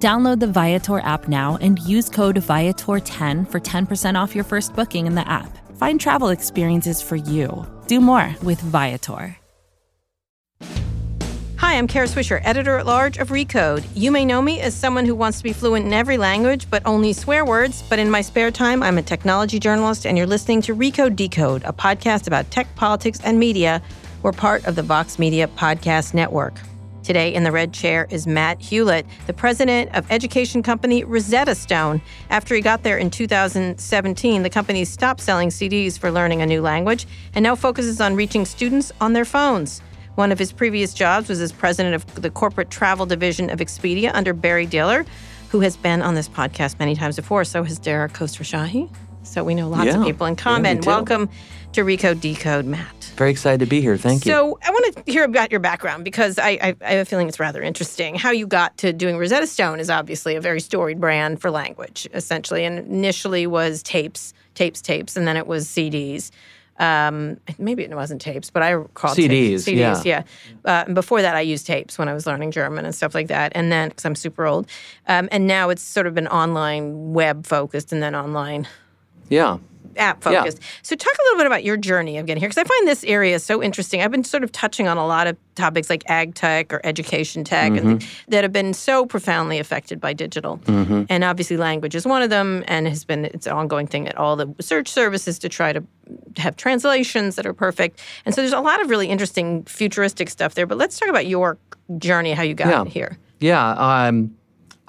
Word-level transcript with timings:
Download 0.00 0.40
the 0.40 0.46
Viator 0.46 1.00
app 1.00 1.28
now 1.28 1.58
and 1.60 1.78
use 1.80 2.08
code 2.08 2.36
Viator10 2.36 3.46
for 3.50 3.60
10% 3.60 4.14
off 4.18 4.34
your 4.34 4.44
first 4.44 4.74
booking 4.74 5.06
in 5.06 5.14
the 5.14 5.28
app. 5.28 5.58
Find 5.76 6.00
travel 6.00 6.30
experiences 6.30 7.02
for 7.02 7.16
you. 7.16 7.66
Do 7.86 8.00
more 8.00 8.34
with 8.42 8.58
Viator. 8.62 9.36
Hi, 11.58 11.76
I'm 11.76 11.86
Kara 11.86 12.06
Swisher, 12.06 12.40
editor 12.44 12.78
at 12.78 12.86
large 12.86 13.18
of 13.18 13.28
Recode. 13.28 13.84
You 13.94 14.10
may 14.10 14.24
know 14.24 14.40
me 14.40 14.60
as 14.60 14.74
someone 14.74 15.04
who 15.04 15.14
wants 15.14 15.36
to 15.36 15.44
be 15.44 15.52
fluent 15.52 15.84
in 15.84 15.92
every 15.92 16.16
language, 16.16 16.70
but 16.70 16.82
only 16.86 17.12
swear 17.12 17.44
words. 17.44 17.84
But 17.90 17.98
in 17.98 18.10
my 18.10 18.22
spare 18.22 18.50
time, 18.50 18.82
I'm 18.82 18.96
a 18.96 19.02
technology 19.02 19.58
journalist, 19.58 20.06
and 20.06 20.16
you're 20.16 20.26
listening 20.26 20.62
to 20.62 20.74
Recode 20.74 21.14
Decode, 21.14 21.62
a 21.64 21.74
podcast 21.74 22.26
about 22.26 22.50
tech, 22.50 22.74
politics, 22.74 23.20
and 23.22 23.38
media. 23.38 23.82
We're 24.22 24.32
part 24.32 24.64
of 24.64 24.76
the 24.76 24.82
Vox 24.82 25.18
Media 25.18 25.46
Podcast 25.46 26.14
Network. 26.14 26.54
Today 27.02 27.32
in 27.32 27.44
the 27.44 27.50
red 27.52 27.72
chair 27.72 28.06
is 28.10 28.26
Matt 28.26 28.58
Hulett, 28.60 29.04
the 29.26 29.32
president 29.32 29.90
of 29.96 30.10
education 30.10 30.62
company 30.62 31.02
Rosetta 31.02 31.54
Stone. 31.54 32.02
After 32.28 32.54
he 32.54 32.60
got 32.60 32.82
there 32.82 32.98
in 32.98 33.08
2017, 33.10 34.42
the 34.42 34.50
company 34.50 34.84
stopped 34.84 35.20
selling 35.20 35.48
CDs 35.48 35.98
for 35.98 36.10
learning 36.12 36.42
a 36.42 36.46
new 36.46 36.60
language 36.60 37.06
and 37.34 37.42
now 37.42 37.54
focuses 37.54 38.00
on 38.02 38.16
reaching 38.16 38.44
students 38.44 38.92
on 39.00 39.14
their 39.14 39.24
phones. 39.24 39.80
One 40.16 40.30
of 40.30 40.38
his 40.38 40.52
previous 40.52 40.92
jobs 40.92 41.30
was 41.30 41.40
as 41.40 41.52
president 41.52 41.94
of 41.94 42.20
the 42.20 42.30
corporate 42.30 42.70
travel 42.70 43.06
division 43.06 43.48
of 43.48 43.60
Expedia 43.60 44.10
under 44.14 44.34
Barry 44.34 44.66
Diller, 44.66 45.06
who 45.48 45.60
has 45.60 45.78
been 45.78 46.02
on 46.02 46.14
this 46.14 46.28
podcast 46.28 46.78
many 46.78 46.94
times 46.94 47.16
before. 47.16 47.44
So 47.44 47.62
has 47.62 47.78
Dara 47.78 48.10
Khosrowshahi. 48.10 48.90
So 49.22 49.42
we 49.44 49.54
know 49.54 49.68
lots 49.68 49.86
Yeah. 49.86 50.00
of 50.00 50.04
people 50.04 50.26
in 50.26 50.36
common. 50.36 50.80
too. 50.80 50.86
Welcome 50.88 51.28
to 51.72 51.82
Recode 51.82 52.20
Decode, 52.20 52.64
Matt. 52.64 53.12
Very 53.16 53.30
excited 53.30 53.60
to 53.60 53.66
be 53.66 53.80
here. 53.80 53.96
Thank 53.96 54.24
you. 54.24 54.32
So 54.32 54.58
I 54.62 54.70
want 54.70 54.96
to 54.96 55.12
hear 55.12 55.24
about 55.24 55.50
your 55.50 55.60
background 55.60 56.04
because 56.04 56.38
I, 56.38 56.50
I, 56.50 56.76
I 56.80 56.90
have 56.92 57.02
a 57.02 57.04
feeling 57.04 57.28
it's 57.28 57.38
rather 57.38 57.62
interesting. 57.62 58.14
How 58.14 58.30
you 58.30 58.46
got 58.46 58.76
to 58.78 58.92
doing 58.92 59.16
Rosetta 59.16 59.46
Stone 59.46 59.78
is 59.78 59.90
obviously 59.90 60.36
a 60.36 60.40
very 60.40 60.60
storied 60.60 61.00
brand 61.00 61.40
for 61.40 61.50
language, 61.50 62.08
essentially. 62.12 62.64
And 62.64 62.78
initially 62.78 63.46
was 63.46 63.82
tapes, 63.82 64.34
tapes, 64.54 64.80
tapes, 64.80 65.16
and 65.16 65.28
then 65.28 65.36
it 65.36 65.46
was 65.46 65.66
CDs. 65.68 66.30
Um, 66.78 67.38
maybe 67.58 67.84
it 67.84 67.94
wasn't 67.94 68.22
tapes, 68.22 68.50
but 68.50 68.62
I 68.62 68.70
recall 68.70 69.14
tapes. 69.14 69.32
CDs, 69.32 69.54
CDs, 69.68 70.04
yeah. 70.04 70.22
Uh, 70.64 70.84
and 70.86 70.94
before 70.94 71.20
that, 71.20 71.36
I 71.36 71.42
used 71.42 71.66
tapes 71.66 71.98
when 71.98 72.08
I 72.08 72.14
was 72.14 72.26
learning 72.26 72.52
German 72.52 72.86
and 72.86 72.94
stuff 72.94 73.14
like 73.14 73.28
that. 73.28 73.52
And 73.54 73.70
then, 73.70 73.90
because 73.90 74.06
I'm 74.06 74.14
super 74.14 74.46
old, 74.46 74.66
um, 75.06 75.28
and 75.30 75.46
now 75.46 75.68
it's 75.68 75.82
sort 75.82 76.06
of 76.06 76.14
been 76.14 76.28
online, 76.28 77.12
web 77.12 77.46
focused, 77.46 77.92
and 77.92 78.02
then 78.02 78.14
online 78.14 78.66
yeah. 79.30 79.58
App 79.96 80.22
focused. 80.22 80.60
So, 80.82 80.94
talk 80.96 81.12
a 81.12 81.22
little 81.24 81.38
bit 81.38 81.46
about 81.46 81.64
your 81.64 81.76
journey 81.76 82.18
of 82.18 82.26
getting 82.26 82.40
here, 82.40 82.48
because 82.48 82.62
I 82.62 82.64
find 82.64 82.88
this 82.88 83.04
area 83.04 83.38
so 83.38 83.62
interesting. 83.62 84.02
I've 84.02 84.10
been 84.10 84.24
sort 84.24 84.44
of 84.44 84.52
touching 84.52 84.88
on 84.88 84.96
a 84.96 85.06
lot 85.06 85.26
of 85.26 85.36
topics 85.54 85.90
like 85.90 86.02
ag 86.08 86.34
tech 86.34 86.72
or 86.72 86.80
education 86.84 87.44
tech 87.44 87.72
Mm-hmm. 87.72 87.88
and 87.88 88.06
that 88.28 88.44
have 88.44 88.52
been 88.52 88.72
so 88.72 89.04
profoundly 89.04 89.58
affected 89.58 90.00
by 90.00 90.12
digital. 90.12 90.58
Mm-hmm. 90.58 91.04
And 91.08 91.24
obviously, 91.24 91.56
language 91.56 91.94
is 91.94 92.06
one 92.06 92.22
of 92.22 92.30
them, 92.30 92.64
and 92.68 92.86
has 92.88 93.04
been 93.04 93.24
it's 93.26 93.46
an 93.46 93.52
ongoing 93.52 93.86
thing 93.86 94.08
at 94.08 94.16
all 94.16 94.36
the 94.36 94.54
search 94.60 94.88
services 94.88 95.38
to 95.40 95.48
try 95.48 95.72
to 95.72 95.82
have 96.38 96.56
translations 96.56 97.36
that 97.36 97.46
are 97.46 97.54
perfect. 97.54 98.00
And 98.24 98.34
so, 98.34 98.40
there's 98.40 98.52
a 98.52 98.60
lot 98.60 98.80
of 98.80 98.90
really 98.90 99.08
interesting 99.08 99.64
futuristic 99.64 100.30
stuff 100.30 100.54
there. 100.54 100.66
But 100.66 100.78
let's 100.78 100.98
talk 100.98 101.08
about 101.08 101.26
your 101.26 101.58
journey, 101.98 102.32
how 102.32 102.42
you 102.42 102.54
got 102.54 102.68
Yeah. 102.68 102.84
here. 102.84 103.18
Yeah. 103.40 103.70
Um, 103.72 104.36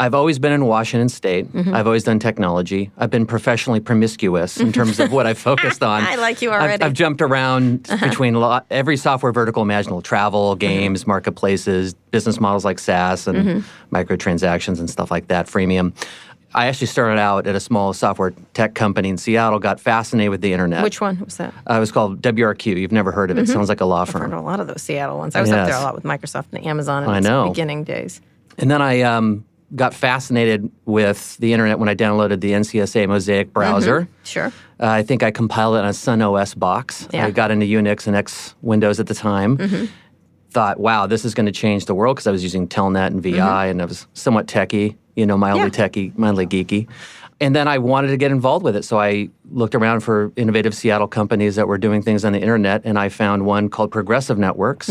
I've 0.02 0.16
always 0.16 0.40
been 0.40 0.52
in 0.52 0.66
Washington 0.66 1.10
State. 1.10 1.54
Mm-hmm. 1.54 1.76
I've 1.76 1.86
always 1.86 2.04
done 2.04 2.18
technology. 2.18 2.90
I've 2.98 3.12
been 3.12 3.28
professionally 3.28 3.80
promiscuous 3.80 4.60
in 4.60 4.72
terms 4.72 5.00
of 5.00 5.12
what 5.12 5.28
I've 5.28 5.38
focused 5.52 5.84
on. 5.84 6.02
I 6.02 6.16
like 6.16 6.42
you 6.42 6.50
I've- 6.52 6.64
already. 6.64 6.84
I've, 6.84 6.94
jumped 6.94 7.22
around 7.22 7.84
between 8.02 8.34
a 8.34 8.40
lot, 8.40 8.66
every 8.72 8.98
software 8.98 9.32
vertical 9.32 9.62
imaginable 9.62 10.02
travel, 10.02 10.56
games, 10.56 11.06
marketplaces, 11.06 11.94
business 12.10 12.40
models 12.40 12.66
like 12.66 12.80
SaaS 12.80 13.28
and 13.28 13.64
microtransactions 13.92 14.80
and 14.80 14.90
stuff 14.90 15.12
like 15.12 15.28
that, 15.28 15.46
freemium. 15.46 15.94
I 16.54 16.66
actually 16.66 16.88
started 16.88 17.18
out 17.20 17.48
at 17.48 17.56
a 17.56 17.60
small 17.62 17.94
software 17.94 18.34
tech 18.54 18.74
company 18.74 19.08
in 19.10 19.18
Seattle, 19.18 19.60
got 19.60 19.80
fascinated 19.80 20.32
with 20.32 20.42
the 20.42 20.52
internet. 20.52 20.84
Which 20.84 21.00
one 21.00 21.18
was 21.20 21.38
that? 21.38 21.54
Uh, 21.70 21.76
it 21.76 21.80
was 21.80 21.92
called 21.94 22.22
WRQ. 22.22 22.78
You've 22.78 22.92
never 22.92 23.12
heard 23.12 23.32
of 23.32 23.38
it. 23.38 23.48
Sounds 23.48 23.70
like 23.70 23.80
a 23.82 23.86
law 23.86 24.04
firm. 24.04 24.22
I 24.24 24.26
firm. 24.26 24.32
know 24.32 24.40
a 24.40 24.42
lot 24.50 24.60
of 24.60 24.68
those 24.68 24.82
Seattle 24.82 25.18
ones. 25.18 25.36
I 25.36 25.42
was 25.42 25.52
up 25.52 25.68
there 25.68 25.78
a 25.78 25.82
lot 25.82 25.96
with 25.96 26.04
Microsoft 26.04 26.48
and 26.52 26.66
Amazon 26.66 27.04
in 27.04 27.10
I 27.10 27.20
its 27.20 27.28
know. 27.28 27.48
beginning 27.48 27.84
days. 27.86 28.20
And 28.58 28.70
then 28.70 28.82
I 28.82 29.02
um, 29.02 29.46
got 29.76 29.94
fascinated 29.94 30.70
with 30.86 31.38
the 31.38 31.54
internet 31.54 31.80
when 31.80 31.90
I 31.90 31.96
downloaded 31.96 32.42
the 32.42 32.52
NCSA 32.52 33.08
Mosaic 33.08 33.48
mm-hmm. 33.48 33.54
browser. 33.54 34.08
Sure. 34.24 34.48
Uh, 34.80 34.88
I 34.88 35.04
think 35.04 35.24
I 35.24 35.32
compiled 35.32 35.76
it 35.76 35.80
on 35.80 35.86
a 35.86 35.94
Sun 35.94 36.22
OS 36.22 36.54
box. 36.54 37.08
Yeah. 37.14 37.26
I 37.26 37.32
got 37.32 37.52
into 37.52 37.66
Unix 37.66 38.08
and 38.08 38.16
X 38.16 38.56
Windows 38.62 39.00
at 39.00 39.08
the 39.08 39.14
time. 39.14 39.58
Mm-hmm. 39.58 39.86
Thought, 40.52 40.80
wow, 40.80 41.08
this 41.08 41.24
is 41.24 41.34
going 41.34 41.46
to 41.46 41.52
change 41.52 41.86
the 41.86 41.96
world 41.96 42.18
because 42.18 42.28
I 42.28 42.32
was 42.32 42.44
using 42.44 42.68
Telnet 42.68 43.08
and 43.08 43.24
VI 43.24 43.32
mm-hmm. 43.32 43.70
and 43.72 43.82
I 43.82 43.86
was 43.86 44.08
somewhat 44.14 44.48
techie, 44.48 44.98
you 45.16 45.26
know, 45.26 45.38
mildly 45.38 45.64
Yeah. 45.64 45.88
techie, 45.88 46.18
mildly 46.18 46.46
geeky. 46.46 46.88
And 47.40 47.56
then 47.56 47.68
I 47.68 47.80
wanted 47.80 48.10
to 48.10 48.18
get 48.18 48.32
involved 48.32 48.64
with 48.64 48.76
it. 48.76 48.84
So 48.84 49.00
I 49.00 49.30
looked 49.50 49.74
around 49.74 50.02
for 50.02 50.32
innovative 50.36 50.76
Seattle 50.76 51.08
companies 51.08 51.56
that 51.56 51.68
were 51.68 51.78
doing 51.78 52.04
things 52.04 52.24
on 52.26 52.34
the 52.34 52.40
internet 52.40 52.82
and 52.84 53.00
I 53.00 53.10
found 53.10 53.46
one 53.46 53.70
called 53.70 53.92
Progressive 53.92 54.38
Networks. 54.38 54.90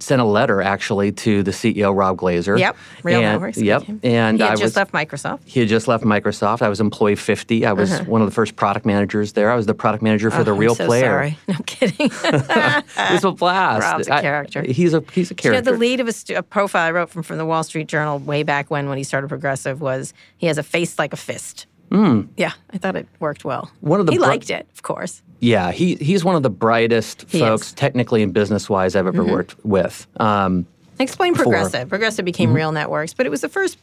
Sent 0.00 0.20
a 0.20 0.24
letter 0.24 0.60
actually 0.60 1.12
to 1.12 1.42
the 1.42 1.50
CEO, 1.52 1.96
Rob 1.96 2.18
Glaser. 2.18 2.58
Yep. 2.58 2.76
Real 3.04 3.20
and, 3.20 3.32
Networks. 3.32 3.58
Yep. 3.58 3.82
And 4.02 4.36
he 4.38 4.42
had 4.42 4.42
I 4.42 4.50
just 4.54 4.62
was 4.62 4.76
left 4.76 4.92
Microsoft. 4.92 5.40
he 5.46 5.60
had 5.60 5.68
just 5.68 5.88
left 5.88 6.04
Microsoft. 6.04 6.60
I 6.62 6.68
was 6.68 6.80
employee 6.80 7.14
50. 7.14 7.64
I 7.64 7.72
was 7.72 7.92
Uh-huh. 7.92 8.04
one 8.04 8.20
of 8.20 8.26
the 8.26 8.34
first 8.34 8.56
product 8.56 8.84
managers 8.84 9.32
there. 9.32 9.50
I 9.50 9.54
was 9.56 9.64
the 9.66 9.72
product 9.74 10.02
manager 10.02 10.30
for 10.30 10.44
the 10.44 10.50
Oh, 10.50 10.54
I'm 10.54 10.60
real 10.60 10.74
so 10.74 10.86
player. 10.86 11.04
Sorry. 11.04 11.38
No 11.48 11.54
kidding. 11.64 12.10
It 12.22 13.12
was 13.12 13.24
a 13.24 13.30
blast. 13.30 13.80
Rob's 13.82 14.08
a 14.08 14.14
I- 14.14 14.20
character. 14.20 14.62
he's 14.62 14.92
a 14.94 15.02
he's 15.12 15.30
a 15.30 15.34
character. 15.34 15.58
you 15.60 15.64
know, 15.64 15.72
the 15.72 15.78
lead 15.78 16.00
of 16.00 16.08
a, 16.08 16.12
st- 16.12 16.38
a 16.38 16.42
profile 16.42 16.86
I 16.86 16.90
wrote 16.90 17.08
from, 17.10 17.22
from 17.22 17.38
the 17.38 17.46
Wall 17.46 17.62
Street 17.62 17.86
Journal 17.88 18.18
way 18.18 18.42
back 18.42 18.70
when, 18.70 18.88
when 18.88 18.98
he 18.98 19.04
started 19.04 19.28
Progressive, 19.28 19.80
was 19.80 20.12
he 20.36 20.48
has 20.48 20.58
a 20.58 20.62
face 20.62 20.98
like 20.98 21.12
a 21.12 21.16
fist. 21.16 21.66
Yeah, 22.36 22.50
I 22.72 22.78
thought 22.78 22.96
it 22.96 23.06
worked 23.20 23.44
well. 23.44 23.70
One 23.80 24.00
of 24.00 24.06
the 24.06 24.12
he 24.12 24.18
bro- 24.18 24.26
liked 24.26 24.50
it, 24.50 24.66
of 24.74 24.82
course. 24.82 25.22
Yeah, 25.44 25.72
he 25.72 25.96
he's 25.96 26.24
one 26.24 26.36
of 26.36 26.42
the 26.42 26.50
brightest 26.50 27.26
He 27.28 27.40
folks, 27.40 27.62
is. 27.62 27.68
Mm-hmm. 27.68 27.76
technically 27.76 28.22
and 28.22 28.32
business 28.32 28.68
wise, 28.70 28.96
I've 28.96 29.06
ever 29.06 29.24
worked 29.24 29.56
with. 29.64 30.06
Um, 30.18 30.66
Explain 30.98 31.34
Progressive. 31.34 31.88
Progressive 31.88 32.24
became 32.24 32.52
Real 32.52 32.72
Networks, 32.72 33.14
but 33.14 33.26
it 33.26 33.28
was 33.28 33.40
the 33.40 33.48
first 33.48 33.78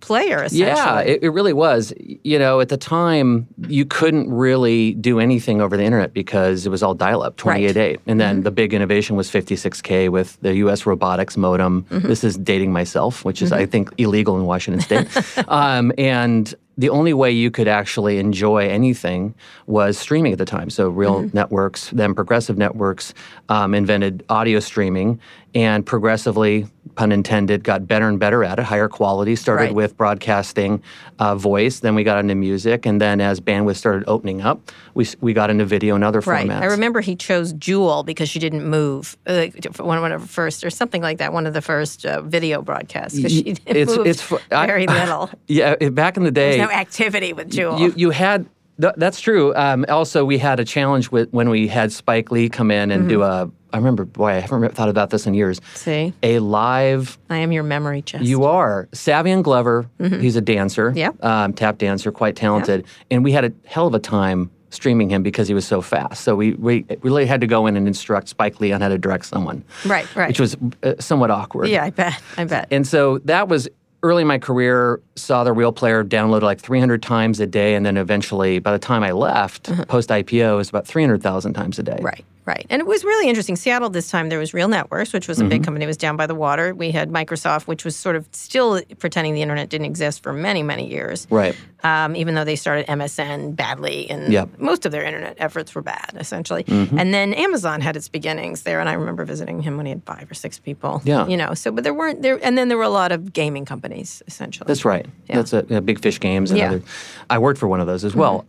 player, 0.00 0.44
essentially. 0.44 0.70
Mm-hmm. 0.70 1.08
yeah, 1.08 1.12
it, 1.14 1.22
it 1.22 1.30
really 1.30 1.52
was. 1.52 1.92
You 1.98 2.38
know, 2.38 2.60
at 2.60 2.68
the 2.68 2.76
time, 2.76 3.46
you 3.68 3.84
couldn't 3.84 4.30
really 4.30 4.94
do 4.94 5.18
anything 5.20 5.60
over 5.60 5.76
the 5.76 5.84
internet 5.84 6.12
because 6.12 6.66
it 6.66 6.70
was 6.70 6.82
all 6.82 6.94
dial-up, 6.94 7.36
28.8. 7.36 7.98
And 8.06 8.20
then 8.20 8.42
the 8.42 8.50
big 8.50 8.74
innovation 8.74 9.16
was 9.16 9.30
56K 9.30 10.08
with 10.08 10.38
the 10.40 10.56
U.S. 10.56 10.86
robotics 10.86 11.36
modem. 11.36 11.86
This 11.90 12.24
is 12.24 12.36
dating 12.36 12.72
myself, 12.72 13.24
which 13.24 13.40
is, 13.42 13.52
I 13.52 13.66
think, 13.66 13.90
illegal 13.98 14.36
in 14.36 14.44
Washington 14.44 14.80
State. 14.82 15.08
um, 15.48 15.92
and 15.96 16.54
the 16.78 16.88
only 16.88 17.12
way 17.12 17.30
you 17.30 17.50
could 17.50 17.66
actually 17.66 18.18
enjoy 18.18 18.68
anything 18.68 19.34
was 19.66 19.98
streaming 19.98 20.32
at 20.32 20.38
the 20.38 20.44
time. 20.44 20.70
So 20.70 20.88
Real 20.88 21.28
Networks, 21.32 21.90
then 21.90 22.14
Progressive 22.14 22.56
Networks, 22.56 23.12
um, 23.48 23.74
invented 23.74 24.24
audio 24.28 24.60
streaming, 24.60 25.20
and 25.54 25.84
progressively, 25.86 26.66
pun 26.94 27.10
intended, 27.12 27.64
got 27.64 27.86
better 27.86 28.08
and 28.08 28.18
better 28.18 28.44
at 28.44 28.58
it, 28.58 28.64
higher 28.64 28.88
quality. 28.88 29.34
Started 29.36 29.64
Right. 29.64 29.74
with 29.74 29.96
broadcasting 29.96 30.82
uh, 31.18 31.34
voice, 31.36 31.80
then 31.80 31.94
we 31.94 32.04
got 32.04 32.18
into 32.18 32.34
music, 32.34 32.84
and 32.86 33.00
then 33.00 33.20
as 33.20 33.40
bandwidth 33.40 33.76
started 33.76 34.04
opening 34.06 34.40
up, 34.42 34.60
we, 34.94 35.06
we 35.20 35.32
got 35.32 35.48
into 35.50 35.64
video 35.64 35.94
and 35.94 36.04
other 36.04 36.20
Right. 36.20 36.48
formats. 36.48 36.60
I 36.62 36.66
remember 36.66 37.00
he 37.00 37.16
chose 37.16 37.52
Jewel 37.54 38.02
because 38.02 38.28
she 38.28 38.38
didn't 38.38 38.66
move. 38.68 39.16
uh, 39.26 39.32
Like 39.34 39.64
one 39.78 40.00
one 40.00 40.12
of 40.12 40.20
the 40.22 40.28
first, 40.28 40.64
or 40.64 40.70
something 40.70 41.02
like 41.02 41.18
that. 41.18 41.32
One 41.32 41.46
of 41.46 41.54
the 41.54 41.62
first 41.62 42.04
uh, 42.04 42.20
video 42.22 42.60
broadcasts 42.62 43.16
because 43.16 43.32
she 43.32 43.42
didn't 43.44 43.60
It's- 43.76 43.96
move 43.96 44.06
it's 44.06 44.32
I- 44.52 44.66
very 44.66 44.86
little. 44.98 45.30
Yeah, 45.46 45.76
back 45.90 46.16
in 46.16 46.24
the 46.24 46.30
day, 46.30 46.58
There's 46.58 46.68
no 46.68 46.74
activity 46.74 47.32
with 47.32 47.50
Jewel. 47.50 47.78
you 47.80 47.92
you 47.96 48.10
had 48.10 48.46
th- 48.80 48.94
that's 48.96 49.20
true. 49.20 49.54
Um, 49.54 49.84
also, 49.88 50.24
we 50.24 50.38
had 50.38 50.60
a 50.60 50.64
challenge 50.64 51.10
with 51.10 51.28
when 51.32 51.48
we 51.48 51.68
had 51.68 51.90
Spike 51.92 52.30
Lee 52.30 52.48
come 52.48 52.70
in 52.70 52.90
and 52.90 53.08
do 53.08 53.18
Mm-hmm. 53.20 53.50
a. 53.50 53.52
I 53.72 53.76
remember, 53.76 54.04
boy, 54.04 54.28
I 54.28 54.38
haven't 54.40 54.74
thought 54.74 54.88
about 54.88 55.10
this 55.10 55.26
in 55.26 55.34
years. 55.34 55.60
See, 55.74 56.12
A 56.22 56.38
live. 56.38 57.18
I 57.28 57.38
am 57.38 57.52
your 57.52 57.62
memory 57.62 58.02
chest. 58.02 58.24
You 58.24 58.44
are 58.44 58.88
Savion 58.92 59.42
Glover. 59.42 59.88
He's 59.98 60.36
a 60.36 60.40
dancer. 60.40 60.90
Mm-hmm. 60.90 60.98
Yeah. 60.98 61.10
Um, 61.44 61.52
tap 61.52 61.78
dancer, 61.78 62.10
quite 62.12 62.36
talented, 62.36 62.86
and 63.10 63.24
we 63.24 63.32
had 63.32 63.44
a 63.44 63.52
hell 63.66 63.86
of 63.86 63.94
a 63.94 63.98
time 63.98 64.50
streaming 64.70 65.08
him 65.08 65.22
because 65.22 65.48
he 65.48 65.54
was 65.54 65.66
so 65.66 65.80
fast. 65.80 66.24
So 66.24 66.36
we 66.36 66.52
we 66.54 66.84
really 67.00 67.26
had 67.26 67.40
to 67.40 67.46
go 67.46 67.66
in 67.66 67.76
and 67.76 67.86
instruct 67.86 68.28
Spike 68.28 68.60
Lee 68.60 68.72
on 68.72 68.80
how 68.80 68.88
to 68.88 68.98
direct 68.98 69.24
someone. 69.26 69.64
Right, 69.86 70.06
right. 70.14 70.28
Which 70.28 70.40
was 70.40 70.56
uh, 70.82 70.94
somewhat 70.98 71.30
awkward. 71.30 71.68
Yeah, 71.68 71.84
I 71.84 71.90
bet. 71.90 72.20
I 72.36 72.44
bet. 72.44 72.68
And 72.70 72.86
so 72.86 73.18
that 73.20 73.48
was 73.48 73.68
early 74.02 74.22
in 74.22 74.28
my 74.28 74.38
career, 74.38 75.00
saw 75.16 75.42
the 75.42 75.52
Real 75.52 75.72
Player 75.72 76.04
downloaded 76.04 76.42
like 76.42 76.60
300 76.60 77.02
times 77.02 77.40
a 77.40 77.46
day. 77.46 77.74
And 77.74 77.84
then 77.84 77.96
eventually, 77.96 78.58
by 78.60 78.72
the 78.72 78.78
time 78.78 79.02
I 79.02 79.10
left, 79.12 79.64
post 79.88 80.10
IPO, 80.10 80.52
it 80.52 80.56
was 80.56 80.68
about 80.68 80.86
300,000 80.86 81.52
times 81.54 81.78
a 81.78 81.82
day. 81.82 81.98
Right, 82.00 82.24
right. 82.48 82.66
And 82.70 82.80
it 82.80 82.86
was 82.86 83.04
really 83.04 83.28
interesting. 83.28 83.54
Seattle 83.56 83.90
this 83.90 84.10
time, 84.10 84.28
there 84.30 84.38
was 84.40 84.52
Real 84.54 84.68
Networks, 84.68 85.12
which 85.12 85.28
was 85.28 85.38
a 85.38 85.42
Mm-hmm. 85.42 85.48
big 85.50 85.64
company. 85.64 85.84
It 85.84 85.88
was 85.88 85.96
down 85.96 86.16
by 86.16 86.26
the 86.26 86.34
water. 86.34 86.74
We 86.74 86.90
had 86.90 87.10
Microsoft, 87.10 87.68
which 87.68 87.84
was 87.84 87.94
sort 87.94 88.16
of 88.16 88.26
still 88.32 88.80
pretending 88.98 89.34
the 89.34 89.42
internet 89.42 89.68
didn't 89.68 89.84
exist 89.86 90.22
for 90.22 90.32
many, 90.32 90.62
many 90.62 90.88
years. 90.90 91.26
Right. 91.30 91.54
Um, 91.84 92.16
even 92.16 92.34
though 92.34 92.42
they 92.44 92.56
started 92.56 92.86
MSN 92.88 93.54
badly 93.54 94.10
and 94.10 94.32
Yep. 94.32 94.48
Mm-hmm. 94.48 94.64
most 94.64 94.84
of 94.86 94.90
their 94.92 95.04
internet 95.04 95.36
efforts 95.38 95.74
were 95.76 95.82
bad, 95.82 96.10
essentially. 96.16 96.64
And 96.68 97.14
then 97.14 97.34
Amazon 97.34 97.80
had 97.80 97.96
its 97.96 98.08
beginnings 98.08 98.62
there. 98.62 98.80
And 98.80 98.88
I 98.88 98.94
remember 98.94 99.24
visiting 99.24 99.62
him 99.62 99.76
when 99.76 99.86
he 99.86 99.90
had 99.90 100.02
five 100.04 100.28
or 100.30 100.34
six 100.34 100.58
people. 100.58 101.00
Yeah. 101.04 101.26
You 101.28 101.36
know, 101.36 101.54
so, 101.54 101.70
but 101.70 101.84
there 101.84 101.94
weren't 101.94 102.22
there. 102.22 102.40
And 102.42 102.58
then 102.58 102.68
there 102.68 102.76
were 102.78 102.82
a 102.84 102.88
lot 102.88 103.12
of 103.12 103.32
gaming 103.32 103.64
companies, 103.64 104.22
essentially. 104.26 104.66
That's 104.66 104.84
right. 104.84 105.06
That's 105.28 105.52
a, 105.52 105.58
a 105.70 105.80
Big 105.80 106.00
Fish 106.00 106.18
Games. 106.18 106.50
And 106.50 106.58
Yeah. 106.58 106.66
Mm-hmm. 106.66 106.74
other, 106.76 106.84
I 107.30 107.38
worked 107.38 107.60
for 107.60 107.68
one 107.68 107.80
of 107.80 107.86
those 107.86 108.04
as 108.04 108.14
well. 108.16 108.44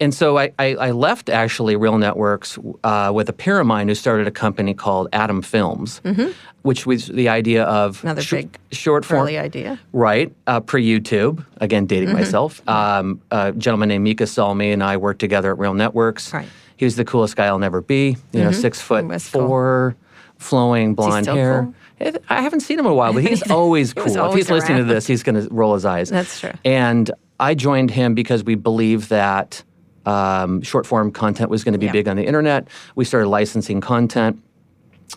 And 0.00 0.14
so 0.14 0.38
I, 0.38 0.50
I, 0.58 0.74
I 0.76 0.90
left 0.92 1.28
actually 1.28 1.76
Real 1.76 1.98
Networks 1.98 2.58
uh, 2.84 3.12
with 3.14 3.28
a 3.28 3.32
peer 3.34 3.60
of 3.60 3.66
mine 3.66 3.86
who 3.88 3.94
started 3.94 4.26
a 4.26 4.30
company 4.30 4.72
called 4.72 5.08
Atom 5.12 5.42
Films, 5.42 6.00
which 6.62 6.86
was 6.86 7.08
the 7.08 7.28
idea 7.28 7.64
of 7.64 7.98
Mm-hmm. 7.98 8.06
Another 8.06 8.22
sh- 8.22 8.30
big 8.30 8.58
short 8.72 9.04
form. 9.04 9.26
Idea. 9.28 9.78
Right, 9.92 10.32
uh, 10.46 10.60
pre 10.60 10.86
YouTube. 10.86 11.44
Again, 11.60 11.84
dating 11.86 12.08
Mm-hmm. 12.08 12.18
myself. 12.18 12.66
Um, 12.68 13.20
a 13.30 13.52
gentleman 13.52 13.90
named 13.90 14.04
Mika 14.04 14.26
Salmi 14.26 14.72
and 14.72 14.82
I 14.82 14.96
worked 14.96 15.20
together 15.20 15.50
at 15.52 15.58
Real 15.58 15.74
Networks. 15.74 16.32
Right. 16.32 16.46
Mm-hmm. 16.46 16.54
He 16.78 16.84
was 16.86 16.96
the 16.96 17.04
coolest 17.04 17.36
guy 17.36 17.46
I'll 17.46 17.58
never 17.58 17.82
be. 17.82 18.16
You 18.32 18.42
know, 18.42 18.52
six 18.52 18.80
foot 18.80 19.04
was 19.06 19.28
cool. 19.28 19.46
four, 19.46 19.96
flowing 20.38 20.94
blonde 20.94 21.26
hair. 21.26 21.64
cool? 22.00 22.14
I 22.30 22.40
haven't 22.40 22.60
seen 22.60 22.78
him 22.78 22.86
in 22.86 22.92
a 22.92 22.94
while, 22.94 23.12
but 23.12 23.22
he's 23.22 23.42
always 23.50 23.92
cool. 23.92 24.06
if 24.06 24.16
always 24.16 24.36
he's 24.46 24.50
listening 24.50 24.78
to 24.78 24.84
this, 24.84 25.06
he's 25.06 25.22
going 25.22 25.34
to 25.46 25.52
roll 25.54 25.74
his 25.74 25.84
eyes. 25.84 26.08
That's 26.08 26.40
true. 26.40 26.52
And 26.64 27.10
I 27.38 27.54
joined 27.54 27.90
him 27.90 28.14
because 28.14 28.42
we 28.44 28.54
believe 28.54 29.08
that 29.10 29.62
um, 30.10 30.62
short 30.62 30.86
form 30.86 31.10
content 31.12 31.50
was 31.50 31.62
going 31.64 31.72
to 31.74 31.78
be 31.78 31.86
Yeah. 31.86 31.92
big 31.92 32.08
on 32.08 32.16
the 32.16 32.24
internet. 32.26 32.68
We 32.94 33.04
started 33.04 33.28
licensing 33.28 33.80
content. 33.80 34.42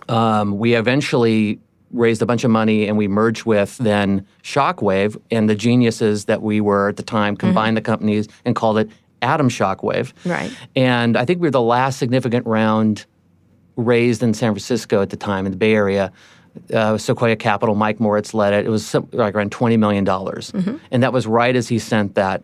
Um, 0.10 0.58
we 0.58 0.76
eventually 0.76 1.60
raised 1.92 2.22
a 2.22 2.26
bunch 2.26 2.44
of 2.44 2.50
money 2.52 2.88
and 2.88 2.98
we 2.98 3.08
merged 3.08 3.46
with 3.46 3.78
then 3.78 4.26
Shockwave 4.44 5.16
and 5.30 5.48
the 5.50 5.56
geniuses 5.56 6.26
that 6.26 6.42
we 6.42 6.60
were 6.60 6.90
at 6.90 6.98
the 6.98 7.04
time 7.04 7.36
combined 7.38 7.78
the 7.78 7.82
companies 7.82 8.28
and 8.46 8.56
called 8.56 8.78
it 8.80 8.90
Atom 9.22 9.50
Shockwave. 9.50 10.12
Right. 10.26 10.52
And 10.76 11.16
I 11.16 11.24
think 11.26 11.40
we 11.40 11.48
were 11.48 11.52
the 11.52 11.62
last 11.62 12.00
significant 12.00 12.46
round 12.48 13.06
raised 13.76 14.24
in 14.24 14.34
San 14.34 14.54
Francisco 14.54 15.02
at 15.02 15.10
the 15.12 15.18
time 15.18 15.46
in 15.46 15.52
the 15.52 15.58
Bay 15.58 15.74
Area. 15.74 16.12
Uh, 16.74 16.98
Sequoia 16.98 17.36
Capital, 17.36 17.74
Mike 17.76 18.00
Moritz 18.00 18.34
led 18.34 18.54
it. 18.54 18.66
It 18.66 18.70
was 18.70 18.86
some, 18.86 19.08
like 19.12 19.34
around 19.36 19.52
$20 19.52 19.78
million. 19.80 20.06
Mm-hmm. 20.06 20.78
And 20.92 21.04
that 21.04 21.14
was 21.14 21.26
right 21.26 21.56
as 21.56 21.68
he 21.68 21.80
sent 21.80 22.16
that 22.16 22.44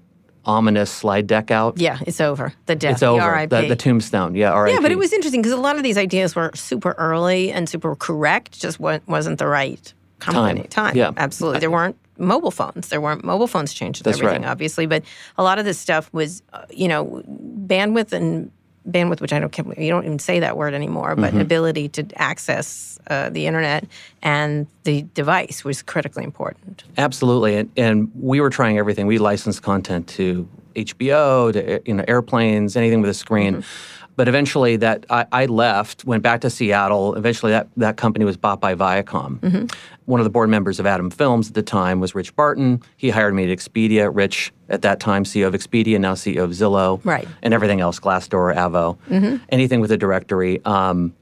ominous 0.50 0.90
slide 0.92 1.28
deck 1.28 1.52
out. 1.52 1.78
Yeah, 1.80 2.00
it's 2.08 2.20
over. 2.20 2.54
The 2.66 2.76
death. 2.76 2.94
It's 2.94 3.04
over. 3.04 3.46
The. 3.48 3.62
The, 3.62 3.68
the 3.70 3.76
tombstone. 3.76 4.36
Yeah, 4.36 4.58
RIP. 4.58 4.74
Yeah, 4.74 4.82
but 4.82 4.92
it 4.92 4.98
was 4.98 5.14
interesting 5.14 5.42
because 5.42 5.54
a 5.54 5.58
lot 5.62 5.78
of 5.78 5.84
these 5.84 5.98
ideas 5.98 6.36
were 6.36 6.52
super 6.56 6.94
early 6.98 7.52
and 7.52 7.70
super 7.70 7.96
correct. 7.96 8.60
Just 8.60 8.80
wasn't 8.80 9.38
the 9.38 9.48
right 9.48 9.94
company 10.20 10.64
Time. 10.64 10.96
Yeah. 10.98 11.12
absolutely. 11.16 11.60
There 11.60 11.72
weren't 11.72 11.96
mobile 12.18 12.52
phones. 12.52 12.90
There 12.90 13.00
weren't 13.00 13.24
mobile 13.24 13.48
phones 13.48 13.74
changed 13.74 14.04
That's 14.04 14.18
everything, 14.18 14.42
right. 14.42 14.52
obviously. 14.52 14.86
But 14.86 15.04
a 15.38 15.44
lot 15.44 15.60
of 15.60 15.66
this 15.66 15.80
stuff 15.80 16.12
was, 16.14 16.44
uh, 16.52 16.66
you 16.70 16.88
know, 16.88 17.24
bandwidth 17.68 18.12
and 18.12 18.52
bandwidth, 18.88 19.22
which 19.22 19.34
I 19.34 19.40
don't 19.40 19.56
you 19.78 19.90
don't 19.90 20.06
even 20.06 20.20
say 20.20 20.40
that 20.40 20.58
word 20.58 20.74
anymore, 20.74 21.16
but 21.16 21.30
Mm-hmm. 21.32 21.42
ability 21.42 21.90
to 21.90 22.06
access 22.16 23.00
uh, 23.10 23.30
the 23.30 23.46
internet 23.48 23.86
and 24.24 24.68
the 24.84 25.04
device 25.14 25.64
was 25.64 25.82
critically 25.82 26.24
important. 26.24 26.84
Absolutely, 26.98 27.56
and, 27.56 27.72
and 27.78 28.12
we 28.16 28.42
were 28.42 28.50
trying 28.50 28.78
everything. 28.78 29.06
We 29.08 29.18
licensed 29.18 29.62
content 29.64 30.08
to 30.10 30.48
HBO, 30.76 31.52
to 31.54 31.82
you 31.86 31.94
know 31.94 32.04
airplanes, 32.08 32.76
anything 32.76 33.02
with 33.02 33.10
a 33.10 33.14
screen. 33.14 33.56
Mm-hmm. 33.58 33.99
But 34.20 34.28
eventually, 34.28 34.76
that 34.76 35.06
I, 35.10 35.26
I 35.32 35.46
left, 35.46 36.04
went 36.04 36.24
back 36.24 36.42
to 36.42 36.50
Seattle. 36.50 37.16
Eventually, 37.16 37.54
that, 37.54 37.70
that 37.78 37.96
company 37.96 38.26
was 38.26 38.36
bought 38.36 38.60
by 38.60 38.76
Viacom. 38.76 39.40
Mm-hmm. 39.40 39.66
One 40.08 40.20
of 40.20 40.26
the 40.26 40.30
board 40.30 40.50
members 40.50 40.78
of 40.78 40.86
Atom 40.86 41.10
Films 41.10 41.48
at 41.48 41.54
the 41.54 41.64
time 41.64 42.02
was 42.02 42.14
Rich 42.14 42.36
Barton. 42.36 42.82
He 42.98 43.12
hired 43.12 43.34
me 43.34 43.50
at 43.50 43.58
Expedia. 43.58 44.12
Rich, 44.14 44.52
at 44.68 44.82
that 44.82 45.00
time, 45.00 45.24
CEO 45.24 45.48
of 45.48 45.54
Expedia, 45.54 45.98
now 46.02 46.16
CEO 46.16 46.44
of 46.44 46.50
Zillow, 46.52 47.00
Right. 47.06 47.24
Mm-hmm. 47.24 47.34
and 47.44 47.54
everything 47.54 47.80
else, 47.80 47.98
Glassdoor, 47.98 48.54
Avvo, 48.54 49.40
anything 49.48 49.80
with 49.80 49.92
a 49.94 49.98
directory. 49.98 50.60
Um, 50.66 51.14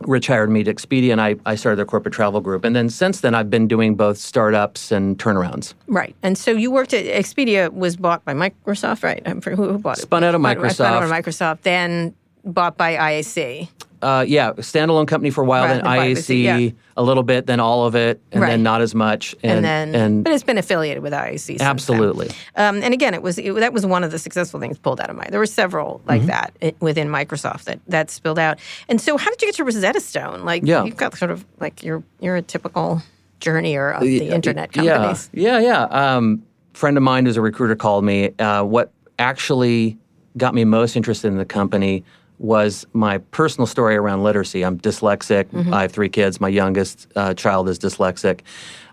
Rich 0.00 0.26
hired 0.26 0.50
me 0.50 0.64
to 0.64 0.72
Expedia, 0.74 1.12
and 1.12 1.20
I, 1.20 1.36
I 1.46 1.54
started 1.54 1.76
their 1.76 1.84
corporate 1.86 2.14
travel 2.14 2.40
group. 2.40 2.64
And 2.64 2.74
then 2.74 2.88
since 2.90 3.20
then, 3.20 3.34
I've 3.34 3.50
been 3.50 3.68
doing 3.68 3.94
both 3.94 4.18
startups 4.18 4.90
and 4.92 5.18
turnarounds. 5.18 5.74
Right. 5.86 6.14
And 6.22 6.36
so 6.36 6.50
you 6.50 6.70
worked 6.70 6.92
at 6.92 7.04
Expedia 7.04 7.72
was 7.72 7.96
bought 7.96 8.24
by 8.24 8.34
Microsoft, 8.34 9.02
right? 9.04 9.22
I'm 9.26 9.40
for- 9.40 9.50
Who, 9.54 9.68
who 9.72 9.78
bought 9.78 9.98
it? 9.98 10.02
Spun 10.02 10.24
out 10.24 10.34
of 10.34 10.40
Spun- 10.40 10.70
Spun 10.70 10.86
out 10.86 11.02
of 11.02 11.10
Microsoft. 11.10 11.22
Microsoft, 11.22 11.60
then 11.62 12.14
bought 12.44 12.76
by 12.76 12.94
IAC. 12.96 13.68
Uh, 14.02 14.24
yeah, 14.26 14.52
standalone 14.54 15.06
company 15.08 15.30
for 15.30 15.42
a 15.42 15.46
while, 15.46 15.64
Right, 15.64 15.74
then 15.74 15.84
IAC 15.84 16.42
yeah. 16.42 16.70
a 16.96 17.02
little 17.02 17.22
bit, 17.22 17.46
then 17.46 17.58
all 17.60 17.86
of 17.86 17.94
it, 17.94 18.20
and 18.32 18.42
Right. 18.42 18.50
then 18.50 18.62
not 18.62 18.80
as 18.82 18.94
much. 18.94 19.34
And, 19.42 19.64
And, 19.64 19.94
then, 19.94 20.22
but 20.22 20.32
it's 20.32 20.42
been 20.42 20.58
affiliated 20.58 21.02
with 21.02 21.12
IAC. 21.14 21.58
absolutely. 21.60 22.30
Um, 22.56 22.82
and 22.82 22.92
again, 22.92 23.14
it 23.14 23.22
was 23.22 23.38
it, 23.38 23.54
that 23.54 23.72
was 23.72 23.86
one 23.86 24.04
of 24.04 24.10
the 24.10 24.18
successful 24.18 24.60
things 24.60 24.76
pulled 24.78 25.00
out 25.00 25.08
of 25.10 25.16
my. 25.16 25.26
There 25.30 25.40
were 25.40 25.46
several 25.46 26.02
like 26.06 26.20
Mm-hmm. 26.20 26.28
that 26.28 26.52
i- 26.62 26.74
within 26.80 27.08
Microsoft 27.08 27.64
that 27.64 27.80
that 27.88 28.10
spilled 28.10 28.38
out. 28.38 28.58
And 28.88 29.00
so, 29.00 29.16
how 29.16 29.30
did 29.30 29.40
you 29.40 29.48
get 29.48 29.54
to 29.56 29.64
Rosetta 29.64 30.00
Stone? 30.00 30.44
Like, 30.44 30.62
Yeah. 30.66 30.84
you've 30.84 30.96
got 30.96 31.16
sort 31.16 31.30
of 31.30 31.44
like 31.60 31.82
you're 31.82 32.02
you're 32.20 32.36
a 32.36 32.42
typical 32.42 33.00
journeyer 33.40 33.94
of 33.94 34.02
the 34.02 34.28
internet 34.30 34.72
companies. 34.72 35.30
Yeah, 35.32 35.58
yeah, 35.58 35.86
yeah. 35.90 36.16
Um, 36.16 36.42
friend 36.74 36.96
of 36.96 37.02
mine 37.02 37.24
who's 37.26 37.36
a 37.36 37.40
recruiter 37.42 37.76
called 37.76 38.04
me. 38.04 38.30
Uh, 38.38 38.62
what 38.64 38.90
actually 39.18 39.96
got 40.36 40.54
me 40.54 40.64
most 40.64 40.96
interested 40.96 41.28
in 41.28 41.38
the 41.38 41.44
company 41.44 42.04
was 42.38 42.86
my 42.92 43.18
personal 43.18 43.66
story 43.66 43.96
around 43.96 44.22
literacy. 44.22 44.64
I'm 44.64 44.78
dyslexic. 44.78 45.44
Mm-hmm. 45.46 45.72
I 45.72 45.82
have 45.82 45.92
three 45.92 46.08
kids. 46.08 46.40
My 46.40 46.48
youngest 46.48 47.06
uh, 47.16 47.34
child 47.34 47.68
is 47.68 47.78
dyslexic, 47.78 48.40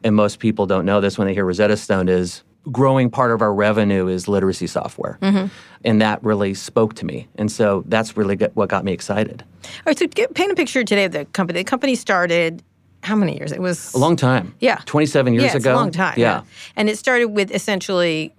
and 0.04 0.16
most 0.16 0.40
people 0.40 0.66
don't 0.66 0.86
know 0.86 1.02
this 1.02 1.18
when 1.18 1.28
they 1.28 1.34
hear 1.34 1.46
Rosetta 1.46 1.78
Stone 1.78 2.10
is 2.10 2.44
growing 2.72 3.10
part 3.10 3.32
of 3.32 3.42
our 3.42 3.54
revenue 3.54 4.08
is 4.08 4.28
literacy 4.28 4.68
software, 4.68 5.18
Mm-hmm. 5.22 5.48
and 5.84 6.02
that 6.02 6.24
really 6.24 6.54
spoke 6.54 6.94
to 6.96 7.06
me. 7.06 7.28
And 7.36 7.52
so 7.52 7.84
that's 7.88 8.16
really 8.16 8.36
got, 8.36 8.56
what 8.56 8.70
got 8.70 8.86
me 8.86 8.92
excited. 8.94 9.44
All 9.64 9.70
right, 9.88 9.98
so 9.98 10.06
get, 10.06 10.36
paint 10.36 10.52
a 10.52 10.56
picture 10.56 10.84
today 10.84 11.06
of 11.06 11.12
the 11.12 11.26
company. 11.26 11.60
The 11.60 11.64
company 11.64 11.96
started 11.96 12.62
how 13.04 13.16
many 13.16 13.36
years? 13.36 13.52
It 13.52 13.60
was 13.62 13.92
A 13.96 13.98
long 13.98 14.16
time. 14.16 14.54
Yeah. 14.60 14.80
27 14.86 15.34
years 15.34 15.44
yeah, 15.44 15.56
it's 15.56 15.66
ago. 15.66 15.74
a 15.74 15.76
long 15.76 15.90
time. 15.90 16.14
Yeah. 16.20 16.44
And 16.76 16.88
it 16.88 17.00
started 17.00 17.30
with 17.30 17.50
essentially 17.50 18.32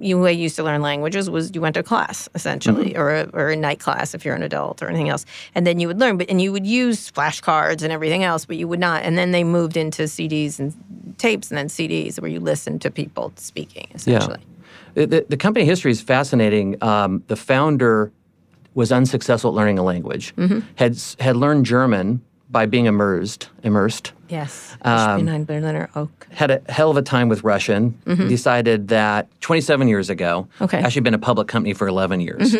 you 0.00 0.18
way 0.20 0.32
you 0.32 0.42
used 0.44 0.56
to 0.56 0.62
learn 0.62 0.80
languages 0.82 1.28
was 1.28 1.54
you 1.54 1.60
went 1.60 1.74
to 1.74 1.82
class 1.82 2.28
essentially 2.34 2.90
Mm-hmm. 2.92 2.98
or, 2.98 3.14
a, 3.14 3.30
or 3.32 3.48
a 3.50 3.56
night 3.56 3.80
class 3.80 4.14
if 4.14 4.24
you're 4.24 4.34
an 4.34 4.42
adult 4.42 4.82
or 4.82 4.88
anything 4.88 5.08
else 5.08 5.24
and 5.54 5.66
then 5.66 5.78
you 5.80 5.86
would 5.88 6.00
learn 6.00 6.16
but 6.18 6.28
and 6.30 6.40
you 6.40 6.52
would 6.52 6.66
use 6.66 7.10
flashcards 7.10 7.82
and 7.82 7.92
everything 7.92 8.22
else 8.24 8.44
but 8.46 8.56
you 8.56 8.66
would 8.68 8.80
not 8.80 9.02
and 9.02 9.16
then 9.18 9.32
they 9.32 9.44
moved 9.44 9.76
into 9.76 10.02
CDs 10.04 10.58
and 10.58 10.72
tapes 11.18 11.50
and 11.50 11.58
then 11.58 11.68
CDs 11.68 12.20
where 12.20 12.30
you 12.30 12.40
listen 12.40 12.78
to 12.78 12.90
people 12.90 13.32
speaking 13.36 13.86
essentially 13.94 14.40
The, 14.94 15.06
the, 15.06 15.26
the 15.28 15.36
company 15.36 15.64
history 15.66 15.90
is 15.90 16.00
fascinating. 16.00 16.82
Um, 16.82 17.22
the 17.26 17.36
founder 17.36 18.10
was 18.74 18.90
unsuccessful 18.92 19.50
at 19.50 19.54
learning 19.54 19.78
a 19.78 19.82
language. 19.82 20.34
Mm-hmm. 20.36 20.60
Had 20.76 20.96
had 21.20 21.36
learned 21.36 21.66
German 21.66 22.22
by 22.50 22.66
being 22.66 22.86
immersed. 22.86 23.48
Immersed. 23.62 24.12
yes 24.28 24.76
Um, 24.82 25.44
Berliner 25.44 25.88
Oak 25.94 26.26
Had 26.30 26.50
a 26.50 26.60
hell 26.68 26.90
of 26.90 26.96
a 26.96 27.02
time 27.02 27.28
with 27.28 27.42
Russian. 27.44 27.98
Decided 28.06 28.88
that 28.88 29.28
27 29.40 29.88
years 29.88 30.10
ago. 30.10 30.46
Mm-hmm. 30.54 30.64
Okay. 30.64 30.76
Mm-hmm. 30.78 30.86
Actually, 30.86 31.02
been 31.02 31.14
a 31.14 31.18
public 31.18 31.48
company 31.48 31.74
for 31.74 31.86
11 31.88 32.20
years. 32.20 32.54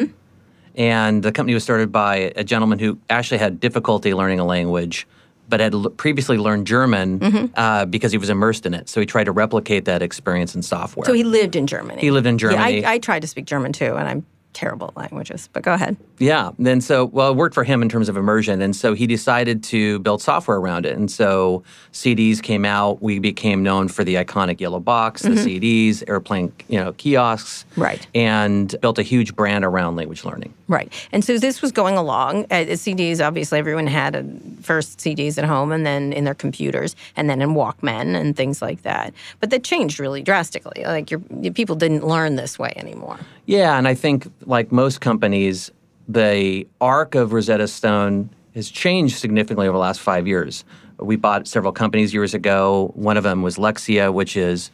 And 0.75 1.23
the 1.23 1.33
company 1.33 1.55
was 1.55 1.62
started 1.64 1.90
by 1.90 2.33
a 2.37 2.45
gentleman 2.45 2.78
who 2.78 2.99
actually 3.09 3.38
had 3.38 3.61
difficulty 3.61 4.12
learning 4.14 4.40
a 4.40 4.45
language. 4.45 5.07
but 5.49 5.61
had 5.61 5.75
l- 5.75 5.90
previously 5.90 6.38
learned 6.38 6.66
German 6.66 7.21
Mm-hmm. 7.21 7.47
uh, 7.55 7.85
because 7.87 8.11
he 8.11 8.19
was 8.19 8.28
immersed 8.31 8.66
in 8.66 8.75
it. 8.75 8.88
So 8.88 8.99
he 9.00 9.07
tried 9.07 9.25
to 9.25 9.33
replicate 9.33 9.85
that 9.85 10.02
experience 10.02 10.57
in 10.57 10.62
software. 10.62 11.07
So 11.07 11.12
he 11.12 11.23
lived 11.23 11.55
in 11.55 11.69
Germany. 11.69 12.00
He 12.00 12.11
lived 12.11 12.26
in 12.26 12.37
Germany. 12.37 12.81
Yeah, 12.81 12.90
I, 12.90 12.95
I 12.95 12.99
tried 12.99 13.23
to 13.23 13.28
speak 13.28 13.45
German 13.47 13.73
too, 13.73 13.95
and 13.95 14.09
I'm 14.09 14.26
terrible 14.56 14.88
at 14.88 14.96
languages. 14.96 15.48
But 15.52 15.62
go 15.62 15.75
ahead. 15.75 15.96
Yeah. 16.18 16.50
Then 16.58 16.80
so 16.80 17.04
well, 17.04 17.30
it 17.30 17.36
worked 17.36 17.54
for 17.54 17.62
him 17.62 17.82
in 17.82 17.88
terms 17.88 18.08
of 18.08 18.16
immersion, 18.16 18.60
and 18.62 18.75
so 18.75 18.94
he 18.94 19.06
decided 19.06 19.62
to 19.64 19.98
build 20.00 20.22
software 20.22 20.56
around 20.56 20.86
it. 20.86 20.96
And 20.96 21.10
so 21.10 21.62
CDs 21.92 22.42
came 22.42 22.64
out. 22.64 23.02
We 23.02 23.18
became 23.18 23.62
known 23.62 23.88
for 23.88 24.02
the 24.02 24.14
iconic 24.14 24.60
yellow 24.60 24.80
box, 24.80 25.22
the 25.22 25.30
CDs, 25.30 26.02
airplane, 26.08 26.52
you 26.68 26.78
know, 26.80 26.92
kiosks, 26.94 27.64
Mm-hmm. 27.72 27.82
Right. 27.82 28.06
and 28.14 28.75
built 28.80 28.98
a 28.98 29.02
huge 29.02 29.36
brand 29.36 29.64
around 29.64 29.96
language 29.96 30.25
learning. 30.25 30.52
Right. 30.68 30.90
And 31.12 31.22
so 31.25 31.38
this 31.38 31.60
was 31.62 31.70
going 31.72 31.96
along. 31.96 32.44
Uh, 32.46 32.64
CDs, 32.76 33.25
obviously, 33.25 33.58
everyone 33.58 33.86
had 33.86 34.16
uh 34.16 34.22
first 34.62 34.98
CDs 34.98 35.36
at 35.38 35.44
home 35.44 35.70
and 35.70 35.84
then 35.86 36.12
in 36.12 36.25
their 36.25 36.34
computers 36.34 36.96
and 37.16 37.28
then 37.30 37.40
in 37.42 37.50
Walkmen 37.50 38.16
and 38.18 38.34
things 38.36 38.60
like 38.62 38.82
that. 38.82 39.12
But 39.40 39.50
that 39.50 39.62
changed 39.62 40.00
really 40.00 40.22
drastically. 40.22 40.82
Like 40.84 41.10
your 41.10 41.20
people 41.54 41.76
didn't 41.76 42.04
learn 42.06 42.36
this 42.36 42.58
way 42.58 42.72
anymore. 42.76 43.18
Yeah, 43.46 43.78
and 43.78 43.86
I 43.86 43.94
think 43.94 44.30
like 44.44 44.72
most 44.72 45.00
companies, 45.00 45.70
the 46.08 46.66
arc 46.80 47.14
of 47.14 47.32
Rosetta 47.32 47.68
Stone 47.68 48.30
has 48.54 48.70
changed 48.70 49.18
significantly 49.18 49.68
over 49.68 49.76
the 49.76 49.80
last 49.80 50.00
five 50.00 50.26
years. 50.26 50.64
We 50.98 51.16
bought 51.16 51.46
several 51.46 51.72
companies 51.72 52.12
years 52.12 52.34
ago. 52.34 52.90
One 52.94 53.16
of 53.16 53.22
them 53.22 53.42
was 53.42 53.56
Lexia, 53.56 54.12
which 54.12 54.36
is 54.36 54.70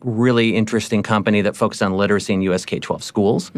really 0.00 0.56
interesting 0.56 1.02
company 1.02 1.42
that 1.42 1.56
focused 1.56 1.82
on 1.82 1.92
literacy 1.92 2.32
in 2.32 2.42
US 2.42 2.64
K-12 2.64 3.02
schools. 3.02 3.52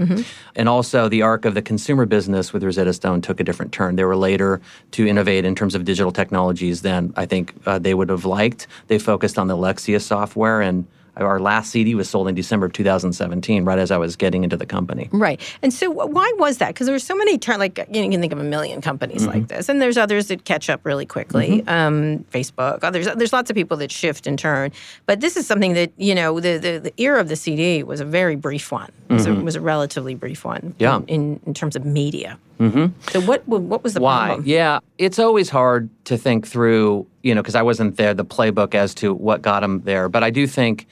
And 0.54 0.68
also 0.68 1.08
the 1.08 1.22
arc 1.22 1.46
of 1.46 1.54
the 1.54 1.62
consumer 1.62 2.04
business 2.04 2.52
with 2.52 2.62
Rosetta 2.62 2.92
Stone 2.92 3.22
took 3.22 3.40
a 3.40 3.44
different 3.44 3.72
turn. 3.72 3.96
They 3.96 4.04
were 4.04 4.16
later 4.16 4.60
to 4.92 5.06
innovate 5.06 5.46
in 5.46 5.54
terms 5.54 5.74
of 5.74 5.84
digital 5.84 6.12
technologies 6.12 6.82
than 6.82 7.14
I 7.16 7.24
think 7.24 7.54
uh, 7.64 7.78
they 7.78 7.94
would 7.94 8.10
have 8.10 8.26
liked. 8.26 8.66
They 8.88 8.98
focused 8.98 9.38
on 9.38 9.48
the 9.48 9.56
Lexia 9.56 10.00
software 10.00 10.60
and 10.60 10.86
our 11.16 11.38
last 11.40 11.70
CD 11.70 11.94
was 11.94 12.08
sold 12.08 12.28
in 12.28 12.34
December 12.34 12.66
of 12.66 12.72
2017, 12.72 13.64
right 13.64 13.78
as 13.78 13.90
I 13.90 13.96
was 13.96 14.16
getting 14.16 14.44
into 14.44 14.56
the 14.56 14.66
company. 14.66 15.08
Right. 15.12 15.40
And 15.62 15.72
so 15.72 15.90
why 15.90 16.32
was 16.38 16.58
that? 16.58 16.68
Because 16.68 16.86
there 16.86 16.94
were 16.94 16.98
so 16.98 17.14
many, 17.14 17.38
turn 17.38 17.58
like, 17.58 17.78
you, 17.78 17.84
know, 18.00 18.02
you 18.02 18.10
can 18.10 18.20
think 18.20 18.32
of 18.32 18.38
a 18.40 18.44
million 18.44 18.80
companies 18.80 19.22
Mm-hmm. 19.22 19.30
like 19.32 19.48
this. 19.48 19.68
And 19.68 19.80
there's 19.80 19.96
others 19.96 20.28
that 20.28 20.44
catch 20.44 20.68
up 20.68 20.84
really 20.84 21.06
quickly. 21.06 21.62
Um, 21.66 22.24
Facebook, 22.32 22.82
others, 22.82 23.06
there's 23.16 23.32
lots 23.32 23.48
of 23.50 23.54
people 23.56 23.76
that 23.78 23.90
shift 23.92 24.26
and 24.26 24.38
turn. 24.38 24.72
But 25.06 25.20
this 25.20 25.36
is 25.36 25.46
something 25.46 25.74
that, 25.74 25.92
you 25.96 26.14
know, 26.14 26.40
the, 26.40 26.58
the, 26.58 26.78
the 26.78 26.94
era 27.00 27.20
of 27.20 27.28
the 27.28 27.36
CD 27.36 27.82
was 27.82 28.00
a 28.00 28.04
very 28.04 28.36
brief 28.36 28.72
one. 28.72 28.90
It 29.08 29.14
was, 29.14 29.26
a, 29.26 29.34
was 29.34 29.56
a 29.56 29.60
relatively 29.60 30.14
brief 30.14 30.44
one 30.44 30.54
Mm-hmm. 30.54 30.72
Yeah. 30.78 31.00
in, 31.08 31.40
in 31.46 31.54
terms 31.54 31.76
of 31.76 31.84
media. 31.84 32.38
Mm-hmm. 32.60 33.10
So 33.10 33.20
what, 33.22 33.46
what 33.48 33.82
was 33.82 33.94
the 33.94 34.00
Why? 34.00 34.26
problem? 34.26 34.46
Yeah, 34.46 34.78
it's 34.98 35.18
always 35.18 35.50
hard 35.50 35.90
to 36.04 36.16
think 36.16 36.46
through, 36.46 37.06
you 37.22 37.34
know, 37.34 37.42
because 37.42 37.54
I 37.54 37.62
wasn't 37.62 37.96
there, 37.96 38.14
the 38.14 38.24
playbook 38.24 38.74
as 38.74 38.94
to 38.96 39.12
what 39.12 39.42
got 39.42 39.60
them 39.60 39.82
there. 39.82 40.08
But 40.08 40.22
I 40.22 40.30
do 40.30 40.46
think 40.46 40.86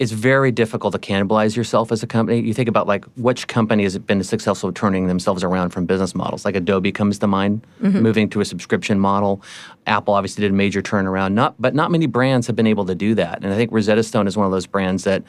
it's 0.00 0.10
very 0.10 0.50
difficult 0.50 0.92
to 0.92 0.98
cannibalize 0.98 1.54
yourself 1.54 1.92
as 1.92 2.02
a 2.02 2.06
company. 2.06 2.40
You 2.40 2.52
think 2.52 2.68
about 2.68 2.88
like 2.88 3.04
which 3.16 3.46
company 3.46 3.84
has 3.84 3.96
been 3.98 4.24
successful 4.24 4.72
turning 4.72 5.06
themselves 5.06 5.44
around 5.44 5.70
from 5.70 5.86
business 5.86 6.14
models. 6.16 6.44
Like 6.44 6.56
Adobe 6.56 6.90
comes 6.90 7.18
to 7.20 7.28
mind, 7.28 7.64
moving 7.78 8.28
to 8.30 8.40
a 8.40 8.44
subscription 8.44 8.98
model. 8.98 9.40
Apple 9.86 10.14
obviously 10.14 10.42
did 10.42 10.50
a 10.50 10.54
major 10.54 10.82
turnaround, 10.82 11.34
not 11.34 11.54
but 11.60 11.74
not 11.74 11.92
many 11.92 12.06
brands 12.06 12.48
have 12.48 12.56
been 12.56 12.66
able 12.66 12.84
to 12.86 12.94
do 12.94 13.14
that. 13.14 13.44
And 13.44 13.52
I 13.52 13.56
think 13.56 13.70
Rosetta 13.70 14.02
Stone 14.02 14.26
is 14.26 14.36
one 14.36 14.46
of 14.46 14.52
those 14.52 14.66
brands 14.66 15.04
that 15.04 15.22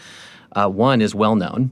uh, 0.53 0.67
one 0.67 0.99
is 1.01 1.13
well 1.13 1.35
known. 1.35 1.71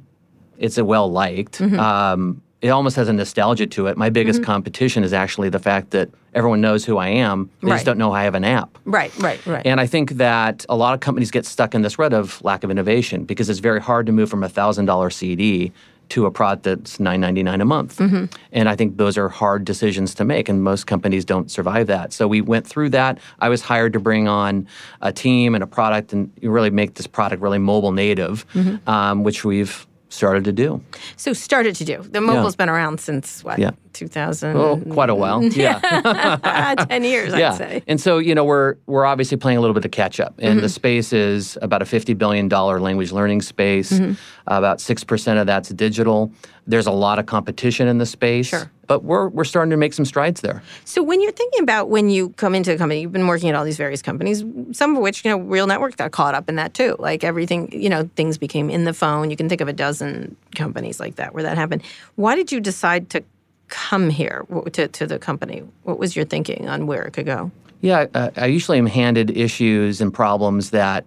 It's 0.60 0.77
a 0.77 0.86
well 0.86 1.12
liked. 1.12 1.62
Um, 1.62 2.43
it 2.63 2.70
almost 2.70 2.96
has 2.96 3.10
a 3.10 3.13
nostalgia 3.13 3.67
to 3.67 3.88
it. 3.88 3.98
My 3.98 4.10
biggest 4.10 4.41
competition 4.41 5.03
is 5.03 5.12
actually 5.12 5.50
the 5.50 5.60
fact 5.60 5.91
that 5.91 6.10
everyone 6.34 6.62
knows 6.62 6.86
who 6.86 6.98
I 6.98 7.10
am. 7.10 7.50
They 7.62 7.67
Right. 7.67 7.75
just 7.75 7.86
don't 7.86 7.98
know 7.98 8.13
I 8.13 8.24
have 8.24 8.36
an 8.36 8.46
app. 8.46 8.77
Right, 8.86 9.12
right, 9.20 9.46
right. 9.46 9.62
And 9.65 9.82
I 9.82 9.86
think 9.86 10.12
that 10.12 10.65
a 10.70 10.75
lot 10.75 10.93
of 10.93 11.01
companies 11.01 11.29
get 11.29 11.46
stuck 11.46 11.75
in 11.75 11.82
this 11.82 12.00
rut 12.00 12.13
of 12.13 12.41
lack 12.41 12.63
of 12.63 12.72
innovation 12.72 13.25
because 13.25 13.50
it's 13.50 13.60
very 13.60 13.82
hard 13.82 14.05
to 14.05 14.13
move 14.13 14.29
from 14.29 14.43
a 14.43 14.50
thousand 14.50 14.86
dollar 14.86 15.10
CD 15.10 15.74
to 16.10 16.25
a 16.25 16.32
product 16.32 16.63
that's 16.63 17.01
nine 17.01 17.20
ninety 17.20 17.43
nine 17.43 17.60
a 17.60 17.65
month. 17.65 17.98
Mm-hmm. 17.98 18.25
And 18.53 18.70
I 18.70 18.77
think 18.77 18.96
those 18.96 19.17
are 19.17 19.27
hard 19.27 19.65
decisions 19.65 20.13
to 20.15 20.24
make, 20.24 20.48
and 20.48 20.63
most 20.63 20.88
companies 20.88 21.25
don't 21.25 21.51
survive 21.51 21.88
that. 21.88 22.13
So 22.13 22.29
we 22.29 22.39
went 22.39 22.65
through 22.65 22.91
that. 22.91 23.20
I 23.39 23.50
was 23.50 23.62
hired 23.62 23.91
to 23.93 24.00
bring 24.00 24.29
on 24.29 24.67
a 25.01 25.12
team 25.12 25.53
and 25.53 25.63
a 25.63 25.67
product 25.67 26.13
and 26.13 26.32
really 26.41 26.70
make 26.70 26.93
this 26.96 27.08
product 27.08 27.41
really 27.41 27.58
mobile 27.60 27.91
native, 27.91 28.46
um, 28.88 29.24
which 29.24 29.43
we've 29.43 29.86
started 30.13 30.43
to 30.46 30.51
do. 30.51 30.82
so 31.17 31.34
started 31.34 31.75
to 31.75 31.86
do. 31.86 32.01
The 32.03 32.22
mobile's 32.22 32.55
been 32.55 32.70
around 32.70 33.00
since 33.00 33.43
what? 33.43 33.60
Yeah. 33.60 33.72
2000. 33.94 34.56
Oh, 34.58 34.82
quite 34.92 35.10
a 35.10 35.16
while. 35.16 35.44
Yeah. 35.54 35.80
10 36.90 37.04
years, 37.04 37.34
yeah. 37.34 37.52
I'd 37.52 37.58
say. 37.58 37.84
And 37.88 38.00
so, 38.02 38.18
you 38.18 38.34
know, 38.36 38.44
we're 38.44 38.76
we're 38.86 39.06
obviously 39.06 39.38
playing 39.38 39.58
a 39.58 39.62
little 39.62 39.74
bit 39.74 39.86
of 39.86 39.92
catch 39.92 40.20
up. 40.20 40.34
And 40.40 40.54
Mm-hmm. 40.54 40.62
the 40.62 40.70
space 40.70 41.14
is 41.14 41.58
about 41.62 41.82
a 41.82 41.86
$50 41.86 42.18
billion 42.18 42.48
language 42.50 43.12
learning 43.12 43.42
space. 43.42 43.92
Mm-hmm. 43.92 44.14
About 44.48 44.80
6% 44.80 45.40
of 45.42 45.48
that's 45.48 45.70
digital. 45.70 46.32
There's 46.68 46.88
a 46.88 46.92
lot 46.92 47.18
of 47.20 47.26
competition 47.26 47.88
in 47.88 47.98
the 47.98 48.06
space. 48.06 48.48
Sure. 48.48 48.70
But 48.88 49.04
we're 49.06 49.30
we're 49.30 49.46
starting 49.46 49.72
to 49.72 49.78
make 49.78 49.94
some 49.94 50.04
strides 50.06 50.42
there. 50.42 50.62
So 50.84 51.02
when 51.02 51.22
you're 51.22 51.32
thinking 51.32 51.62
about 51.64 51.90
when 51.90 52.10
you 52.10 52.30
come 52.32 52.54
into 52.54 52.74
a 52.74 52.78
company, 52.78 53.00
you've 53.02 53.14
been 53.14 53.28
working 53.28 53.50
at 53.50 53.56
all 53.56 53.64
these 53.64 53.78
various 53.78 54.02
companies, 54.02 54.44
some 54.74 54.96
of 54.96 55.02
which, 55.02 55.24
you 55.24 55.32
know, 55.32 55.38
Real 55.40 55.68
Network 55.68 55.96
got 55.96 56.12
caught 56.12 56.36
up 56.36 56.50
in 56.50 56.56
that 56.58 56.74
too. 56.74 56.98
Like 57.00 57.24
everything, 57.24 57.70
you 57.72 57.90
know, 57.90 58.10
things 58.18 58.38
became 58.38 58.70
in 58.70 58.84
the 58.84 58.94
phone. 58.94 59.30
You 59.32 59.38
can 59.38 59.48
think 59.48 59.62
of 59.62 59.70
a 59.70 59.74
dozen 59.74 60.36
companies 60.56 61.00
like 61.00 61.16
that 61.16 61.34
where 61.34 61.44
that 61.44 61.58
happened. 61.58 61.82
Why 62.16 62.36
did 62.36 62.52
you 62.52 62.60
decide 62.60 63.10
to 63.12 63.24
come 63.67 64.10
here 64.10 64.46
to, 64.74 64.88
to 64.88 65.08
the 65.08 65.20
company? 65.20 65.63
What 65.84 66.00
was 66.00 66.15
your 66.15 66.25
thinking 66.25 66.67
on 66.70 66.88
where 66.88 67.03
it 67.03 67.12
could 67.13 67.25
go? 67.25 67.51
Yeah, 67.82 68.05
uh, 68.13 68.32
I 68.38 68.46
usually 68.46 68.77
am 68.77 68.86
handed 68.86 69.36
issues 69.36 70.00
and 70.00 70.13
problems 70.13 70.70
that 70.70 71.05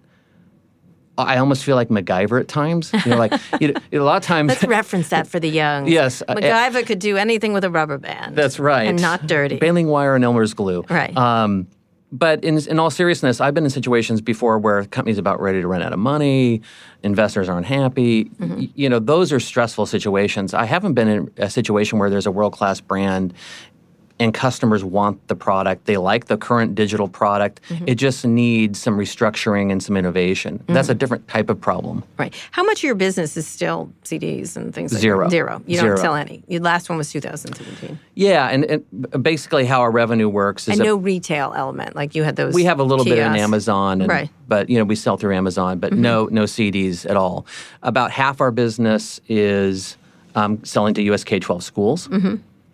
I 1.18 1.38
almost 1.38 1.64
feel 1.64 1.76
like 1.76 1.88
MacGyver 1.88 2.40
at 2.40 2.48
times. 2.48 2.92
You 2.92 3.12
know, 3.12 3.16
like 3.16 3.32
you 3.60 3.72
know, 3.72 3.80
a 3.92 3.98
lot 4.00 4.16
of 4.16 4.22
times. 4.22 4.48
Let's 4.48 4.64
reference 4.64 5.08
that 5.08 5.26
for 5.26 5.40
the 5.40 5.48
young. 5.48 5.88
Yes, 5.88 6.22
uh, 6.28 6.34
MacGyver 6.34 6.86
could 6.86 6.98
do 6.98 7.16
anything 7.16 7.52
with 7.52 7.64
a 7.64 7.70
rubber 7.70 7.98
band. 7.98 8.36
That's 8.36 8.58
right. 8.58 8.88
And 8.88 9.00
not 9.00 9.26
dirty. 9.26 9.56
Baling 9.56 9.86
wire 9.86 10.14
and 10.14 10.24
Elmer's 10.24 10.54
glue. 10.54 10.84
Right. 10.90 11.16
Um, 11.16 11.66
but 12.12 12.44
in, 12.44 12.58
in 12.68 12.78
all 12.78 12.90
seriousness, 12.90 13.40
I've 13.40 13.54
been 13.54 13.64
in 13.64 13.70
situations 13.70 14.20
before 14.20 14.58
where 14.58 14.84
companies 14.84 15.18
about 15.18 15.40
ready 15.40 15.60
to 15.60 15.66
run 15.66 15.82
out 15.82 15.92
of 15.92 15.98
money, 15.98 16.62
investors 17.02 17.48
aren't 17.48 17.66
happy. 17.66 18.24
Mm-hmm. 18.24 18.56
Y- 18.56 18.70
you 18.74 18.88
know, 18.88 18.98
those 18.98 19.32
are 19.32 19.40
stressful 19.40 19.86
situations. 19.86 20.54
I 20.54 20.64
haven't 20.64 20.94
been 20.94 21.08
in 21.08 21.30
a 21.36 21.50
situation 21.50 21.98
where 21.98 22.08
there's 22.08 22.26
a 22.26 22.30
world 22.30 22.52
class 22.52 22.80
brand 22.80 23.34
and 24.18 24.32
customers 24.32 24.82
want 24.82 25.28
the 25.28 25.36
product. 25.36 25.84
They 25.84 25.98
like 25.98 26.24
the 26.26 26.38
current 26.38 26.74
digital 26.74 27.06
product. 27.06 27.60
Mm-hmm. 27.68 27.88
It 27.88 27.94
just 27.96 28.24
needs 28.24 28.80
some 28.80 28.96
restructuring 28.96 29.70
and 29.70 29.82
some 29.82 29.94
innovation. 29.96 30.64
That's 30.68 30.88
a 30.88 30.94
different 30.94 31.28
type 31.28 31.50
of 31.50 31.60
problem. 31.60 32.02
Right. 32.16 32.34
How 32.50 32.62
much 32.64 32.78
of 32.78 32.84
your 32.84 32.94
business 32.94 33.36
is 33.36 33.46
still 33.46 33.92
CDs 34.04 34.56
and 34.56 34.74
things 34.74 34.92
like 34.94 35.02
Zero. 35.02 35.24
that? 35.26 35.30
Zero. 35.30 35.62
You 35.66 35.76
Zero. 35.76 35.96
don't 35.96 36.02
sell 36.02 36.14
any. 36.14 36.42
Your 36.48 36.62
last 36.62 36.88
one 36.88 36.96
was 36.96 37.12
2017. 37.12 37.98
Yeah, 38.14 38.48
and, 38.48 38.64
and 38.64 39.22
basically 39.22 39.66
how 39.66 39.80
our 39.82 39.90
revenue 39.90 40.30
works 40.30 40.66
is 40.66 40.72
And 40.78 40.80
a- 40.80 40.84
no 40.84 40.96
retail 40.96 41.52
element. 41.54 41.94
Like 41.94 42.14
you 42.14 42.22
had 42.22 42.36
those. 42.36 42.54
We 42.54 42.64
have 42.64 42.80
a 42.80 42.84
little 42.84 43.04
bit 43.04 43.18
in. 43.18 43.36
Amazon, 43.36 44.00
and, 44.00 44.08
Right. 44.10 44.28
Mm-hmm. 44.28 44.44
but 44.48 44.70
you 44.70 44.78
know 44.78 44.84
we 44.84 44.96
sell 44.96 45.18
through 45.18 45.34
Amazon, 45.34 45.78
but 45.78 45.92
no 45.92 46.26
no 46.30 46.44
CDs 46.44 47.04
at 47.08 47.16
all. 47.18 47.44
About 47.82 48.10
half 48.12 48.40
our 48.40 48.50
business 48.50 49.20
is 49.28 49.98
um, 50.34 50.64
selling 50.64 50.94
to 50.94 51.02
US 51.12 51.22
K 51.22 51.38
twelve 51.38 51.62
schools. 51.62 52.08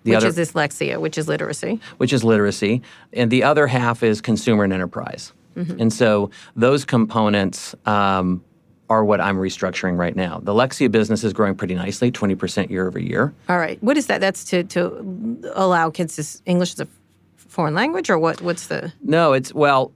The 0.05 0.11
Which 0.11 0.17
other, 0.17 0.29
is 0.29 0.37
dyslexia, 0.39 1.01
which 1.01 1.17
is 1.17 1.29
literacy. 1.29 1.81
which 1.99 2.13
is 2.13 2.25
literacy, 2.25 2.83
and 3.13 3.31
the 3.31 3.45
other 3.45 3.67
half 3.67 4.03
is 4.03 4.21
consumer 4.21 4.65
and 4.65 4.73
enterprise. 4.73 5.33
Mm-hmm. 5.57 5.81
And 5.81 5.93
so 5.93 6.31
those 6.57 6.85
components 6.85 7.75
um, 7.87 8.43
are 8.91 9.05
what 9.05 9.21
I'm 9.21 9.37
restructuring 9.37 9.97
right 9.99 10.17
now. 10.17 10.41
The 10.43 10.53
Lexia 10.53 10.91
business 10.91 11.23
is 11.25 11.33
growing 11.33 11.55
pretty 11.55 11.75
nicely, 11.75 12.11
twenty 12.11 12.35
percent 12.35 12.71
year 12.71 12.87
over 12.89 12.99
year. 12.99 13.33
All 13.49 13.59
right. 13.59 13.81
What 13.83 13.97
is 13.97 14.07
that? 14.07 14.21
That's 14.21 14.45
to, 14.47 14.65
to 14.65 15.53
allow 15.55 15.91
kids 15.91 16.17
to 16.17 16.43
English 16.51 16.73
as 16.73 16.81
a 16.81 16.89
foreign 17.37 17.75
language, 17.75 18.11
or 18.11 18.19
what? 18.19 18.41
What's 18.41 18.67
the? 18.67 18.93
No, 19.03 19.35
it's 19.35 19.55
well, 19.55 19.93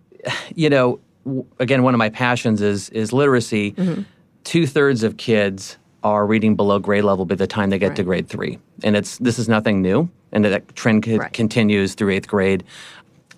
you 0.54 0.70
know, 0.70 1.00
w- 1.24 1.44
again, 1.58 1.82
one 1.82 1.94
of 1.94 1.98
my 1.98 2.10
passions 2.10 2.62
is 2.62 2.90
is 2.90 3.12
literacy. 3.12 3.72
Mm-hmm. 3.72 4.02
Two 4.44 4.66
thirds 4.66 5.02
of 5.02 5.16
kids 5.16 5.78
are 6.06 6.24
reading 6.26 6.54
below 6.54 6.78
grade 6.78 7.02
level 7.04 7.24
by 7.24 7.34
the 7.34 7.46
time 7.48 7.70
they 7.70 7.78
get 7.78 7.96
to 7.96 8.04
grade 8.04 8.28
three, 8.28 8.58
and 8.84 8.96
it's 8.96 9.18
this 9.18 9.38
is 9.38 9.48
nothing 9.48 9.82
new, 9.82 10.08
and 10.32 10.44
that 10.44 10.74
trend 10.76 11.02
co- 11.02 11.16
Right. 11.16 11.32
continues 11.32 11.94
through 11.94 12.10
eighth 12.10 12.28
grade. 12.28 12.62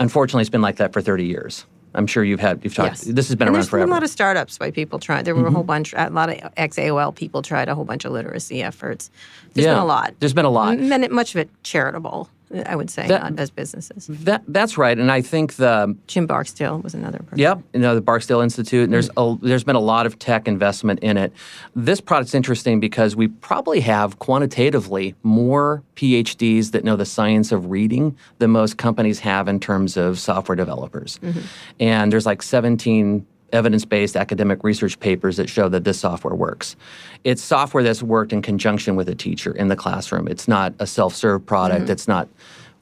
Unfortunately, 0.01 0.43
it's 0.43 0.51
been 0.51 0.61
like 0.63 0.77
that 0.77 0.93
for 0.93 1.01
thirty 1.01 1.25
years. 1.25 1.65
I'm 1.95 2.07
sure 2.07 2.23
you've 2.23 2.41
had 2.41 2.61
you've 2.63 2.75
talked. 2.75 2.91
Yes. 2.91 3.01
This 3.05 3.29
has 3.29 3.37
been 3.37 3.49
and 3.49 3.55
around 3.55 3.63
there's 3.63 3.69
forever. 3.71 3.87
been 3.87 3.93
a 3.93 3.95
lot 3.95 4.03
of 4.03 4.11
startups 4.11 4.59
by 4.59 4.71
people 4.71 4.99
trying. 4.99 5.25
There 5.25 5.35
were 5.35 5.41
Mm-hmm. 5.45 5.49
a 5.49 5.55
whole 5.55 5.65
bunch, 5.65 5.95
a 5.97 6.11
lot 6.11 6.29
of 6.29 6.53
ex 6.59 6.77
AOL 6.77 7.15
people 7.15 7.41
tried 7.41 7.69
a 7.71 7.75
whole 7.75 7.87
bunch 7.87 8.05
of 8.05 8.13
literacy 8.13 8.63
efforts. 8.63 9.11
There's 9.55 9.65
yeah, 9.65 9.73
been 9.75 9.83
a 9.83 9.87
lot. 9.87 10.15
There's 10.21 10.35
been 10.35 10.45
a 10.45 10.51
lot. 10.51 10.77
And 10.77 10.93
then 10.93 11.09
much 11.11 11.35
of 11.35 11.41
it 11.41 11.49
charitable. 11.63 12.29
I 12.67 12.77
would 12.77 12.89
say, 12.91 13.07
that, 13.09 13.23
not 13.23 13.39
as 13.39 13.51
businesses. 13.51 14.07
That 14.07 14.43
that's 14.49 14.79
right, 14.79 14.99
and 14.99 15.13
I 15.13 15.21
think 15.21 15.55
the 15.55 15.97
Jim 16.07 16.27
Barksdale 16.27 16.79
was 16.79 16.95
another. 16.95 17.19
Person. 17.19 17.39
Yep, 17.39 17.63
you 17.75 17.81
know 17.81 17.95
the 17.95 18.01
Barksdale 18.01 18.41
Institute. 18.41 18.85
And 18.85 18.93
there's 18.93 19.11
a, 19.17 19.37
there's 19.43 19.65
been 19.65 19.77
a 19.77 19.81
lot 19.81 20.07
of 20.07 20.19
tech 20.19 20.49
investment 20.49 21.01
in 21.01 21.17
it. 21.17 21.33
This 21.75 22.01
product's 22.01 22.35
interesting 22.35 22.81
because 22.81 23.15
we 23.15 23.29
probably 23.29 23.81
have 23.81 24.19
quantitatively 24.19 25.15
more 25.23 25.83
PhDs 25.97 26.73
that 26.73 26.85
know 26.85 26.97
the 26.97 27.07
science 27.07 27.53
of 27.53 27.71
reading 27.71 28.17
than 28.39 28.51
most 28.51 28.79
companies 28.79 29.19
have 29.21 29.49
in 29.49 29.61
terms 29.61 29.97
of 29.97 30.19
software 30.19 30.57
developers. 30.57 31.19
Mm-hmm. 31.23 31.41
And 31.81 32.13
there's 32.13 32.27
like 32.27 32.43
17 32.43 33.27
evidence 33.53 33.85
based 33.85 34.17
academic 34.17 34.63
research 34.65 34.99
papers 35.01 35.37
that 35.37 35.49
show 35.49 35.69
that 35.69 35.85
this 35.85 36.01
software 36.01 36.35
works. 36.35 36.77
It's 37.25 37.43
software 37.43 37.83
that's 37.83 38.03
worked 38.03 38.33
in 38.33 38.43
conjunction 38.43 38.97
with 38.97 39.09
a 39.09 39.15
teacher 39.15 39.53
in 39.53 39.69
the 39.69 39.77
classroom. 39.77 40.29
It's 40.29 40.49
not 40.49 40.75
a 40.79 40.87
self 40.87 41.15
serve 41.15 41.45
product. 41.47 41.85
Mm-hmm. 41.85 41.93
It's 41.93 42.09
not 42.09 42.29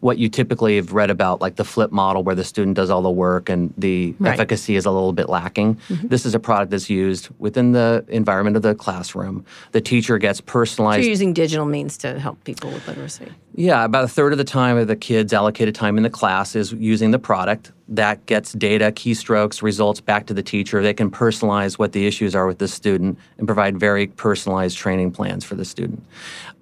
what 0.07 0.19
you 0.19 0.29
typically 0.29 0.77
have 0.77 0.93
read 0.93 1.11
about, 1.11 1.41
like 1.41 1.57
the 1.57 1.65
flip 1.65 1.91
model 1.91 2.23
where 2.23 2.37
the 2.37 2.45
student 2.45 2.77
does 2.77 2.91
all 2.91 3.03
the 3.03 3.11
work 3.11 3.49
and 3.49 3.75
the 3.77 4.15
right. 4.21 4.35
efficacy 4.35 4.77
is 4.77 4.87
a 4.87 4.91
little 4.91 5.13
bit 5.13 5.29
lacking. 5.29 5.75
Mm-hmm. 5.89 6.07
This 6.07 6.25
is 6.25 6.33
a 6.33 6.39
product 6.39 6.71
that's 6.71 6.89
used 6.89 7.29
within 7.39 7.73
the 7.73 8.05
environment 8.07 8.55
of 8.55 8.63
the 8.63 8.77
classroom. 8.77 9.45
The 9.73 9.81
teacher 9.81 10.17
gets 10.19 10.41
personalized. 10.41 10.99
So 10.99 11.03
you're 11.03 11.11
using 11.11 11.33
digital 11.33 11.67
means 11.67 11.97
to 11.99 12.21
help 12.21 12.43
people 12.45 12.71
with 12.71 12.87
literacy. 12.87 13.33
Yeah, 13.57 13.85
about 13.85 14.05
a 14.05 14.09
third 14.09 14.31
of 14.31 14.39
the 14.39 14.45
time 14.45 14.77
of 14.77 14.87
the 14.87 14.95
kids' 14.95 15.33
allocated 15.33 15.75
time 15.75 15.97
in 15.97 16.05
the 16.05 16.11
class 16.11 16.55
is 16.55 16.73
using 16.73 17.11
the 17.11 17.19
product. 17.19 17.73
That 17.89 18.25
gets 18.27 18.53
data, 18.53 18.93
keystrokes, 18.93 19.61
results 19.61 20.01
back 20.01 20.27
to 20.27 20.35
the 20.35 20.43
teacher. 20.43 20.83
They 20.83 20.95
can 20.95 21.11
personalize 21.11 21.81
what 21.81 21.91
the 21.93 22.07
issues 22.07 22.37
are 22.37 22.47
with 22.47 22.59
the 22.59 22.69
student 22.69 23.19
and 23.39 23.49
provide 23.49 23.77
very 23.81 24.07
personalized 24.07 24.77
training 24.79 25.11
plans 25.11 25.45
for 25.45 25.57
the 25.57 25.65
student. 25.65 26.05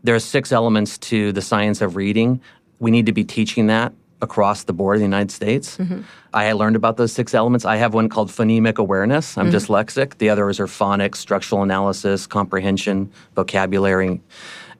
There 0.03 0.15
are 0.15 0.21
six 0.21 0.51
elements 0.51 0.97
to 0.99 1.33
the 1.33 1.43
science 1.43 1.83
of 1.83 1.97
reading 1.97 2.41
we 2.79 2.91
need 2.91 3.07
to 3.07 3.13
be 3.13 3.25
teaching 3.25 3.67
that 3.69 3.93
across 4.25 4.65
the 4.65 4.73
board 4.73 4.97
in 4.97 5.01
the 5.01 5.07
United 5.07 5.31
States. 5.31 5.77
Mm-hmm. 5.77 6.01
I 6.33 6.53
learned 6.53 6.75
about 6.75 6.97
those 6.97 7.13
six 7.13 7.35
elements. 7.35 7.65
I 7.65 7.77
have 7.77 7.95
one 7.95 8.09
called 8.09 8.31
phonemic 8.31 8.79
awareness. 8.79 9.39
I'm 9.39 9.51
mm-hmm. 9.51 9.57
dyslexic. 9.57 10.19
The 10.19 10.31
others 10.31 10.59
are 10.59 10.67
phonics, 10.67 11.17
structural 11.17 11.63
analysis, 11.63 12.27
comprehension, 12.27 13.13
vocabulary, 13.37 14.21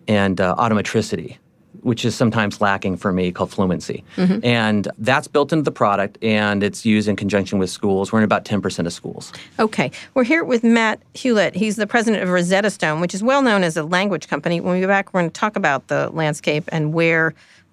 and 0.09 0.41
uh, 0.41 0.55
automaticity, 0.57 1.37
which 1.83 2.05
is 2.05 2.15
sometimes 2.15 2.61
lacking 2.61 2.97
for 2.97 3.13
me, 3.13 3.31
called 3.33 3.53
fluency. 3.53 4.03
Mm-hmm. 4.17 4.45
And 4.45 4.89
that's 4.99 5.29
built 5.29 5.53
into 5.53 5.63
the 5.63 5.73
product 5.73 6.19
and 6.23 6.63
it's 6.63 6.85
used 6.85 7.07
in 7.09 7.15
conjunction 7.15 7.59
with 7.59 7.71
schools. 7.71 8.13
We're 8.13 8.21
in 8.21 8.25
about 8.25 8.45
10% 8.45 8.87
of 8.87 8.93
schools. 8.93 9.33
Okay. 9.59 9.91
We're 10.15 10.25
here 10.25 10.43
with 10.43 10.65
Matt 10.65 11.01
Hulett. 11.15 11.55
He's 11.55 11.77
the 11.77 11.87
president 11.87 12.23
of 12.23 12.31
Rosetta 12.31 12.71
Stone, 12.71 13.01
which 13.01 13.15
is 13.15 13.23
well 13.23 13.43
known 13.43 13.63
as 13.63 13.77
a 13.77 13.85
language 13.85 14.27
company. 14.29 14.61
When 14.61 14.75
we 14.75 14.81
go 14.81 14.89
back, 14.89 15.13
we're 15.13 15.21
going 15.21 15.31
to 15.31 15.41
talk 15.41 15.57
about 15.57 15.89
the 15.89 16.11
landscape 16.11 16.65
and 16.73 16.93
where 16.93 17.35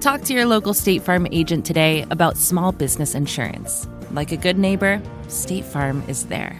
Talk 0.00 0.22
to 0.22 0.32
your 0.32 0.46
local 0.46 0.72
State 0.72 1.02
Farm 1.02 1.26
agent 1.30 1.66
today 1.66 2.06
about 2.10 2.38
small 2.38 2.72
business 2.72 3.14
insurance. 3.14 3.86
Like 4.12 4.32
a 4.32 4.36
good 4.38 4.56
neighbor, 4.58 4.98
State 5.28 5.62
Farm 5.62 6.02
is 6.08 6.24
there. 6.24 6.58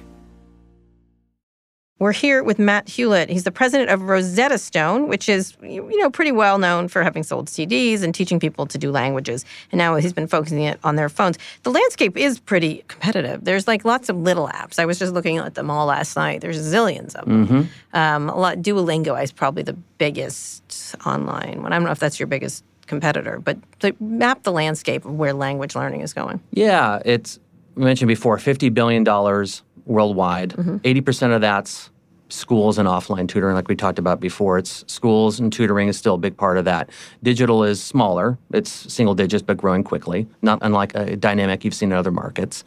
We're 1.98 2.12
here 2.12 2.42
with 2.42 2.58
Matt 2.58 2.86
Hulett. 2.86 3.30
He's 3.30 3.44
the 3.44 3.50
president 3.50 3.88
of 3.88 4.02
Rosetta 4.02 4.58
Stone, 4.58 5.08
which 5.08 5.26
is, 5.26 5.56
you 5.62 5.98
know, 5.98 6.10
pretty 6.10 6.32
well 6.32 6.58
known 6.58 6.88
for 6.88 7.02
having 7.02 7.22
sold 7.22 7.48
CDs 7.48 8.02
and 8.02 8.14
teaching 8.14 8.38
people 8.40 8.66
to 8.66 8.76
do 8.76 8.90
languages. 8.90 9.46
And 9.72 9.78
now 9.78 9.96
he's 9.96 10.12
been 10.12 10.26
focusing 10.26 10.62
it 10.62 10.78
on 10.84 10.96
their 10.96 11.08
phones. 11.08 11.38
The 11.62 11.70
landscape 11.70 12.18
is 12.18 12.38
pretty 12.38 12.84
competitive. 12.88 13.44
There's 13.44 13.66
like 13.66 13.86
lots 13.86 14.10
of 14.10 14.16
little 14.16 14.48
apps. 14.48 14.78
I 14.78 14.84
was 14.84 14.98
just 14.98 15.14
looking 15.14 15.38
at 15.38 15.54
them 15.54 15.70
all 15.70 15.86
last 15.86 16.14
night. 16.14 16.42
There's 16.42 16.58
zillions 16.58 17.14
of 17.14 17.24
them. 17.24 17.48
Mm-hmm. 17.48 17.96
Um, 17.96 18.28
a 18.28 18.38
lot. 18.38 18.58
Duolingo 18.58 19.22
is 19.22 19.32
probably 19.32 19.62
the 19.62 19.74
biggest 19.96 20.94
online 21.06 21.62
one. 21.62 21.72
I 21.72 21.76
don't 21.76 21.84
know 21.84 21.92
if 21.92 21.98
that's 21.98 22.20
your 22.20 22.26
biggest 22.26 22.64
competitor, 22.90 23.38
but 23.38 23.56
to 23.80 23.94
map 24.00 24.42
the 24.42 24.52
landscape 24.52 25.06
of 25.06 25.14
where 25.14 25.32
language 25.32 25.74
learning 25.74 26.02
is 26.02 26.12
going. 26.12 26.40
Yeah, 26.52 27.00
it's 27.04 27.38
mentioned 27.76 28.08
before, 28.08 28.36
fifty 28.36 28.68
billion 28.68 29.04
dollars 29.04 29.62
worldwide. 29.86 30.50
Mm-hmm. 30.50 30.76
80 30.84 31.00
percent 31.00 31.32
of 31.32 31.40
that's 31.40 31.88
schools 32.28 32.78
and 32.78 32.88
offline 32.88 33.26
tutoring, 33.28 33.54
like 33.54 33.68
we 33.68 33.74
talked 33.74 33.98
about 33.98 34.20
before. 34.20 34.58
It's 34.58 34.84
schools 34.86 35.40
and 35.40 35.52
tutoring 35.52 35.88
is 35.88 35.96
still 35.96 36.14
a 36.14 36.18
big 36.18 36.36
part 36.36 36.58
of 36.58 36.64
that. 36.64 36.90
Digital 37.22 37.64
is 37.64 37.82
smaller; 37.82 38.36
it's 38.52 38.70
single 38.92 39.14
digits, 39.14 39.42
but 39.42 39.56
growing 39.56 39.84
quickly. 39.84 40.26
Not 40.42 40.58
unlike 40.62 40.92
a 40.94 41.16
dynamic 41.16 41.64
you've 41.64 41.74
seen 41.74 41.92
in 41.92 41.98
other 41.98 42.10
markets 42.10 42.64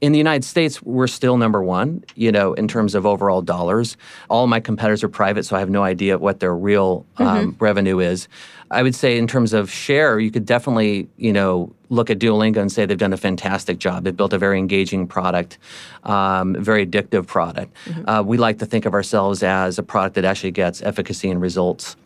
in 0.00 0.12
the 0.12 0.18
United 0.18 0.44
States, 0.44 0.82
we're 0.82 1.06
still 1.06 1.36
number 1.36 1.62
one, 1.62 2.04
you 2.14 2.32
know, 2.32 2.54
in 2.54 2.66
terms 2.68 2.94
of 2.94 3.04
overall 3.04 3.42
dollars. 3.42 3.96
All 4.28 4.46
my 4.46 4.60
competitors 4.60 5.04
are 5.04 5.08
private, 5.08 5.44
so 5.44 5.56
I 5.56 5.58
have 5.58 5.70
no 5.70 5.82
idea 5.82 6.18
what 6.18 6.40
their 6.40 6.54
real 6.54 7.06
um, 7.18 7.26
mm-hmm. 7.26 7.64
revenue 7.64 7.98
is. 7.98 8.28
I 8.70 8.82
would 8.82 8.94
say 8.94 9.18
in 9.18 9.26
terms 9.26 9.52
of 9.52 9.70
share, 9.70 10.18
you 10.20 10.30
could 10.30 10.46
definitely, 10.46 11.08
you 11.16 11.32
know, 11.32 11.74
look 11.88 12.08
at 12.08 12.18
Duolingo 12.18 12.58
and 12.58 12.70
say 12.70 12.86
they've 12.86 12.96
done 12.96 13.12
a 13.12 13.18
fantastic 13.18 13.78
job. 13.78 14.04
They've 14.04 14.16
built 14.16 14.32
a 14.32 14.38
very 14.38 14.58
engaging 14.58 15.06
product, 15.06 15.58
um, 16.04 16.54
very 16.58 16.86
addictive 16.86 17.26
product. 17.26 17.76
Mm-hmm. 17.86 18.08
Uh, 18.08 18.22
we 18.22 18.38
like 18.38 18.58
to 18.58 18.66
think 18.66 18.86
of 18.86 18.94
ourselves 18.94 19.42
as 19.42 19.78
a 19.78 19.82
product 19.82 20.14
that 20.14 20.24
actually 20.24 20.52
gets 20.52 20.82
efficacy 20.82 21.28
and 21.30 21.40
results 21.40 21.96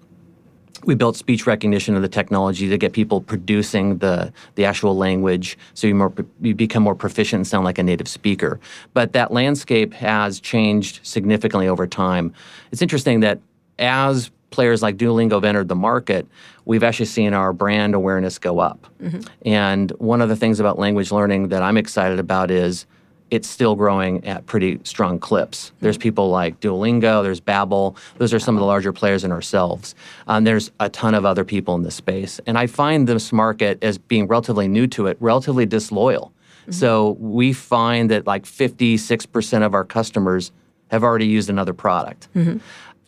we 0.86 0.94
built 0.94 1.16
speech 1.16 1.46
recognition 1.46 1.94
of 1.94 2.02
the 2.02 2.08
technology 2.08 2.68
to 2.68 2.78
get 2.78 2.92
people 2.92 3.20
producing 3.20 3.98
the, 3.98 4.32
the 4.54 4.64
actual 4.64 4.96
language 4.96 5.58
so 5.74 5.86
you, 5.86 5.94
more, 5.94 6.12
you 6.40 6.54
become 6.54 6.82
more 6.82 6.94
proficient 6.94 7.40
and 7.40 7.46
sound 7.46 7.64
like 7.64 7.78
a 7.78 7.82
native 7.82 8.08
speaker. 8.08 8.60
But 8.92 9.12
that 9.12 9.32
landscape 9.32 9.92
has 9.94 10.40
changed 10.40 11.00
significantly 11.02 11.68
over 11.68 11.86
time. 11.86 12.32
It's 12.72 12.82
interesting 12.82 13.20
that 13.20 13.40
as 13.78 14.30
players 14.50 14.82
like 14.82 14.96
Duolingo 14.96 15.32
have 15.32 15.44
entered 15.44 15.68
the 15.68 15.74
market, 15.74 16.26
we've 16.64 16.84
actually 16.84 17.06
seen 17.06 17.34
our 17.34 17.52
brand 17.52 17.94
awareness 17.94 18.38
go 18.38 18.60
up. 18.60 18.86
Mm-hmm. 19.02 19.20
And 19.48 19.90
one 19.92 20.22
of 20.22 20.28
the 20.28 20.36
things 20.36 20.60
about 20.60 20.78
language 20.78 21.10
learning 21.10 21.48
that 21.48 21.62
I'm 21.62 21.76
excited 21.76 22.18
about 22.20 22.50
is 22.50 22.86
it's 23.34 23.48
still 23.48 23.74
growing 23.74 24.24
at 24.26 24.46
pretty 24.46 24.80
strong 24.84 25.18
clips. 25.18 25.72
There's 25.80 25.98
people 25.98 26.30
like 26.30 26.60
Duolingo, 26.60 27.22
there's 27.22 27.40
Babbel. 27.40 27.96
Those 28.18 28.32
are 28.32 28.38
some 28.38 28.54
of 28.56 28.60
the 28.60 28.66
larger 28.66 28.92
players 28.92 29.24
in 29.24 29.32
ourselves. 29.32 29.94
Um, 30.28 30.44
there's 30.44 30.70
a 30.78 30.88
ton 30.88 31.14
of 31.14 31.24
other 31.24 31.44
people 31.44 31.74
in 31.74 31.82
this 31.82 31.96
space. 31.96 32.40
And 32.46 32.56
I 32.56 32.66
find 32.66 33.08
this 33.08 33.32
market 33.32 33.82
as 33.82 33.98
being 33.98 34.28
relatively 34.28 34.68
new 34.68 34.86
to 34.88 35.08
it, 35.08 35.16
relatively 35.20 35.66
disloyal. 35.66 36.32
Mm-hmm. 36.62 36.72
So 36.72 37.16
we 37.18 37.52
find 37.52 38.10
that 38.10 38.26
like 38.26 38.44
56% 38.44 39.66
of 39.66 39.74
our 39.74 39.84
customers 39.84 40.52
have 40.90 41.02
already 41.02 41.26
used 41.26 41.50
another 41.50 41.74
product. 41.74 42.28
Mm-hmm. 42.34 42.58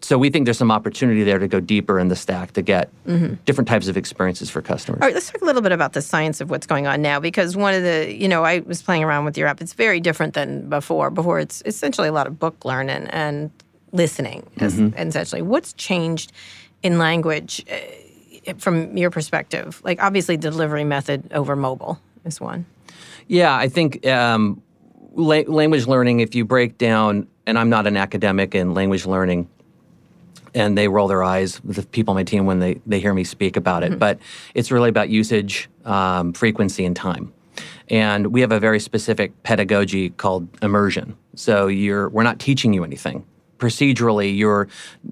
So 0.02 0.18
we 0.18 0.30
think 0.30 0.44
there's 0.44 0.59
some 0.59 0.70
opportunity 0.70 1.24
there 1.24 1.38
to 1.38 1.48
go 1.48 1.59
deeper 1.59 1.98
in 1.98 2.09
the 2.09 2.16
stack 2.16 2.52
to 2.52 2.62
get 2.62 2.90
mm-hmm. 3.06 3.35
different 3.44 3.66
types 3.66 3.88
of 3.88 3.96
experiences 3.96 4.50
for 4.50 4.62
customers. 4.62 5.00
All 5.00 5.09
right, 5.09 5.14
let's 5.14 5.30
talk 5.30 5.42
a 5.42 5.44
little 5.44 5.62
bit 5.62 5.72
about 5.72 5.94
the 5.94 6.02
science 6.02 6.40
of 6.40 6.50
what's 6.50 6.66
going 6.66 6.87
on 6.87 7.02
now 7.02 7.18
because 7.18 7.56
one 7.56 7.74
of 7.74 7.82
the, 7.82 8.14
you 8.14 8.28
know, 8.28 8.44
I 8.44 8.61
was 8.61 8.82
playing 8.82 9.02
around 9.02 9.24
with 9.24 9.37
your 9.37 9.48
app. 9.48 9.61
It's 9.61 9.72
very 9.72 10.00
different 10.00 10.35
than 10.35 10.68
before. 10.68 11.11
Before 11.11 11.40
it's 11.40 11.62
essentially 11.64 12.09
a 12.09 12.12
lot 12.12 12.26
of 12.26 12.38
book 12.38 12.64
learning 12.64 13.09
and 13.09 13.50
listening, 13.92 14.46
mm-hmm. 14.56 14.96
essentially. 14.98 15.42
What's 15.42 15.72
changed 15.72 16.32
in 16.82 16.98
language 16.98 17.64
uh, 17.70 18.54
from 18.59 18.96
your 18.96 19.11
perspective? 19.11 19.80
Like 19.82 20.02
obviously 20.02 20.37
delivery 20.37 20.85
method 20.85 21.32
over 21.32 21.56
mobile 21.56 21.98
is 22.24 22.40
one. 22.40 22.66
Yeah, 23.28 23.56
I 23.56 23.68
think 23.68 24.06
um, 24.06 24.62
la- 25.14 25.42
language 25.46 25.87
learning, 25.87 26.20
if 26.20 26.35
you 26.35 26.44
break 26.44 26.78
down, 26.78 27.26
and 27.46 27.59
I'm 27.59 27.70
not 27.70 27.87
an 27.87 27.96
academic 27.96 28.54
in 28.54 28.74
language 28.74 29.06
learning, 29.06 29.48
and 30.57 30.77
they 30.77 30.88
roll 30.88 31.07
their 31.07 31.23
eyes, 31.23 31.61
the 31.62 31.83
people 31.83 32.12
on 32.12 32.16
my 32.16 32.25
team, 32.25 32.47
when 32.47 32.59
they, 32.59 32.81
they 32.87 32.99
hear 32.99 33.12
me 33.12 33.23
speak 33.25 33.57
about 33.57 33.85
it. 33.85 33.90
Mm-hmm. 33.90 33.99
But 33.99 34.19
it's 34.55 34.73
really 34.73 34.88
about 34.88 35.11
usage, 35.11 35.69
um, 35.85 36.33
frequency, 36.33 36.85
and 36.85 36.97
time. 36.97 37.33
And 37.88 38.29
we 38.29 38.40
have 38.40 38.53
a 38.53 38.59
very 38.59 38.81
specific 38.81 39.42
pedagogy 39.42 40.11
called 40.11 40.49
immersion. 40.62 41.16
So 41.37 41.69
you're 41.69 42.09
we're 42.09 42.25
not 42.25 42.38
teaching 42.40 42.73
you 42.73 42.83
anything. 42.83 43.25
Procedurally, 43.59 44.37
you're 44.37 44.66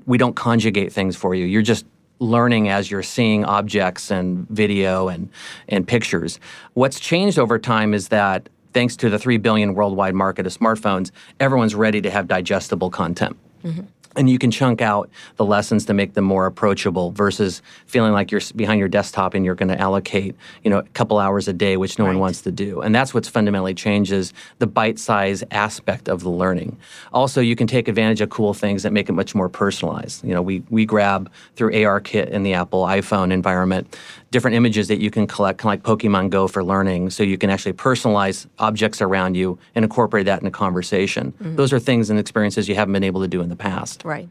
we 0.07 0.19
don't 0.19 0.35
conjugate 0.35 0.93
things 0.93 1.15
for 1.15 1.35
you. 1.35 1.45
You're 1.45 1.63
just 1.63 1.85
learning 2.21 2.69
as 2.69 2.91
you're 2.91 3.03
seeing 3.03 3.45
objects 3.45 4.11
and 4.11 4.49
video 4.49 5.09
and 5.09 5.29
and 5.69 5.87
pictures. 5.87 6.41
What's 6.73 6.99
changed 6.99 7.39
over 7.39 7.59
time 7.59 7.95
is 7.95 8.09
that 8.09 8.49
thanks 8.73 8.97
to 8.97 9.09
the 9.09 9.19
3 9.19 9.37
billion 9.37 9.75
worldwide 9.75 10.15
market 10.15 10.47
of 10.47 10.57
smartphones, 10.59 11.13
everyone's 11.39 11.75
ready 11.77 12.01
to 12.01 12.11
have 12.11 12.27
digestible 12.27 12.91
content. 12.91 13.37
Mm-hmm. 13.63 13.83
And 14.17 14.31
you 14.31 14.39
can 14.39 14.51
chunk 14.51 14.81
out 14.81 15.11
the 15.37 15.45
lessons 15.45 15.85
to 15.87 15.95
make 15.95 16.15
them 16.15 16.25
more 16.25 16.47
approachable 16.47 17.11
versus 17.11 17.63
feeling 17.87 18.13
like 18.13 18.31
you're 18.31 18.41
behind 18.55 18.79
your 18.79 18.89
desktop 18.89 19.35
and 19.35 19.45
you're 19.45 19.55
going 19.55 19.69
to 19.69 19.81
allocate 19.81 20.35
you 20.63 20.71
know 20.71 20.79
a 20.79 20.83
couple 20.95 21.19
hours 21.19 21.49
a 21.49 21.53
day 21.53 21.77
which 21.77 21.99
no 21.99 22.05
right. 22.05 22.13
one 22.13 22.21
wants 22.21 22.43
to 22.43 22.53
do. 22.53 22.81
And 22.81 22.95
that's 22.95 23.15
what's 23.15 23.29
fundamentally 23.29 23.75
changes 23.75 24.33
the 24.59 24.67
bite 24.67 24.99
size 24.99 25.43
aspect 25.51 26.09
of 26.09 26.23
the 26.23 26.31
learning. 26.31 26.77
Also 27.13 27.41
you 27.41 27.57
can 27.57 27.67
take 27.67 27.89
advantage 27.89 28.21
of 28.21 28.31
cool 28.31 28.55
things 28.55 28.83
that 28.83 28.93
make 28.93 29.09
it 29.09 29.13
much 29.13 29.35
more 29.35 29.49
personalized. 29.49 30.25
You 30.25 30.35
know 30.35 30.43
we 30.43 30.63
we 30.71 30.87
grab 30.87 31.31
through 31.57 31.73
ARKit 31.73 32.29
in 32.29 32.43
the 32.43 32.55
apple 32.55 32.83
iphone 32.85 33.33
environment 33.33 33.97
different 34.31 34.57
images 34.57 34.89
that 34.89 35.01
you 35.01 35.13
can 35.13 35.29
collect 35.29 35.59
kind 35.59 35.79
of 35.79 35.89
like 35.89 35.99
pokemon 35.99 36.29
go 36.29 36.49
for 36.49 36.65
learning 36.65 37.09
so 37.09 37.23
you 37.23 37.39
can 37.39 37.51
actually 37.51 37.73
personalize 37.73 38.49
objects 38.59 39.01
around 39.01 39.37
you 39.37 39.57
and 39.77 39.85
incorporate 39.85 40.27
that 40.27 40.41
in 40.41 40.47
a 40.47 40.51
conversation. 40.51 41.33
Mm-hmm. 41.33 41.57
those 41.57 41.73
are 41.73 41.79
things 41.79 42.11
and 42.11 42.19
experiences 42.19 42.69
you 42.69 42.75
haven't 42.75 42.93
been 42.93 43.05
able 43.05 43.21
to 43.21 43.29
do 43.29 43.41
in 43.43 43.49
the 43.49 43.57
past 43.57 44.04
Right. 44.05 44.29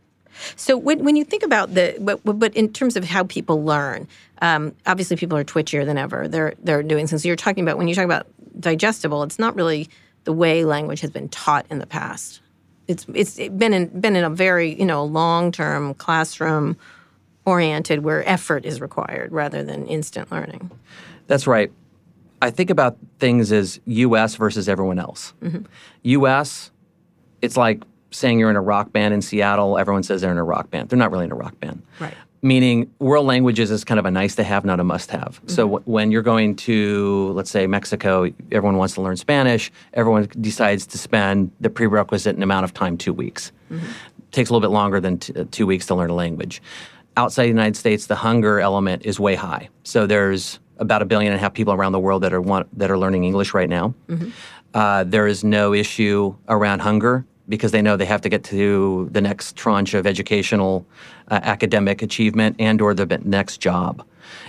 So 0.56 0.78
when, 0.78 1.04
when 1.04 1.16
you 1.16 1.26
think 1.26 1.44
about 1.44 1.74
the, 1.74 1.96
but, 2.00 2.22
but 2.24 2.56
in 2.56 2.72
terms 2.72 2.96
of 2.96 3.04
how 3.04 3.24
people 3.26 3.64
learn, 3.64 4.08
um, 4.42 4.74
obviously 4.86 5.18
people 5.18 5.38
are 5.38 5.44
twitchier 5.44 5.86
than 5.86 5.98
ever. 5.98 6.28
They're 6.28 6.54
they're 6.64 6.84
doing 6.84 7.08
things. 7.08 7.24
So 7.24 7.28
you're 7.28 7.36
talking 7.36 7.64
about 7.64 7.78
when 7.78 7.88
you 7.88 7.96
talk 7.96 8.06
about 8.06 8.28
digestible, 8.60 9.24
it's 9.24 9.40
not 9.40 9.56
really 9.56 9.90
the 10.24 10.34
way 10.34 10.66
language 10.66 11.02
has 11.02 11.12
been 11.12 11.30
taught 11.30 11.66
in 11.70 11.80
the 11.80 11.86
past. 11.86 12.42
It's 12.88 13.06
it's 13.14 13.36
been 13.36 13.74
in 13.74 14.00
been 14.00 14.16
in 14.16 14.24
a 14.24 14.30
very 14.30 14.78
you 14.78 14.86
know 14.86 15.06
long 15.06 15.52
term 15.52 15.94
classroom 15.96 16.78
oriented 17.46 18.04
where 18.04 18.28
effort 18.28 18.66
is 18.66 18.82
required 18.82 19.32
rather 19.32 19.64
than 19.64 19.86
instant 19.88 20.32
learning. 20.32 20.72
That's 21.28 21.48
right. 21.48 21.72
I 22.42 22.50
think 22.50 22.70
about 22.70 22.98
things 23.20 23.52
as 23.52 23.80
U.S. 23.86 24.36
versus 24.36 24.68
everyone 24.68 25.00
else. 25.00 25.34
Mm-hmm. 25.42 25.64
U.S. 26.04 26.72
It's 27.42 27.56
like 27.56 27.84
saying 28.14 28.40
you're 28.40 28.50
in 28.50 28.56
a 28.56 28.62
rock 28.62 28.92
band 28.92 29.14
in 29.14 29.22
Seattle, 29.22 29.78
everyone 29.78 30.04
says 30.04 30.22
they're 30.22 30.32
in 30.32 30.38
a 30.38 30.44
rock 30.44 30.70
band. 30.70 30.90
They're 30.90 31.00
not 31.00 31.12
really 31.12 31.26
in 31.26 31.32
a 31.32 31.36
rock 31.36 31.60
band. 31.60 31.82
Right. 32.00 32.14
Meaning, 32.42 32.92
world 33.00 33.26
languages 33.26 33.72
is 33.72 33.86
kind 33.86 34.00
of 34.00 34.06
a 34.06 34.12
nice 34.12 34.36
to 34.36 34.44
have, 34.44 34.66
not 34.66 34.82
a 34.82 34.84
must 34.84 35.12
have. 35.12 35.40
Mm-hmm. 35.40 35.48
So, 35.48 35.64
w- 35.64 35.84
when 35.86 36.12
you're 36.12 36.22
going 36.22 36.58
to, 36.58 37.32
let's 37.36 37.50
say, 37.50 37.68
Mexico, 37.68 38.30
everyone 38.52 38.76
wants 38.76 38.96
to 38.96 39.02
learn 39.02 39.16
Spanish. 39.16 39.72
Everyone 39.94 40.28
decides 40.42 40.86
to 40.88 40.98
spend 40.98 41.52
the 41.62 41.70
prerequisite 41.70 42.42
amount 42.42 42.66
of 42.66 42.74
time, 42.74 42.98
two 42.98 43.14
weeks. 43.14 43.54
Mm-hmm. 43.72 43.86
Takes 44.32 44.50
a 44.50 44.54
little 44.54 44.68
bit 44.68 44.74
longer 44.74 45.00
than 45.00 45.20
t- 45.20 45.34
uh, 45.40 45.46
two 45.52 45.66
weeks 45.66 45.86
to 45.86 45.96
learn 45.96 46.10
a 46.10 46.16
language. 46.16 46.62
Outside 47.16 47.44
the 47.44 47.48
United 47.50 47.78
States, 47.78 48.08
the 48.08 48.16
hunger 48.16 48.60
element 48.60 49.06
is 49.06 49.22
way 49.22 49.36
high. 49.36 49.70
So, 49.84 50.06
there's 50.06 50.60
about 50.80 51.02
a 51.02 51.06
billion 51.06 51.32
and 51.32 51.40
a 51.40 51.42
half 51.42 51.54
people 51.54 51.74
around 51.74 51.94
the 51.94 52.00
world 52.00 52.24
that 52.24 52.34
are 52.34 52.42
want, 52.42 52.68
that 52.78 52.92
are 52.92 52.98
learning 52.98 53.24
English 53.24 53.54
right 53.54 53.70
now. 53.70 53.94
Mm-hmm. 54.10 54.32
Uh, 54.74 55.06
there 55.06 55.28
is 55.28 55.46
no 55.46 55.74
issue 55.74 56.36
around 56.50 56.80
hunger 56.80 57.26
because 57.50 57.72
they 57.72 57.82
know 57.82 57.98
they 57.98 58.06
have 58.06 58.22
to 58.22 58.30
get 58.30 58.44
to 58.46 59.10
the 59.12 59.22
next 59.22 59.56
tranche 59.56 59.94
of 59.94 60.08
educational 60.08 60.86
uh, 61.30 61.40
academic 61.44 62.02
achievement 62.02 62.56
and 62.60 62.82
or 62.82 62.94
the 62.94 63.06
next 63.24 63.58
job. 63.58 64.06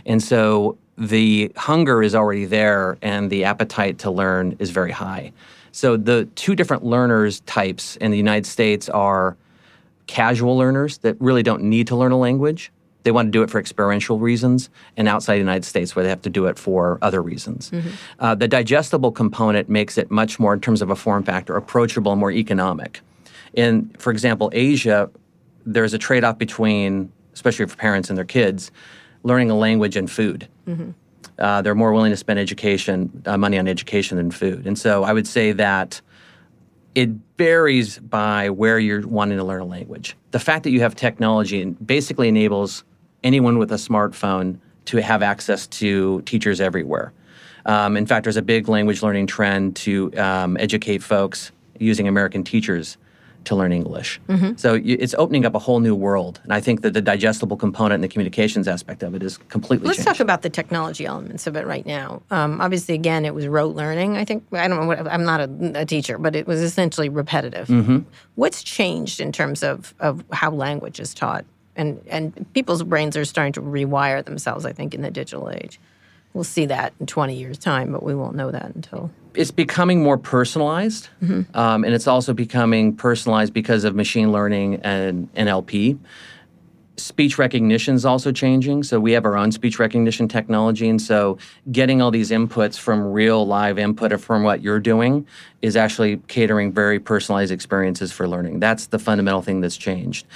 And 0.07 0.23
so 0.23 0.79
the 0.97 1.51
hunger 1.57 2.03
is 2.03 2.15
already 2.15 2.45
there 2.45 2.97
and 3.03 3.31
the 3.31 3.45
appetite 3.45 3.99
to 3.99 4.11
learn 4.11 4.57
is 4.59 4.71
very 4.71 4.93
high. 4.93 5.33
So 5.73 5.97
the 5.97 6.27
two 6.37 6.55
different 6.55 6.85
learners 6.85 7.41
types 7.41 7.97
in 7.97 8.13
the 8.13 8.17
united 8.17 8.47
states 8.47 8.89
are 8.89 9.37
casual 10.07 10.57
learners 10.57 10.99
that 10.99 11.17
really 11.21 11.43
don't 11.43 11.63
need 11.63 11.89
to 11.89 11.97
learn 11.97 12.13
a 12.13 12.19
language 12.19 12.71
they 13.05 13.13
want 13.13 13.29
to 13.29 13.31
do 13.31 13.43
it 13.43 13.51
for 13.51 13.61
experiential 13.61 14.19
reasons, 14.19 14.69
and 14.97 15.07
outside 15.09 15.35
the 15.35 15.39
United 15.39 15.65
States, 15.65 15.95
where 15.95 16.03
they 16.03 16.09
have 16.09 16.23
to 16.23 16.31
do 16.31 16.47
it 16.47 16.59
for 16.59 16.99
other 17.01 17.23
reasons. 17.23 17.71
Mm-hmm. 17.71 17.89
Uh, 18.19 18.35
the 18.35 18.49
digestible 18.49 19.13
component 19.13 19.69
makes 19.69 19.97
it 19.97 20.11
much 20.11 20.41
more, 20.41 20.55
in 20.55 20.61
terms 20.61 20.83
of 20.83 20.91
a 20.91 20.97
form 20.97 21.23
factor, 21.23 21.57
approachable 21.57 22.13
and 22.13 22.21
more 22.21 22.33
economic. 22.33 23.01
In, 23.53 23.91
for 23.99 24.11
example, 24.11 24.51
Asia, 24.53 25.09
there's 25.65 25.95
a 25.95 25.99
trade 25.99 26.25
off 26.25 26.39
between, 26.39 27.13
especially 27.35 27.67
for 27.67 27.77
parents 27.77 28.09
and 28.09 28.19
their 28.19 28.25
kids, 28.25 28.71
learning 29.23 29.51
a 29.51 29.57
language 29.57 29.97
and 29.97 30.11
food. 30.11 30.49
Mm-hmm. 30.67 30.91
Uh, 31.39 31.63
they're 31.63 31.75
more 31.75 31.93
willing 31.93 32.11
to 32.11 32.17
spend 32.17 32.39
education 32.39 33.23
uh, 33.27 33.37
money 33.37 33.59
on 33.59 33.69
education 33.69 34.17
than 34.17 34.31
food, 34.31 34.67
and 34.67 34.79
so 34.79 35.05
I 35.05 35.13
would 35.13 35.27
say 35.27 35.53
that 35.53 36.01
it 36.95 37.11
varies 37.37 37.99
by 37.99 38.51
where 38.51 38.79
you're 38.79 39.07
wanting 39.07 39.37
to 39.39 39.43
learn 39.43 39.61
a 39.61 39.65
language. 39.65 40.17
The 40.31 40.39
fact 40.39 40.63
that 40.63 40.71
you 40.71 40.81
have 40.81 40.95
technology 40.95 41.65
basically 41.65 42.29
enables 42.29 42.85
anyone 43.25 43.59
with 43.59 43.73
a 43.73 43.77
smartphone 43.77 44.59
to 44.85 45.03
have 45.03 45.23
access 45.23 45.67
to 45.67 46.21
teachers 46.23 46.61
everywhere. 46.61 47.13
Um, 47.67 47.97
in 47.97 48.07
fact, 48.07 48.25
there's 48.25 48.37
a 48.37 48.43
big 48.43 48.69
language 48.69 49.03
learning 49.03 49.27
trend 49.27 49.75
to 49.77 50.17
um, 50.19 50.57
educate 50.59 51.03
folks 51.03 51.51
using 51.79 52.07
American 52.07 52.45
teachers 52.45 52.99
to 53.45 53.55
learn 53.55 53.73
English. 53.73 54.21
Mm-hmm. 54.29 54.57
So 54.57 54.81
it's 54.83 55.15
opening 55.19 55.45
up 55.45 55.55
a 55.55 55.59
whole 55.59 55.81
new 55.81 55.95
world. 55.95 56.41
And 56.45 56.53
I 56.53 56.61
think 56.61 56.81
that 56.81 56.95
the 56.95 57.03
digestible 57.03 57.59
component 57.59 57.95
and 57.95 58.05
the 58.05 58.09
communications 58.09 58.67
aspect 58.69 59.03
of 59.03 59.15
it 59.15 59.23
is 59.23 59.37
completely 59.37 59.87
Let's 59.87 59.99
changed. 59.99 60.09
talk 60.09 60.21
about 60.21 60.41
the 60.41 60.49
technology 60.49 61.05
elements 61.05 61.47
of 61.47 61.55
it 61.57 61.67
right 61.67 61.85
now. 61.85 62.23
Um, 62.31 62.61
obviously, 62.61 62.95
again, 62.95 63.27
it 63.27 63.35
was 63.35 63.47
rote 63.47 63.75
learning. 63.75 64.17
I 64.17 64.25
think, 64.25 64.45
I 64.53 64.67
don't 64.67 64.81
know, 64.81 64.87
what, 64.87 65.07
I'm 65.07 65.25
not 65.25 65.41
a, 65.41 65.81
a 65.81 65.85
teacher, 65.85 66.17
but 66.17 66.35
it 66.35 66.47
was 66.47 66.61
essentially 66.61 67.11
repetitive. 67.11 67.69
Mm-hmm. 67.69 67.99
What's 68.37 68.63
changed 68.63 69.21
in 69.21 69.31
terms 69.31 69.63
of, 69.63 69.95
of 70.01 70.25
how 70.33 70.51
language 70.51 70.99
is 70.99 71.13
taught? 71.13 71.45
And, 71.77 72.01
and 72.09 72.53
people's 72.53 72.83
brains 72.83 73.17
are 73.17 73.25
starting 73.25 73.53
to 73.55 73.61
rewire 73.61 74.25
themselves, 74.25 74.65
I 74.65 74.73
think, 74.73 74.95
in 74.95 75.03
the 75.03 75.11
digital 75.11 75.51
age. 75.51 75.81
We'll 76.33 76.45
see 76.45 76.67
that 76.67 76.93
in 77.01 77.07
20 77.07 77.35
years' 77.35 77.59
time, 77.59 77.93
but 77.93 78.03
we 78.03 78.15
won't 78.15 78.37
know 78.37 78.51
that 78.51 78.75
until 78.75 79.11
it's 79.35 79.51
becoming 79.51 80.03
more 80.03 80.17
personalized, 80.17 81.09
mm-hmm. 81.23 81.57
um, 81.57 81.85
and 81.85 81.95
it's 81.95 82.07
also 82.07 82.33
becoming 82.33 82.95
personalized 82.95 83.53
because 83.53 83.85
of 83.85 83.95
machine 83.95 84.33
learning 84.33 84.77
and 84.83 85.33
NLP. 85.35 85.99
Speech 86.97 87.39
recognition 87.39 87.97
is 87.97 88.05
also 88.05 88.31
changing. 88.31 88.85
So 88.85 89.01
we 89.01 89.13
have 89.13 89.25
our 89.25 89.37
own 89.37 89.51
speech 89.51 89.81
recognition 89.81 90.29
technology, 90.29 90.89
and 90.89 91.03
so 91.03 91.39
getting 91.73 92.01
all 92.01 92.13
these 92.13 92.31
inputs 92.31 92.79
from 92.79 93.13
real 93.13 93.45
live 93.45 93.79
input 93.79 94.21
from 94.21 94.45
what 94.45 94.63
you're 94.63 94.79
doing 94.79 95.27
is 95.61 95.77
actually 95.77 96.19
catering 96.29 96.73
very 96.73 97.01
personalized 97.01 97.51
experiences 97.51 98.13
for 98.13 98.29
learning. 98.29 98.61
That's 98.61 98.87
the 98.87 99.01
fundamental 99.01 99.43
thing 99.43 99.61
that's 99.61 99.77
changed. 99.77 100.27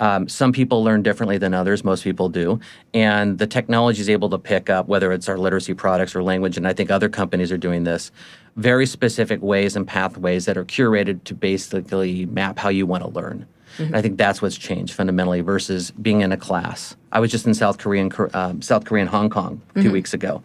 Um, 0.00 0.26
some 0.26 0.52
people 0.52 0.82
learn 0.82 1.02
differently 1.02 1.36
than 1.36 1.52
others. 1.52 1.84
Most 1.84 2.02
people 2.02 2.30
do, 2.30 2.60
and 2.94 3.38
the 3.38 3.46
technology 3.46 4.00
is 4.00 4.08
able 4.08 4.30
to 4.30 4.38
pick 4.38 4.70
up 4.70 4.88
whether 4.88 5.12
it's 5.12 5.28
our 5.28 5.36
literacy 5.36 5.74
products 5.74 6.16
or 6.16 6.22
language. 6.22 6.56
And 6.56 6.66
I 6.66 6.72
think 6.72 6.90
other 6.90 7.10
companies 7.10 7.52
are 7.52 7.58
doing 7.58 7.84
this 7.84 8.10
very 8.56 8.86
specific 8.86 9.42
ways 9.42 9.76
and 9.76 9.86
pathways 9.86 10.46
that 10.46 10.56
are 10.56 10.64
curated 10.64 11.24
to 11.24 11.34
basically 11.34 12.24
map 12.26 12.58
how 12.58 12.70
you 12.70 12.86
want 12.86 13.02
to 13.02 13.10
learn. 13.10 13.46
Mm-hmm. 13.78 13.94
I 13.94 14.02
think 14.02 14.18
that's 14.18 14.42
what's 14.42 14.56
changed 14.56 14.94
fundamentally 14.94 15.40
versus 15.40 15.90
being 15.90 16.20
in 16.20 16.32
a 16.32 16.36
class. 16.36 16.96
I 17.12 17.20
was 17.20 17.30
just 17.30 17.46
in 17.46 17.54
South 17.54 17.78
Korea 17.78 18.02
and 18.02 18.34
um, 18.34 18.62
South 18.62 18.84
Korea 18.84 19.02
and 19.02 19.10
Hong 19.10 19.30
Kong 19.30 19.60
2 19.74 19.80
mm-hmm. 19.80 19.92
weeks 19.92 20.14
ago. 20.14 20.42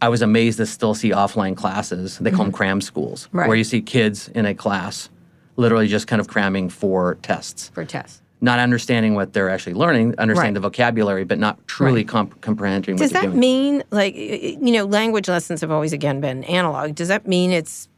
I 0.00 0.08
was 0.08 0.22
amazed 0.22 0.58
to 0.58 0.66
still 0.66 0.94
see 0.94 1.10
offline 1.10 1.56
classes. 1.56 2.18
They 2.18 2.30
call 2.30 2.40
mm-hmm. 2.40 2.46
them 2.46 2.52
cram 2.52 2.80
schools, 2.80 3.28
right. 3.32 3.46
where 3.46 3.56
you 3.56 3.64
see 3.64 3.80
kids 3.80 4.28
in 4.28 4.46
a 4.46 4.54
class 4.54 5.08
literally 5.56 5.86
just 5.86 6.06
kind 6.06 6.20
of 6.20 6.28
cramming 6.28 6.68
for 6.68 7.16
tests. 7.22 7.70
For 7.74 7.84
tests 7.84 8.22
not 8.42 8.58
understanding 8.58 9.14
what 9.14 9.32
they're 9.32 9.48
actually 9.48 9.72
learning, 9.72 10.18
understanding 10.18 10.54
right. 10.54 10.54
the 10.54 10.68
vocabulary, 10.68 11.24
but 11.24 11.38
not 11.38 11.64
truly 11.68 12.00
right. 12.00 12.08
comp- 12.08 12.40
comprehending 12.40 12.96
Does 12.96 13.12
that 13.12 13.22
doing. 13.22 13.38
mean, 13.38 13.84
like, 13.92 14.16
you 14.16 14.72
know, 14.72 14.84
language 14.84 15.28
lessons 15.28 15.60
have 15.60 15.70
always, 15.70 15.92
again, 15.92 16.20
been 16.20 16.42
analog. 16.44 16.96
Does 16.96 17.06
that 17.06 17.26
mean 17.26 17.52
it's 17.52 17.88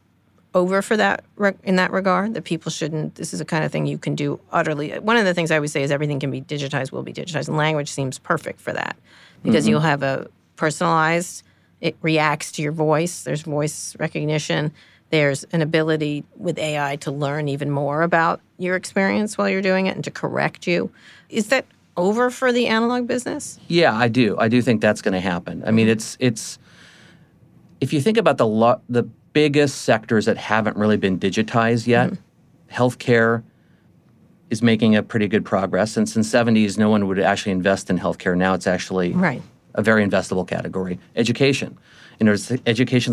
over 0.55 0.83
for 0.83 0.97
that 0.97 1.25
in 1.65 1.77
that 1.77 1.91
regard 1.91 2.35
that 2.35 2.45
people 2.45 2.71
shouldn't 2.71 3.17
this 3.17 3.33
is 3.33 3.41
the 3.41 3.45
kind 3.45 3.65
of 3.65 3.73
thing 3.73 3.87
you 3.87 3.99
can 3.99 4.15
do 4.15 4.39
utterly 4.53 4.91
one 5.01 5.17
of 5.17 5.25
the 5.25 5.35
things 5.35 5.51
i 5.51 5.57
always 5.57 5.73
say 5.73 5.83
is 5.83 5.91
everything 5.91 6.21
can 6.21 6.31
be 6.31 6.41
digitized 6.41 6.93
will 6.93 7.03
be 7.03 7.13
digitized 7.13 7.49
and 7.49 7.57
language 7.57 7.91
seems 7.91 8.19
perfect 8.19 8.61
for 8.61 8.73
that 8.73 8.97
because 9.43 9.65
mm-hmm. 9.65 9.73
you'll 9.73 9.81
have 9.81 10.03
a 10.03 10.27
personalized 10.57 11.43
it 11.81 11.97
reacts 12.03 12.53
to 12.53 12.63
your 12.63 12.73
voice 12.73 13.25
there's 13.25 13.43
voice 13.43 13.97
recognition 13.99 14.73
there's 15.15 15.45
an 15.53 15.63
ability 15.63 16.25
with 16.37 16.59
AI 16.59 16.97
to 16.97 17.13
learn 17.13 17.47
even 17.47 17.71
more 17.71 18.03
about 18.03 18.41
your 18.59 18.75
experience 18.75 19.39
while 19.39 19.49
you're 19.49 19.63
doing 19.63 19.87
it 19.87 19.95
and 19.95 20.03
to 20.03 20.11
correct 20.11 20.67
you. 20.67 20.91
Is 21.29 21.49
that 21.49 21.67
over 21.97 22.31
for 22.31 22.53
the 22.53 22.67
analog 22.67 23.07
business? 23.07 23.61
Yeah, 23.69 23.95
I 23.95 24.09
do. 24.09 24.37
I 24.39 24.49
do 24.49 24.61
think 24.61 24.81
that's 24.81 25.03
going 25.03 25.15
to 25.15 25.21
happen. 25.21 25.63
I 25.65 25.71
mean, 25.71 25.89
it's 25.89 26.17
it's 26.19 26.59
if 27.81 27.93
you 27.93 28.01
think 28.01 28.17
about 28.17 28.39
the 28.39 28.47
lo- 28.47 28.81
the 28.89 29.09
biggest 29.35 29.83
sectors 29.83 30.25
that 30.25 30.39
haven't 30.39 30.79
really 30.79 30.97
been 30.97 31.19
digitized 31.19 31.87
yet, 31.87 32.11
mm-hmm. 32.11 32.75
healthcare 32.75 33.43
is 34.49 34.63
making 34.63 34.97
a 34.97 35.03
pretty 35.03 35.29
good 35.29 35.45
progress. 35.45 35.93
Since 35.93 36.15
the 36.15 36.21
70s, 36.21 36.79
no 36.79 36.89
one 36.89 37.07
would 37.07 37.19
actually 37.19 37.53
invest 37.53 37.91
in 37.91 37.99
healthcare. 37.99 38.37
Now 38.37 38.55
it's 38.55 38.67
actually 38.67 39.13
right. 39.13 39.43
a 39.75 39.83
very 39.83 40.07
investable 40.07 40.49
category. 40.49 40.99
Education 41.17 41.77
you 42.21 42.27
know, 42.27 42.33
is 42.33 42.51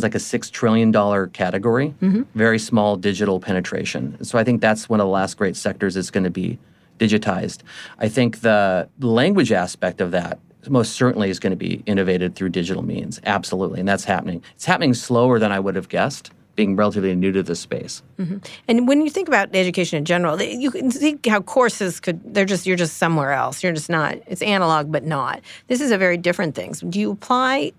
like 0.03 0.15
a 0.15 0.19
six 0.19 0.49
trillion 0.49 0.91
dollar 0.91 1.27
category, 1.27 1.93
mm-hmm. 2.01 2.23
very 2.35 2.59
small 2.59 2.95
digital 2.95 3.39
penetration. 3.39 4.23
So 4.23 4.37
I 4.37 4.43
think 4.43 4.61
that's 4.61 4.87
one 4.87 4.99
of 4.99 5.05
the 5.05 5.11
last 5.11 5.37
great 5.37 5.55
sectors 5.55 5.95
that's 5.95 6.11
going 6.11 6.23
to 6.23 6.29
be 6.29 6.59
digitized. 6.99 7.59
I 7.97 8.09
think 8.09 8.41
the 8.41 8.87
language 8.99 9.51
aspect 9.51 10.01
of 10.01 10.11
that 10.11 10.39
most 10.69 10.93
certainly 10.93 11.29
is 11.29 11.39
going 11.39 11.51
to 11.51 11.57
be 11.57 11.83
innovated 11.85 12.35
through 12.35 12.49
digital 12.49 12.83
means, 12.83 13.19
absolutely, 13.25 13.79
and 13.79 13.89
that's 13.89 14.03
happening. 14.03 14.43
It's 14.55 14.65
happening 14.65 14.93
slower 14.93 15.39
than 15.39 15.51
I 15.51 15.59
would 15.59 15.75
have 15.75 15.89
guessed 15.89 16.31
being 16.55 16.75
relatively 16.75 17.15
new 17.15 17.31
to 17.31 17.41
this 17.41 17.59
space. 17.59 18.03
Mm-hmm. 18.19 18.37
And 18.67 18.87
when 18.87 19.01
you 19.01 19.09
think 19.09 19.27
about 19.27 19.55
education 19.55 19.97
in 19.97 20.05
general, 20.05 20.41
you 20.41 20.69
can 20.69 20.91
see 20.91 21.17
how 21.27 21.41
courses 21.41 21.99
could 21.99 22.33
they're 22.33 22.45
just 22.45 22.67
you're 22.67 22.77
just 22.77 22.97
somewhere 22.97 23.31
else. 23.31 23.63
You're 23.63 23.73
just 23.73 23.89
not 23.89 24.15
it's 24.27 24.41
analog 24.41 24.91
but 24.91 25.03
not. 25.03 25.41
This 25.67 25.81
is 25.81 25.91
a 25.91 25.97
very 25.97 26.17
different 26.17 26.53
thing. 26.53 26.73
So 26.73 26.87
do 26.87 26.99
you 26.99 27.11
apply 27.11 27.71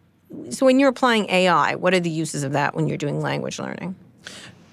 so 0.51 0.65
when 0.67 0.81
you're 0.81 0.89
applying 0.89 1.29
AI, 1.29 1.75
what 1.75 1.93
are 1.95 2.01
the 2.01 2.11
uses 2.11 2.43
of 2.43 2.53
that 2.53 2.75
when 2.75 2.89
you're 2.89 2.97
doing 2.97 3.21
language 3.21 3.59
learning? 3.59 3.95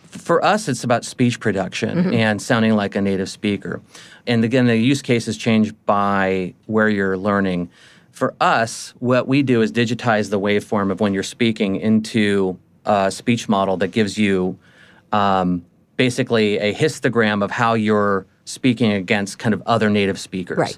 For 0.08 0.44
us, 0.44 0.68
it's 0.68 0.84
about 0.84 1.06
speech 1.06 1.40
production 1.40 1.98
mm-hmm. 1.98 2.14
and 2.14 2.42
sounding 2.42 2.76
like 2.76 2.96
a 2.96 3.02
native 3.02 3.30
speaker. 3.30 3.82
And 4.26 4.44
again, 4.44 4.66
the 4.66 4.76
use 4.76 5.02
cases 5.02 5.38
change 5.38 5.74
by 5.86 6.54
where 6.66 6.90
you're 6.90 7.18
learning. 7.18 7.70
For 8.20 8.36
us, 8.42 8.94
what 9.00 9.30
we 9.30 9.44
do 9.44 9.62
is 9.62 9.72
digitize 9.72 10.30
the 10.30 10.42
waveform 10.42 10.92
of 10.92 11.00
when 11.00 11.14
you're 11.14 11.24
speaking 11.24 11.78
into 11.78 12.60
a 12.84 13.10
speech 13.10 13.48
model 13.48 13.78
that 13.78 13.92
gives 13.92 14.18
you 14.18 14.60
um, 15.14 15.66
basically 15.96 16.58
a 16.58 16.74
histogram 16.74 17.42
of 17.42 17.50
how 17.50 17.76
you're 17.76 18.26
speaking 18.44 18.92
against 18.92 19.40
kind 19.40 19.54
of 19.54 19.64
other 19.66 19.90
native 19.90 20.20
speakers. 20.20 20.58
Right. 20.58 20.78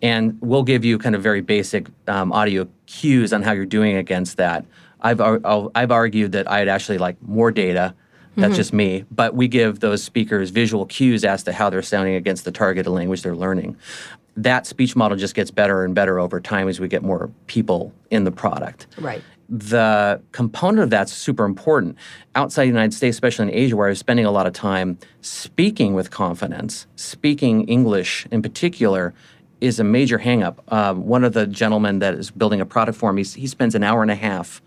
And 0.00 0.38
we'll 0.40 0.62
give 0.62 0.84
you 0.84 0.96
kind 0.96 1.16
of 1.16 1.24
very 1.24 1.40
basic 1.40 1.88
um, 2.06 2.32
audio 2.32 2.68
cues 2.86 3.32
on 3.32 3.42
how 3.42 3.50
you're 3.50 3.66
doing 3.66 3.96
against 3.96 4.36
that. 4.36 4.64
I've, 5.00 5.20
I've 5.20 5.90
argued 5.90 6.30
that 6.32 6.48
I'd 6.48 6.68
actually 6.68 6.98
like 6.98 7.20
more 7.20 7.50
data 7.50 7.96
that's 8.36 8.50
mm-hmm. 8.50 8.56
just 8.56 8.72
me. 8.74 9.04
But 9.10 9.34
we 9.34 9.48
give 9.48 9.80
those 9.80 10.02
speakers 10.02 10.50
visual 10.50 10.84
cues 10.84 11.24
as 11.24 11.42
to 11.44 11.52
how 11.52 11.70
they're 11.70 11.80
sounding 11.82 12.14
against 12.14 12.44
the 12.44 12.52
targeted 12.52 12.92
language 12.92 13.22
they're 13.22 13.34
learning. 13.34 13.76
That 14.36 14.66
speech 14.66 14.94
model 14.96 15.16
just 15.16 15.34
gets 15.34 15.50
better 15.50 15.84
and 15.84 15.94
better 15.94 16.18
over 16.18 16.40
time 16.40 16.68
as 16.68 16.78
we 16.78 16.88
get 16.88 17.02
more 17.02 17.30
people 17.46 17.92
in 18.10 18.24
the 18.24 18.30
product. 18.30 18.86
Right. 18.98 19.22
The 19.48 20.20
component 20.32 20.80
of 20.80 20.90
that's 20.90 21.12
super 21.12 21.44
important. 21.44 21.96
Outside 22.34 22.64
the 22.64 22.68
United 22.68 22.94
States, 22.94 23.16
especially 23.16 23.48
in 23.48 23.54
Asia, 23.54 23.76
where 23.76 23.86
I 23.86 23.90
was 23.90 23.98
spending 23.98 24.26
a 24.26 24.30
lot 24.30 24.46
of 24.46 24.52
time 24.52 24.98
speaking 25.20 25.94
with 25.94 26.10
confidence, 26.10 26.86
speaking 26.96 27.66
English 27.68 28.26
in 28.30 28.42
particular, 28.42 29.14
is 29.60 29.80
a 29.80 29.84
major 29.84 30.18
hangup. 30.18 30.58
Uh, 30.68 30.94
one 30.94 31.24
of 31.24 31.32
the 31.32 31.46
gentlemen 31.46 32.00
that 32.00 32.14
is 32.14 32.30
building 32.30 32.60
a 32.60 32.66
product 32.66 32.98
for 32.98 33.12
me, 33.12 33.24
he 33.24 33.46
spends 33.46 33.74
an 33.74 33.82
hour 33.82 34.02
and 34.02 34.10
a 34.10 34.16
half 34.16 34.60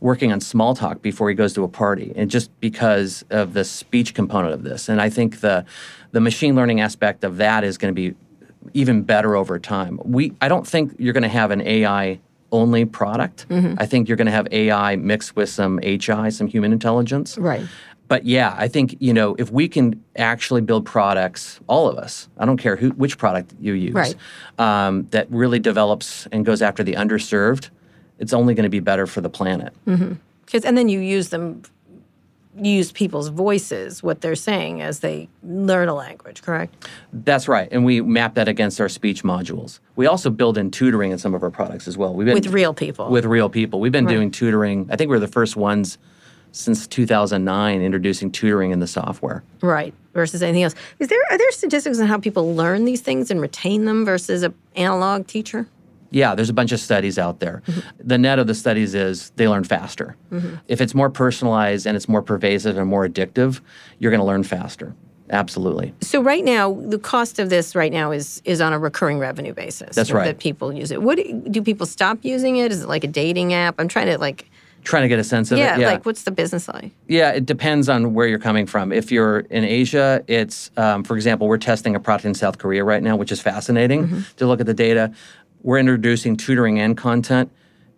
working 0.00 0.32
on 0.32 0.40
small 0.40 0.74
talk 0.74 1.02
before 1.02 1.28
he 1.28 1.34
goes 1.34 1.52
to 1.52 1.62
a 1.62 1.68
party, 1.68 2.12
and 2.16 2.30
just 2.30 2.50
because 2.60 3.24
of 3.30 3.52
the 3.52 3.64
speech 3.64 4.14
component 4.14 4.52
of 4.54 4.62
this. 4.62 4.88
And 4.88 5.00
I 5.00 5.10
think 5.10 5.40
the 5.40 5.64
the 6.12 6.20
machine 6.20 6.54
learning 6.54 6.80
aspect 6.80 7.22
of 7.22 7.36
that 7.36 7.64
is 7.64 7.78
going 7.78 7.94
to 7.94 8.00
be 8.10 8.16
even 8.74 9.02
better 9.02 9.36
over 9.36 9.58
time. 9.58 10.00
We 10.04 10.34
I 10.40 10.48
don't 10.48 10.66
think 10.66 10.94
you're 10.98 11.12
going 11.12 11.22
to 11.22 11.28
have 11.28 11.50
an 11.50 11.60
AI 11.62 12.20
only 12.52 12.84
product. 12.84 13.48
Mm-hmm. 13.48 13.74
I 13.78 13.86
think 13.86 14.08
you're 14.08 14.16
going 14.16 14.26
to 14.26 14.32
have 14.32 14.48
AI 14.50 14.96
mixed 14.96 15.36
with 15.36 15.48
some 15.48 15.78
HI, 15.82 16.30
some 16.30 16.46
human 16.46 16.72
intelligence. 16.72 17.38
Right. 17.38 17.64
But 18.08 18.26
yeah, 18.26 18.56
I 18.58 18.66
think 18.66 18.96
you 18.98 19.12
know 19.12 19.36
if 19.38 19.52
we 19.52 19.68
can 19.68 20.02
actually 20.16 20.62
build 20.62 20.84
products, 20.84 21.60
all 21.68 21.88
of 21.88 21.96
us, 21.96 22.28
I 22.38 22.44
don't 22.44 22.56
care 22.56 22.76
who 22.76 22.90
which 22.90 23.18
product 23.18 23.54
you 23.60 23.74
use, 23.74 23.94
right. 23.94 24.16
um, 24.58 25.06
that 25.10 25.30
really 25.30 25.58
develops 25.58 26.26
and 26.32 26.44
goes 26.44 26.60
after 26.60 26.82
the 26.82 26.94
underserved 26.94 27.70
it's 28.20 28.34
only 28.34 28.54
going 28.54 28.64
to 28.64 28.70
be 28.70 28.80
better 28.80 29.06
for 29.06 29.20
the 29.20 29.30
planet. 29.30 29.74
Mm-hmm. 29.86 30.12
And 30.64 30.78
then 30.78 30.88
you 30.88 31.00
use 31.00 31.30
them, 31.30 31.62
use 32.56 32.90
people's 32.90 33.28
voices, 33.28 34.02
what 34.02 34.20
they're 34.20 34.34
saying 34.34 34.82
as 34.82 35.00
they 35.00 35.28
learn 35.42 35.88
a 35.88 35.94
language, 35.94 36.42
correct? 36.42 36.88
That's 37.12 37.48
right. 37.48 37.68
And 37.70 37.84
we 37.84 38.00
map 38.00 38.34
that 38.34 38.48
against 38.48 38.80
our 38.80 38.88
speech 38.88 39.22
modules. 39.22 39.78
We 39.96 40.06
also 40.06 40.30
build 40.30 40.58
in 40.58 40.70
tutoring 40.70 41.12
in 41.12 41.18
some 41.18 41.34
of 41.34 41.42
our 41.42 41.50
products 41.50 41.86
as 41.86 41.96
well. 41.96 42.12
We've 42.14 42.26
been, 42.26 42.34
with 42.34 42.48
real 42.48 42.74
people. 42.74 43.08
With 43.10 43.24
real 43.24 43.48
people. 43.48 43.80
We've 43.80 43.92
been 43.92 44.06
right. 44.06 44.12
doing 44.12 44.30
tutoring. 44.30 44.88
I 44.90 44.96
think 44.96 45.10
we 45.10 45.16
we're 45.16 45.20
the 45.20 45.28
first 45.28 45.56
ones 45.56 45.98
since 46.52 46.86
2009 46.88 47.80
introducing 47.80 48.32
tutoring 48.32 48.72
in 48.72 48.80
the 48.80 48.86
software. 48.86 49.44
Right. 49.60 49.94
Versus 50.12 50.42
anything 50.42 50.64
else. 50.64 50.74
Is 50.98 51.08
there 51.08 51.20
are 51.30 51.38
there 51.38 51.52
statistics 51.52 52.00
on 52.00 52.06
how 52.06 52.18
people 52.18 52.54
learn 52.54 52.84
these 52.84 53.00
things 53.00 53.30
and 53.30 53.40
retain 53.40 53.84
them 53.84 54.04
versus 54.04 54.42
an 54.42 54.54
analog 54.74 55.28
teacher? 55.28 55.68
Yeah, 56.10 56.34
there's 56.34 56.50
a 56.50 56.54
bunch 56.54 56.72
of 56.72 56.80
studies 56.80 57.18
out 57.18 57.40
there. 57.40 57.62
Mm-hmm. 57.66 58.08
The 58.08 58.18
net 58.18 58.38
of 58.38 58.46
the 58.46 58.54
studies 58.54 58.94
is 58.94 59.30
they 59.36 59.48
learn 59.48 59.64
faster. 59.64 60.16
Mm-hmm. 60.32 60.56
If 60.68 60.80
it's 60.80 60.94
more 60.94 61.10
personalized 61.10 61.86
and 61.86 61.96
it's 61.96 62.08
more 62.08 62.22
pervasive 62.22 62.76
and 62.76 62.88
more 62.88 63.08
addictive, 63.08 63.60
you're 63.98 64.10
going 64.10 64.20
to 64.20 64.26
learn 64.26 64.42
faster. 64.42 64.94
Absolutely. 65.30 65.94
So 66.00 66.20
right 66.20 66.44
now, 66.44 66.74
the 66.74 66.98
cost 66.98 67.38
of 67.38 67.50
this 67.50 67.76
right 67.76 67.92
now 67.92 68.10
is 68.10 68.42
is 68.44 68.60
on 68.60 68.72
a 68.72 68.78
recurring 68.78 69.20
revenue 69.20 69.54
basis. 69.54 69.94
That's 69.94 70.10
right. 70.10 70.24
That 70.24 70.40
people 70.40 70.72
use 70.72 70.90
it. 70.90 71.00
What 71.02 71.20
do 71.50 71.62
people 71.62 71.86
stop 71.86 72.18
using 72.22 72.56
it? 72.56 72.72
Is 72.72 72.82
it 72.82 72.88
like 72.88 73.04
a 73.04 73.08
dating 73.08 73.54
app? 73.54 73.76
I'm 73.78 73.86
trying 73.86 74.06
to 74.06 74.18
like 74.18 74.50
trying 74.82 75.02
to 75.02 75.08
get 75.08 75.18
a 75.18 75.24
sense 75.24 75.50
of 75.50 75.58
yeah, 75.58 75.76
it. 75.76 75.80
Yeah, 75.80 75.90
like 75.90 76.06
what's 76.06 76.22
the 76.22 76.30
business 76.30 76.68
like? 76.68 76.92
Yeah, 77.06 77.30
it 77.30 77.46
depends 77.46 77.88
on 77.88 78.14
where 78.14 78.26
you're 78.26 78.38
coming 78.38 78.66
from. 78.66 78.92
If 78.92 79.12
you're 79.12 79.40
in 79.40 79.64
Asia, 79.64 80.24
it's, 80.26 80.70
um, 80.76 81.04
for 81.04 81.16
example, 81.16 81.48
we're 81.48 81.58
testing 81.58 81.94
a 81.94 82.00
product 82.00 82.24
in 82.24 82.34
South 82.34 82.58
Korea 82.58 82.84
right 82.84 83.02
now, 83.02 83.16
which 83.16 83.32
is 83.32 83.40
fascinating 83.40 84.06
mm-hmm. 84.06 84.20
to 84.36 84.46
look 84.46 84.60
at 84.60 84.66
the 84.66 84.74
data 84.74 85.12
we're 85.62 85.78
introducing 85.78 86.36
tutoring 86.36 86.78
and 86.78 86.96
content 86.96 87.50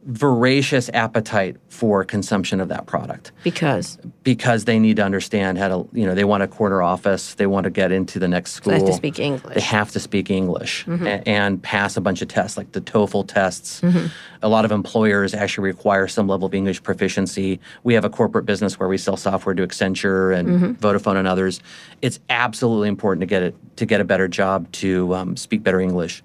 voracious 0.04 0.90
appetite 0.94 1.56
for 1.68 2.04
consumption 2.04 2.60
of 2.60 2.68
that 2.68 2.86
product. 2.86 3.30
Because? 3.44 3.98
Because 4.24 4.64
they 4.64 4.80
need 4.80 4.96
to 4.96 5.04
understand 5.04 5.58
how 5.58 5.68
to 5.68 5.88
you 5.92 6.04
know 6.04 6.14
they 6.14 6.24
want 6.24 6.42
a 6.42 6.48
corner 6.48 6.82
office 6.82 7.34
they 7.34 7.46
want 7.46 7.64
to 7.64 7.70
get 7.70 7.92
into 7.92 8.18
the 8.18 8.26
next 8.26 8.52
school 8.52 8.72
so 8.72 8.78
they 8.78 8.84
have 8.84 8.90
to 8.90 8.96
speak 8.96 9.18
english. 9.20 9.54
They 9.54 9.60
have 9.60 9.90
to 9.92 10.00
speak 10.00 10.30
english 10.30 10.84
mm-hmm. 10.86 11.06
a- 11.06 11.22
and 11.26 11.62
pass 11.62 11.96
a 11.96 12.00
bunch 12.00 12.20
of 12.20 12.28
tests 12.28 12.56
like 12.56 12.72
the 12.72 12.80
toefl 12.80 13.26
tests. 13.26 13.80
Mm-hmm. 13.80 14.06
a 14.42 14.48
lot 14.48 14.64
of 14.64 14.72
employers 14.72 15.34
actually 15.34 15.68
require 15.68 16.08
some 16.08 16.26
level 16.26 16.46
of 16.46 16.54
english 16.54 16.82
proficiency. 16.82 17.60
We 17.84 17.94
have 17.94 18.04
a 18.04 18.10
corporate 18.10 18.44
business 18.44 18.78
where 18.80 18.88
we 18.88 18.98
sell 18.98 19.16
software 19.16 19.54
to 19.54 19.64
accenture 19.64 20.36
and 20.36 20.48
mm-hmm. 20.48 20.72
vodafone 20.72 21.16
and 21.16 21.28
others. 21.28 21.60
It's 22.00 22.18
absolutely 22.28 22.88
important 22.88 23.20
to 23.20 23.26
get 23.26 23.42
it 23.42 23.54
to 23.76 23.86
get 23.86 24.00
a 24.00 24.04
better 24.04 24.26
job 24.26 24.70
to 24.72 25.14
um, 25.14 25.36
speak 25.36 25.62
better 25.62 25.80
english 25.80 26.24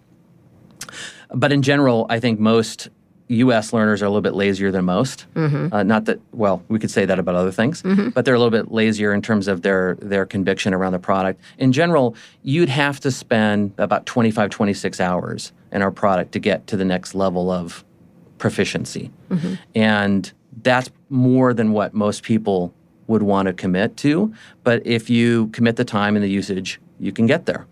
but 1.29 1.51
in 1.51 1.61
general, 1.61 2.05
I 2.09 2.19
think 2.19 2.39
most 2.39 2.89
U.S. 3.29 3.73
learners 3.73 4.01
are 4.01 4.05
a 4.05 4.09
little 4.09 4.21
bit 4.21 4.35
lazier 4.35 4.71
than 4.71 4.85
most. 4.85 5.25
Mm-hmm. 5.35 5.73
Uh, 5.73 5.83
not 5.83 6.05
that, 6.05 6.19
well, 6.31 6.63
we 6.69 6.79
could 6.79 6.91
say 6.91 7.05
that 7.05 7.19
about 7.19 7.35
other 7.35 7.51
things, 7.51 7.83
mm-hmm. 7.83 8.09
but 8.09 8.23
they're 8.23 8.35
a 8.35 8.39
little 8.39 8.51
bit 8.51 8.71
lazier 8.71 9.13
in 9.13 9.21
terms 9.21 9.47
of 9.47 9.61
their 9.61 9.95
their 9.95 10.25
conviction 10.25 10.73
around 10.73 10.93
the 10.93 10.99
product. 10.99 11.41
In 11.57 11.73
general, 11.73 12.15
you'd 12.43 12.69
have 12.69 12.99
to 13.01 13.11
spend 13.11 13.73
about 13.77 14.05
25, 14.05 14.49
26 14.49 15.01
hours 15.01 15.51
in 15.71 15.81
our 15.81 15.91
product 15.91 16.31
to 16.33 16.39
get 16.39 16.67
to 16.67 16.77
the 16.77 16.85
next 16.85 17.15
level 17.15 17.51
of 17.51 17.83
proficiency, 18.37 19.11
mm-hmm. 19.29 19.55
and 19.75 20.31
that's 20.63 20.89
more 21.09 21.53
than 21.53 21.71
what 21.71 21.93
most 21.93 22.23
people 22.23 22.73
would 23.07 23.23
want 23.23 23.47
to 23.47 23.53
commit 23.53 23.97
to. 23.97 24.33
But 24.63 24.85
if 24.85 25.09
you 25.09 25.47
commit 25.47 25.75
the 25.75 25.85
time 25.85 26.15
and 26.15 26.23
the 26.23 26.29
usage, 26.29 26.79
you 26.99 27.11
can 27.11 27.25
get 27.25 27.45
there. 27.45 27.65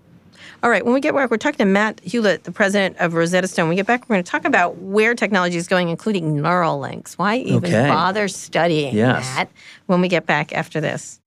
All 0.66 0.72
right, 0.72 0.84
when 0.84 0.96
we 0.96 1.00
get 1.00 1.14
back, 1.14 1.30
we're 1.30 1.38
talking 1.38 1.60
to 1.60 1.66
Matt 1.66 1.98
Hulett, 1.98 2.42
the 2.42 2.52
president 2.52 2.98
of 2.98 3.14
Rosetta 3.14 3.48
Stone. 3.48 3.66
When 3.66 3.70
we 3.70 3.76
get 3.76 3.86
back, 3.86 4.10
we're 4.10 4.16
going 4.16 4.24
to 4.24 4.32
talk 4.32 4.46
about 4.46 4.80
where 4.80 5.14
technology 5.14 5.58
is 5.58 5.68
going, 5.68 5.90
including 5.90 6.42
neural 6.42 6.80
links. 6.80 7.20
Why 7.20 7.36
even 7.36 7.66
okay. 7.66 7.88
bother 7.88 8.28
studying 8.28 8.96
yes. 8.96 9.32
that 9.36 9.52
when 9.86 10.02
we 10.02 10.08
get 10.08 10.26
back 10.26 10.52
after 10.54 10.82
this? 10.82 11.22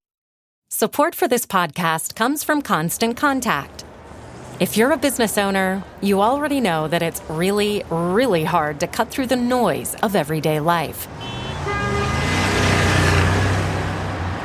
Support 0.70 1.14
for 1.14 1.28
this 1.28 1.46
podcast 1.46 2.16
comes 2.16 2.42
from 2.42 2.62
Constant 2.62 3.16
Contact. 3.16 3.84
If 4.58 4.76
you're 4.76 4.90
a 4.90 4.96
business 4.96 5.38
owner, 5.38 5.84
you 6.00 6.20
already 6.20 6.60
know 6.60 6.88
that 6.88 7.00
it's 7.00 7.22
really, 7.28 7.84
really 7.90 8.42
hard 8.42 8.80
to 8.80 8.88
cut 8.88 9.08
through 9.08 9.28
the 9.28 9.36
noise 9.36 9.94
of 10.02 10.16
everyday 10.16 10.58
life. 10.58 11.06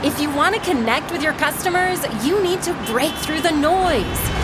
If 0.05 0.21
you 0.21 0.29
want 0.35 0.53
to 0.53 0.61
connect 0.61 1.11
with 1.11 1.23
your 1.23 1.33
customers, 1.33 1.99
you 2.23 2.43
need 2.43 2.61
to 2.61 2.75
break 2.85 3.15
through 3.15 3.41
the 3.41 3.49
noise 3.49 4.43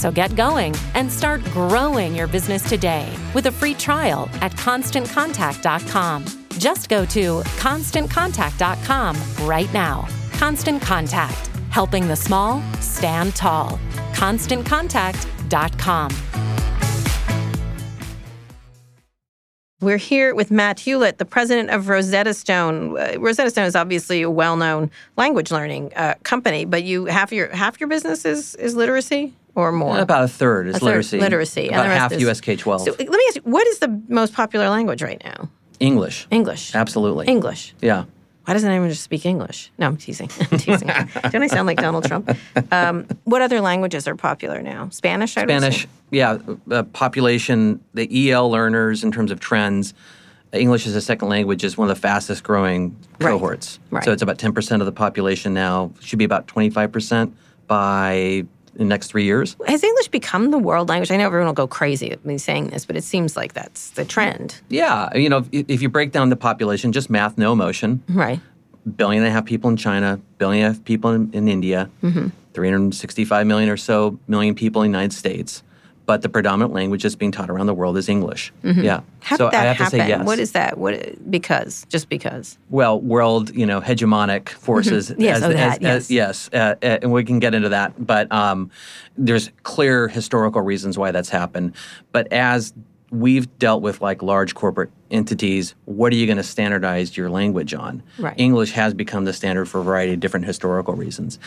so 0.00 0.10
get 0.10 0.34
going 0.34 0.74
and 0.94 1.12
start 1.12 1.44
growing 1.52 2.16
your 2.16 2.26
business 2.26 2.66
today 2.66 3.06
with 3.34 3.44
a 3.46 3.52
free 3.52 3.74
trial 3.74 4.30
at 4.40 4.52
constantcontact.com. 4.52 6.24
Just 6.52 6.88
go 6.88 7.04
to 7.04 7.40
constantcontact.com 7.40 9.16
right 9.46 9.72
now. 9.74 10.08
Constant 10.32 10.80
Contact, 10.80 11.48
helping 11.68 12.08
the 12.08 12.16
small 12.16 12.62
stand 12.80 13.36
tall. 13.36 13.78
ConstantContact.com. 14.14 16.10
We're 19.82 19.96
here 19.96 20.34
with 20.34 20.50
Matt 20.50 20.76
Hulett, 20.76 21.16
the 21.16 21.24
president 21.24 21.70
of 21.70 21.88
Rosetta 21.88 22.34
Stone. 22.34 22.98
Uh, 22.98 23.14
Rosetta 23.18 23.48
Stone 23.48 23.64
is 23.64 23.74
obviously 23.74 24.20
a 24.20 24.30
well-known 24.30 24.90
language 25.16 25.50
learning 25.50 25.92
uh, 25.96 26.16
company, 26.22 26.66
but 26.66 26.82
you 26.84 27.06
half 27.06 27.32
your 27.32 27.48
half 27.48 27.80
your 27.80 27.88
business 27.88 28.26
is, 28.26 28.54
is 28.56 28.74
literacy 28.74 29.32
or 29.60 29.72
more. 29.72 29.98
About 29.98 30.24
a 30.24 30.28
third 30.28 30.68
is 30.68 30.76
A 30.76 30.78
third 30.78 30.86
literacy. 30.86 31.20
literacy, 31.20 31.66
and 31.68 31.76
About 31.80 31.86
half 31.96 32.12
is- 32.12 32.22
US 32.22 32.40
K 32.40 32.56
twelve. 32.56 32.82
So 32.82 32.90
let 32.92 33.08
me 33.08 33.24
ask 33.28 33.36
you, 33.36 33.42
what 33.44 33.66
is 33.66 33.78
the 33.78 34.02
most 34.08 34.32
popular 34.34 34.68
language 34.68 35.02
right 35.02 35.20
now? 35.24 35.48
English. 35.78 36.26
English. 36.30 36.74
Absolutely. 36.74 37.26
English. 37.26 37.74
Yeah. 37.80 38.04
Why 38.46 38.54
doesn't 38.54 38.68
anyone 38.70 38.88
just 38.88 39.02
speak 39.04 39.24
English? 39.26 39.70
No, 39.78 39.86
I'm 39.86 39.96
teasing. 39.96 40.28
I'm 40.50 40.58
teasing. 40.58 40.88
Don't 41.30 41.42
I 41.42 41.46
sound 41.46 41.66
like 41.66 41.78
Donald 41.78 42.04
Trump? 42.04 42.36
Um, 42.72 43.06
what 43.24 43.42
other 43.42 43.60
languages 43.60 44.08
are 44.08 44.16
popular 44.16 44.60
now? 44.62 44.88
Spanish. 44.90 45.36
I 45.36 45.42
Spanish, 45.44 45.86
yeah, 46.10 46.38
uh, 46.70 46.82
population, 46.84 47.80
the 47.94 48.30
EL 48.30 48.50
learners 48.50 49.04
in 49.04 49.12
terms 49.12 49.30
of 49.30 49.38
trends. 49.40 49.94
English 50.52 50.84
as 50.86 50.96
a 50.96 51.00
second 51.00 51.28
language 51.28 51.62
is 51.62 51.78
one 51.78 51.88
of 51.88 51.94
the 51.94 52.00
fastest 52.00 52.42
growing 52.42 52.96
Right. 53.20 53.30
cohorts. 53.30 53.78
Right. 53.90 54.02
So 54.02 54.10
it's 54.10 54.22
about 54.22 54.38
10% 54.38 54.80
of 54.80 54.86
the 54.86 54.90
population 54.92 55.54
now. 55.54 55.92
Should 56.00 56.18
be 56.18 56.24
about 56.24 56.48
25% 56.48 57.32
by 57.68 58.44
the 58.74 58.84
next 58.84 59.08
three 59.08 59.24
years. 59.24 59.56
Has 59.66 59.82
English 59.82 60.08
become 60.08 60.50
the 60.50 60.58
world 60.58 60.88
language? 60.88 61.10
I 61.10 61.16
know 61.16 61.26
everyone 61.26 61.46
will 61.46 61.52
go 61.54 61.66
crazy 61.66 62.10
at 62.12 62.24
me 62.24 62.38
saying 62.38 62.68
this, 62.68 62.86
but 62.86 62.96
it 62.96 63.04
seems 63.04 63.36
like 63.36 63.52
that's 63.52 63.90
the 63.90 64.04
trend, 64.04 64.60
Yeah, 64.68 65.14
you 65.16 65.28
know, 65.28 65.44
if, 65.52 65.64
if 65.68 65.82
you 65.82 65.88
break 65.88 66.12
down 66.12 66.28
the 66.30 66.36
population, 66.36 66.92
just 66.92 67.10
math, 67.10 67.36
no 67.38 67.52
emotion. 67.52 68.02
right? 68.08 68.40
billion 68.96 69.22
and 69.22 69.28
a 69.30 69.32
half 69.32 69.44
people 69.44 69.68
in 69.70 69.76
China, 69.76 70.18
billion 70.38 70.64
and 70.64 70.74
a 70.74 70.76
half 70.78 70.84
people 70.84 71.10
in, 71.10 71.30
in 71.32 71.48
India, 71.48 71.90
Mm-hmm. 72.02 72.28
365 72.54 73.46
million 73.46 73.68
or 73.68 73.76
so 73.76 74.18
million 74.26 74.54
people 74.54 74.82
in 74.82 74.90
the 74.90 74.98
United 74.98 75.14
States. 75.14 75.62
But 76.06 76.22
the 76.22 76.28
predominant 76.28 76.72
language 76.72 77.04
that's 77.04 77.14
being 77.14 77.30
taught 77.30 77.50
around 77.50 77.66
the 77.66 77.74
world 77.74 77.96
is 77.96 78.08
English. 78.08 78.52
Yeah. 78.64 78.72
Mm-hmm. 78.72 79.04
How 79.20 79.36
so 79.36 79.44
did 79.44 79.52
that 79.52 79.62
I 79.62 79.68
have 79.68 79.76
happen? 79.76 79.98
to 79.98 80.04
say 80.04 80.08
yes. 80.08 80.26
What 80.26 80.38
is 80.40 80.52
that? 80.52 80.76
What? 80.76 81.30
Because 81.30 81.86
just 81.88 82.08
because. 82.08 82.58
well, 82.68 83.00
world, 83.00 83.54
you 83.54 83.64
know, 83.66 83.80
hegemonic 83.80 84.48
forces. 84.48 85.10
Mm-hmm. 85.10 85.20
Yes, 85.20 85.36
as, 85.38 85.42
oh, 85.44 85.48
that, 85.52 85.56
as- 85.56 85.78
yes. 85.80 85.96
as- 85.96 86.10
yes, 86.10 86.50
uh, 86.52 86.74
uh, 86.82 86.98
and 87.02 87.12
we 87.12 87.22
can 87.24 87.38
get 87.38 87.54
into 87.54 87.68
that. 87.68 88.04
But 88.04 88.30
um, 88.32 88.70
there's 89.16 89.50
clear 89.62 90.08
historical 90.08 90.62
reasons 90.62 90.98
why 90.98 91.12
that's 91.12 91.28
happened. 91.28 91.74
But 92.10 92.32
as 92.32 92.72
we've 93.12 93.58
dealt 93.58 93.82
with 93.82 94.00
like 94.00 94.22
large 94.22 94.54
corporate 94.54 94.90
entities, 95.10 95.74
what 95.84 96.12
are 96.12 96.16
you 96.16 96.26
going 96.26 96.36
to 96.36 96.42
standardize 96.44 97.16
your 97.16 97.28
language 97.28 97.74
on? 97.74 98.02
Right. 98.18 98.34
English 98.38 98.70
has 98.72 98.94
become 98.94 99.24
the 99.24 99.32
standard 99.32 99.66
for 99.66 99.80
a 99.80 99.84
variety 99.84 100.12
of 100.14 100.20
different 100.20 100.46
historical 100.46 100.94
reasons. 100.94 101.38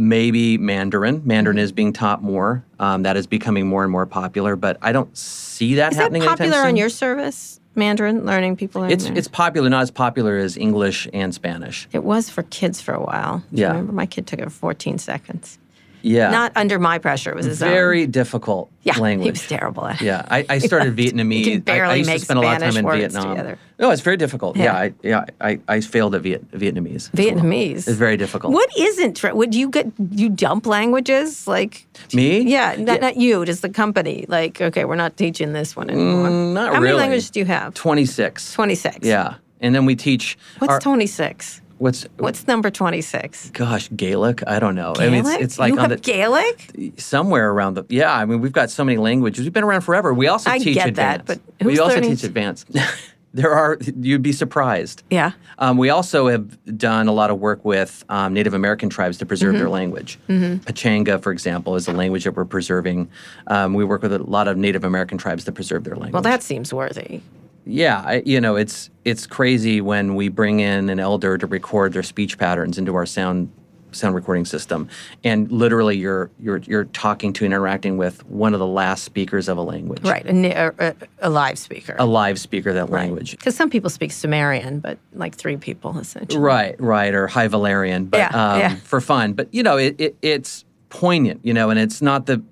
Maybe 0.00 0.56
Mandarin. 0.56 1.20
Mandarin 1.26 1.58
Mm-hmm. 1.58 1.62
is 1.64 1.72
being 1.72 1.92
taught 1.92 2.22
more. 2.22 2.64
Um, 2.78 3.02
that 3.02 3.18
is 3.18 3.26
becoming 3.26 3.66
more 3.68 3.82
and 3.82 3.92
more 3.92 4.06
popular. 4.06 4.56
But 4.56 4.78
I 4.80 4.92
don't 4.92 5.14
see 5.16 5.74
that 5.74 5.92
Is 5.92 5.98
that 5.98 6.04
happening. 6.04 6.22
anytime 6.22 6.38
popular 6.38 6.66
on 6.66 6.76
your 6.76 6.88
service? 6.88 7.60
Mandarin 7.74 8.24
learning 8.24 8.56
people. 8.56 8.80
learn 8.80 8.90
It's 8.90 9.04
it's 9.10 9.28
popular, 9.28 9.68
not 9.68 9.82
as 9.82 9.90
popular 9.90 10.38
as 10.38 10.56
English 10.56 11.06
and 11.12 11.34
Spanish. 11.34 11.86
It 11.92 12.02
was 12.02 12.30
for 12.30 12.42
kids 12.44 12.80
for 12.80 12.94
a 12.94 13.00
while. 13.00 13.44
Yeah. 13.52 13.68
remember 13.68 13.92
my 13.92 14.06
kid 14.06 14.26
took 14.26 14.40
it 14.40 14.44
for 14.44 14.50
14 14.50 14.96
seconds. 14.98 15.58
Yeah. 16.02 16.30
Not 16.30 16.52
under 16.56 16.78
my 16.78 16.98
pressure. 16.98 17.30
It 17.30 17.36
was 17.36 17.46
his 17.46 17.62
own. 17.62 17.68
very 17.70 18.06
difficult 18.06 18.70
Yeah, 18.82 18.98
language. 18.98 19.26
he 19.26 19.30
was 19.32 19.46
terrible 19.46 19.86
at 19.86 20.00
it. 20.00 20.04
Yeah, 20.04 20.26
I, 20.30 20.46
I 20.48 20.58
started 20.58 20.96
Vietnamese. 21.02 21.64
can 21.66 21.80
I- 21.80 21.90
I, 21.90 21.94
used 21.96 22.08
make 22.10 22.18
to 22.20 22.24
spend 22.24 22.38
a 22.38 22.42
lot 22.42 22.62
of 22.62 22.74
time 22.74 22.76
in 22.84 22.90
Vietnam. 22.98 23.28
together. 23.30 23.58
No, 23.78 23.90
it's 23.90 24.02
very 24.02 24.16
difficult. 24.16 24.56
Yeah. 24.56 24.64
Yeah, 24.64 24.76
I, 24.78 24.92
yeah, 25.02 25.24
I, 25.40 25.58
I 25.68 25.80
failed 25.80 26.14
at 26.14 26.22
Viet, 26.22 26.50
Vietnamese. 26.52 26.96
as 26.96 27.10
well. 27.14 27.24
Vietnamese. 27.26 27.76
It's 27.88 27.98
very 27.98 28.16
difficult. 28.16 28.52
What 28.52 28.68
isn't? 28.76 29.22
Would 29.22 29.54
you 29.54 29.68
get 29.70 29.86
you 30.10 30.28
dump 30.28 30.66
languages 30.66 31.46
like? 31.46 31.86
Me? 32.12 32.40
Yeah, 32.42 32.76
not, 32.78 33.00
not 33.00 33.16
you, 33.16 33.44
just 33.44 33.62
the 33.62 33.68
company. 33.70 34.24
Like, 34.28 34.60
okay, 34.60 34.84
we're 34.84 34.96
not 34.96 35.16
teaching 35.16 35.52
this 35.52 35.76
one 35.76 35.90
anymore. 35.90 36.28
Mm, 36.28 36.52
not 36.54 36.74
How 36.74 36.80
many 36.80 36.92
languages 36.94 37.30
do 37.30 37.40
you 37.40 37.46
have? 37.46 37.74
Twenty 37.74 38.04
six. 38.06 38.52
Twenty 38.52 38.74
six. 38.74 38.98
Yeah, 39.06 39.34
and 39.60 39.74
then 39.74 39.86
we 39.86 39.96
teach. 39.96 40.36
What's 40.58 40.72
our- 40.74 40.80
twenty 40.80 41.06
six? 41.06 41.60
What's 41.80 42.04
What's 42.18 42.46
number 42.46 42.70
twenty 42.70 43.00
six? 43.00 43.48
gosh 43.50 43.88
Gaelic? 43.96 44.42
I 44.46 44.58
don't 44.58 44.74
know. 44.74 44.92
I 44.98 45.08
mean, 45.08 45.24
it's, 45.26 45.30
it's 45.42 45.58
like 45.58 45.72
you 45.72 45.78
on 45.80 45.88
have 45.90 45.98
the 45.98 46.02
Gaelic. 46.12 46.92
somewhere 46.98 47.50
around 47.50 47.74
the. 47.74 47.84
Yeah, 47.88 48.14
I 48.14 48.26
mean, 48.26 48.40
we've 48.42 48.52
got 48.52 48.70
so 48.70 48.84
many 48.84 48.98
languages. 48.98 49.44
We've 49.44 49.52
been 49.52 49.64
around 49.64 49.80
forever. 49.80 50.12
We 50.12 50.26
also 50.28 50.50
I 50.50 50.58
teach 50.58 50.74
get 50.74 50.94
that, 50.96 51.20
advanced. 51.20 51.42
but 51.58 51.66
we 51.66 51.78
also 51.78 52.00
teach 52.00 52.22
advanced. 52.22 52.68
there 53.32 53.52
are. 53.54 53.78
You'd 53.98 54.20
be 54.22 54.32
surprised. 54.32 55.04
Yeah. 55.08 55.32
Um, 55.58 55.78
we 55.78 55.88
also 55.88 56.28
have 56.28 56.58
done 56.76 57.08
a 57.08 57.12
lot 57.12 57.30
of 57.30 57.38
work 57.38 57.64
with 57.64 58.04
um, 58.10 58.34
Native 58.34 58.52
American 58.52 58.90
tribes 58.90 59.16
to 59.18 59.24
preserve 59.26 59.54
Mm-hmm. 59.54 59.58
their 59.60 59.70
language. 59.70 60.18
Pachanga, 60.28 61.22
for 61.22 61.32
example, 61.32 61.76
is 61.76 61.88
a 61.88 61.92
language 61.92 62.24
that 62.24 62.36
we're 62.36 62.44
preserving. 62.44 63.08
Um, 63.46 63.72
we 63.72 63.84
work 63.86 64.02
with 64.02 64.12
a 64.12 64.18
lot 64.18 64.48
of 64.48 64.58
Native 64.58 64.84
American 64.84 65.16
tribes 65.16 65.44
to 65.44 65.52
preserve 65.52 65.84
their 65.84 65.94
language. 65.96 66.12
Well, 66.12 66.22
that 66.22 66.42
seems 66.42 66.74
worthy. 66.74 67.22
Yeah, 67.64 68.02
I, 68.04 68.22
you 68.24 68.40
know, 68.40 68.56
it's 68.56 68.90
it's 69.04 69.26
crazy 69.26 69.80
when 69.80 70.14
we 70.14 70.28
bring 70.28 70.60
in 70.60 70.88
an 70.88 70.98
elder 70.98 71.38
to 71.38 71.46
record 71.46 71.92
their 71.92 72.02
speech 72.02 72.38
patterns 72.38 72.78
into 72.78 72.94
our 72.94 73.06
sound 73.06 73.50
sound 73.92 74.14
recording 74.14 74.44
system, 74.44 74.88
and 75.24 75.50
literally 75.50 75.96
you're 75.96 76.30
you're 76.38 76.58
you're 76.58 76.84
talking 76.84 77.32
to 77.34 77.44
and 77.44 77.52
interacting 77.52 77.96
with 77.96 78.24
one 78.26 78.54
of 78.54 78.60
the 78.60 78.66
last 78.66 79.04
speakers 79.04 79.48
of 79.48 79.58
a 79.58 79.62
language, 79.62 80.02
Right, 80.02 80.26
a, 80.26 80.74
a, 80.78 80.94
a, 81.20 81.30
live 81.30 81.58
speaker. 81.58 81.96
A 81.98 82.06
live 82.06 82.38
speaker 82.38 82.70
of 82.70 82.76
that 82.76 82.90
language. 82.90 83.32
Because 83.32 83.56
some 83.56 83.70
people 83.70 83.90
speak 83.90 84.12
Sumerian, 84.12 84.80
but 84.80 84.98
like 85.12 85.34
three 85.34 85.56
people 85.56 85.98
essentially. 85.98 86.40
Right, 86.40 86.80
right, 86.80 87.14
or 87.14 87.26
High 87.26 87.48
Valyrian, 87.48 88.08
but 88.10 88.18
Yeah, 88.18 88.28
um, 88.28 88.60
yeah. 88.60 88.74
for 88.76 89.00
fun. 89.00 89.32
But 89.32 89.52
you 89.52 89.62
know, 89.62 89.76
it, 89.76 89.96
it 89.98 90.16
it's 90.22 90.64
poignant, 90.88 91.40
you 91.44 91.54
know, 91.54 91.70
and 91.70 91.78
it's 91.78 92.02
not 92.02 92.26
the 92.26 92.42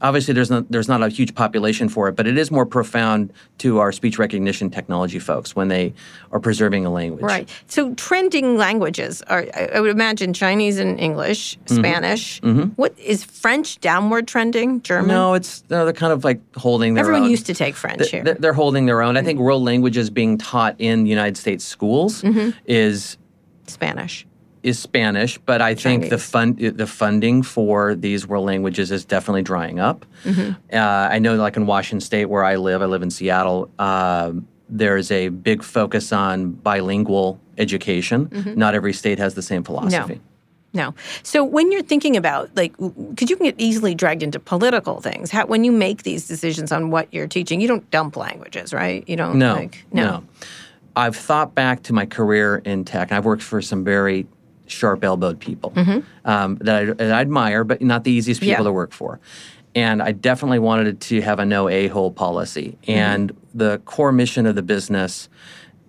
obviously 0.00 0.34
there's 0.34 0.50
not 0.50 0.70
there's 0.70 0.88
not 0.88 1.02
a 1.02 1.08
huge 1.08 1.34
population 1.34 1.88
for 1.88 2.08
it, 2.08 2.12
but 2.16 2.26
it 2.26 2.38
is 2.38 2.50
more 2.50 2.64
profound 2.66 3.32
to 3.58 3.78
our 3.78 3.90
speech 3.92 4.18
recognition 4.18 4.70
technology 4.70 5.18
folks 5.18 5.56
when 5.56 5.68
they 5.68 5.92
are 6.32 6.40
preserving 6.40 6.86
a 6.86 6.90
language. 6.90 7.22
Right. 7.22 7.48
So 7.66 7.94
trending 7.94 8.56
languages 8.56 9.22
are, 9.22 9.46
I 9.74 9.80
would 9.80 9.90
imagine, 9.90 10.32
Chinese 10.32 10.78
and 10.78 10.98
English, 11.00 11.56
Mm-hmm. 11.66 11.76
Spanish. 11.78 12.40
What 12.76 12.98
is 12.98 13.24
French 13.24 13.78
downward 13.80 14.28
trending? 14.28 14.80
German. 14.82 15.08
No, 15.08 15.34
it's 15.34 15.64
no, 15.70 15.84
they're 15.84 15.92
kind 15.92 16.12
of 16.12 16.24
like 16.24 16.40
holding 16.56 16.94
their 16.94 17.02
Everyone 17.02 17.24
own. 17.24 17.30
used 17.30 17.46
to 17.46 17.54
take 17.54 17.74
French 17.74 18.08
here. 18.10 18.22
They're, 18.24 18.34
they're 18.34 18.52
holding 18.52 18.86
their 18.86 19.02
own. 19.02 19.16
I 19.16 19.22
think 19.22 19.38
world 19.40 19.62
languages 19.64 20.10
being 20.10 20.38
taught 20.38 20.76
in 20.78 21.04
the 21.04 21.10
United 21.10 21.36
States 21.36 21.64
schools 21.64 22.22
Mm-hmm. 22.22 22.50
is 22.66 23.16
Spanish. 23.66 24.26
Is 24.68 24.78
Spanish, 24.78 25.38
but 25.38 25.60
I 25.60 25.74
think 25.74 26.10
the 26.10 26.18
fund 26.18 26.58
the 26.58 26.86
funding 26.86 27.42
for 27.42 27.94
these 27.94 28.26
world 28.26 28.46
languages 28.46 28.90
is 28.90 29.04
definitely 29.04 29.42
drying 29.42 29.80
up. 29.80 30.06
Mm-hmm. 30.24 30.52
Uh, 30.72 30.78
I 30.78 31.18
know, 31.18 31.36
like 31.36 31.56
in 31.56 31.66
Washington 31.66 32.00
State, 32.00 32.26
where 32.26 32.44
I 32.44 32.56
live, 32.56 32.82
I 32.82 32.86
live 32.86 33.02
in 33.02 33.10
Seattle. 33.10 33.70
Um, 33.78 34.46
there's 34.68 35.10
a 35.10 35.28
big 35.28 35.62
focus 35.62 36.12
on 36.12 36.52
bilingual 36.52 37.40
education. 37.56 38.26
Mm-hmm. 38.26 38.54
Not 38.54 38.74
every 38.74 38.92
state 38.92 39.18
has 39.18 39.34
the 39.34 39.42
same 39.42 39.64
philosophy. 39.64 40.20
No. 40.74 40.94
So 41.22 41.42
when 41.42 41.72
you're 41.72 41.82
thinking 41.82 42.16
about 42.16 42.54
like, 42.54 42.76
because 42.76 43.30
you 43.30 43.36
can 43.36 43.46
get 43.46 43.54
easily 43.58 43.94
dragged 43.94 44.22
into 44.22 44.38
political 44.38 45.00
things. 45.00 45.30
How, 45.30 45.46
when 45.46 45.64
you 45.64 45.72
make 45.72 46.02
these 46.02 46.28
decisions 46.28 46.70
on 46.72 46.90
what 46.90 47.12
you're 47.12 47.26
teaching, 47.26 47.60
you 47.60 47.68
don't 47.68 47.90
dump 47.90 48.16
languages, 48.16 48.74
right? 48.74 49.02
You 49.08 49.16
don't. 49.16 49.38
No, 49.38 49.54
Like, 49.54 49.84
no. 49.92 50.24
I've 50.94 51.16
thought 51.16 51.54
back 51.54 51.84
to 51.84 51.92
my 51.92 52.06
career 52.06 52.60
in 52.64 52.84
tech, 52.84 53.10
and 53.10 53.16
I've 53.16 53.24
worked 53.24 53.42
for 53.42 53.62
some 53.62 53.84
very 53.84 54.26
sharp-elbowed 54.70 55.40
people 55.40 55.72
um, 56.24 56.56
that, 56.56 56.76
I, 56.76 56.84
that 56.84 57.12
I 57.12 57.20
admire, 57.20 57.64
but 57.64 57.80
not 57.82 58.04
the 58.04 58.10
easiest 58.12 58.40
people 58.40 58.54
Mm-hmm. 58.54 58.62
Yeah. 58.62 58.68
to 58.68 58.72
work 58.72 58.92
for. 58.92 59.20
And 59.74 60.02
I 60.02 60.12
definitely 60.12 60.58
wanted 60.58 61.00
to 61.02 61.20
have 61.20 61.38
a 61.38 61.44
no 61.44 61.68
a-hole 61.68 62.10
policy. 62.10 62.78
Mm-hmm. 62.82 62.90
And 62.90 63.36
the 63.54 63.78
core 63.84 64.12
mission 64.12 64.46
of 64.46 64.54
the 64.54 64.62
business 64.62 65.28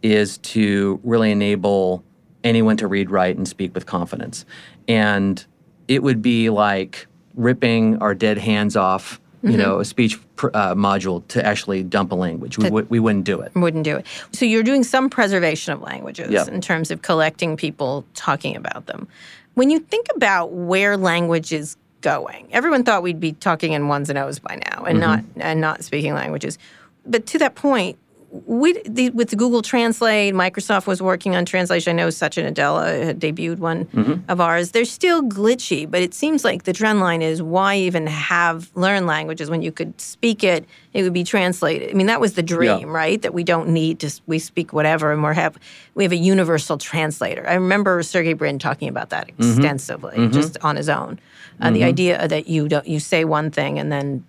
is 0.04 0.38
to 0.40 1.00
really 1.04 1.32
enable 1.32 2.04
anyone 2.44 2.78
to 2.78 2.88
read, 2.88 3.10
write, 3.10 3.38
and 3.38 3.48
speak 3.48 3.74
with 3.74 3.86
confidence. 3.86 4.46
And 4.88 5.44
it 5.88 6.04
would 6.04 6.22
be 6.22 6.50
like 6.50 7.08
ripping 7.36 7.98
our 7.98 8.14
dead 8.14 8.38
hands 8.38 8.76
off, 8.76 9.20
you 9.42 9.50
Mm-hmm. 9.50 9.58
know, 9.60 9.80
a 9.80 9.86
speech 9.86 10.20
pr- 10.36 10.50
uh, 10.54 10.76
module 10.76 11.26
to 11.30 11.46
actually 11.46 11.84
dump 11.84 12.12
a 12.12 12.16
language. 12.16 12.58
We, 12.58 12.70
would 12.70 12.90
we 12.90 13.00
wouldn't 13.00 13.24
do 13.26 13.40
it. 13.42 13.54
Wouldn't 13.56 13.84
do 13.86 13.96
it. 13.98 14.06
So 14.34 14.44
you're 14.46 14.64
doing 14.64 14.84
some 14.84 15.10
preservation 15.10 15.72
of 15.74 15.82
languages 15.82 16.30
Yeah. 16.30 16.46
in 16.48 16.60
terms 16.62 16.92
of 16.92 17.02
collecting 17.02 17.56
people 17.56 18.04
talking 18.16 18.56
about 18.56 18.86
them. 18.88 19.08
When 19.54 19.70
you 19.70 19.80
think 19.80 20.08
about 20.16 20.52
where 20.52 20.98
language 20.98 21.52
is 21.54 21.78
going, 22.02 22.48
everyone 22.52 22.84
thought 22.84 23.02
we'd 23.04 23.20
be 23.20 23.32
talking 23.34 23.74
in 23.74 23.88
ones 23.88 24.10
and 24.10 24.18
O's 24.20 24.40
by 24.40 24.56
now 24.72 24.84
and 24.86 25.00
not 25.00 25.24
and 25.38 25.60
not 25.62 25.84
speaking 25.84 26.14
languages. 26.14 26.58
But 27.06 27.26
to 27.28 27.40
that 27.40 27.56
point, 27.56 27.98
we 28.32 28.80
the, 28.84 29.10
with 29.12 29.30
the 29.30 29.36
Google 29.36 29.62
Translate, 29.62 30.34
Microsoft 30.34 30.86
was 30.86 31.02
working 31.02 31.36
on 31.36 31.46
translation. 31.46 31.92
I 31.92 32.04
know 32.04 32.10
Satya 32.10 32.50
Nadella 32.50 33.04
had 33.04 33.20
debuted 33.20 33.58
one 33.58 33.86
mm-hmm. 33.86 34.30
of 34.30 34.40
ours. 34.40 34.72
They're 34.72 34.86
still 34.86 35.24
glitchy, 35.24 35.90
but 35.90 36.02
it 36.02 36.14
seems 36.14 36.44
like 36.44 36.64
the 36.64 36.74
trend 36.74 37.00
line 37.00 37.22
is 37.22 37.42
why 37.42 37.78
even 37.78 38.06
have 38.08 38.70
learn 38.76 39.06
languages 39.08 39.50
when 39.50 39.62
you 39.62 39.72
could 39.72 40.00
speak 40.00 40.44
it, 40.44 40.66
it 40.94 41.04
would 41.04 41.14
be 41.14 41.24
translated. 41.24 41.90
I 41.90 41.94
mean, 41.94 42.08
that 42.08 42.22
was 42.22 42.34
the 42.34 42.44
dream, 42.44 42.90
right? 42.90 43.22
That 43.22 43.34
we 43.34 43.44
don't 43.44 43.70
need 43.70 44.00
to 44.02 44.22
we 44.28 44.38
speak 44.38 44.74
whatever, 44.74 45.12
and 45.12 45.24
we 45.24 45.36
have 45.36 45.58
we 45.96 46.04
have 46.04 46.12
a 46.12 46.18
universal 46.18 46.78
translator. 46.78 47.48
I 47.48 47.56
remember 47.56 48.04
Sergey 48.04 48.34
Brin 48.34 48.60
talking 48.60 48.90
about 48.90 49.10
that 49.10 49.28
mm-hmm. 49.28 49.50
extensively, 49.50 50.18
mm-hmm. 50.18 50.34
just 50.34 50.58
on 50.62 50.76
his 50.76 50.90
own. 50.90 51.20
Uh, 51.60 51.72
The 51.72 51.84
idea 51.84 52.28
that 52.28 52.48
you 52.48 52.68
don't 52.68 52.88
you 52.88 53.00
say 53.00 53.26
one 53.26 53.50
thing 53.52 53.80
and 53.80 53.92
then 53.92 54.24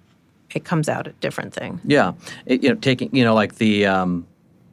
it 0.56 0.64
comes 0.64 0.88
out 0.88 1.06
a 1.06 1.12
different 1.12 1.54
thing. 1.54 1.80
Yeah, 1.84 2.12
it, 2.46 2.62
you 2.62 2.68
know, 2.70 2.74
taking 2.76 3.14
you 3.14 3.24
know 3.24 3.34
like 3.34 3.56
the 3.56 3.86
um, 3.86 4.26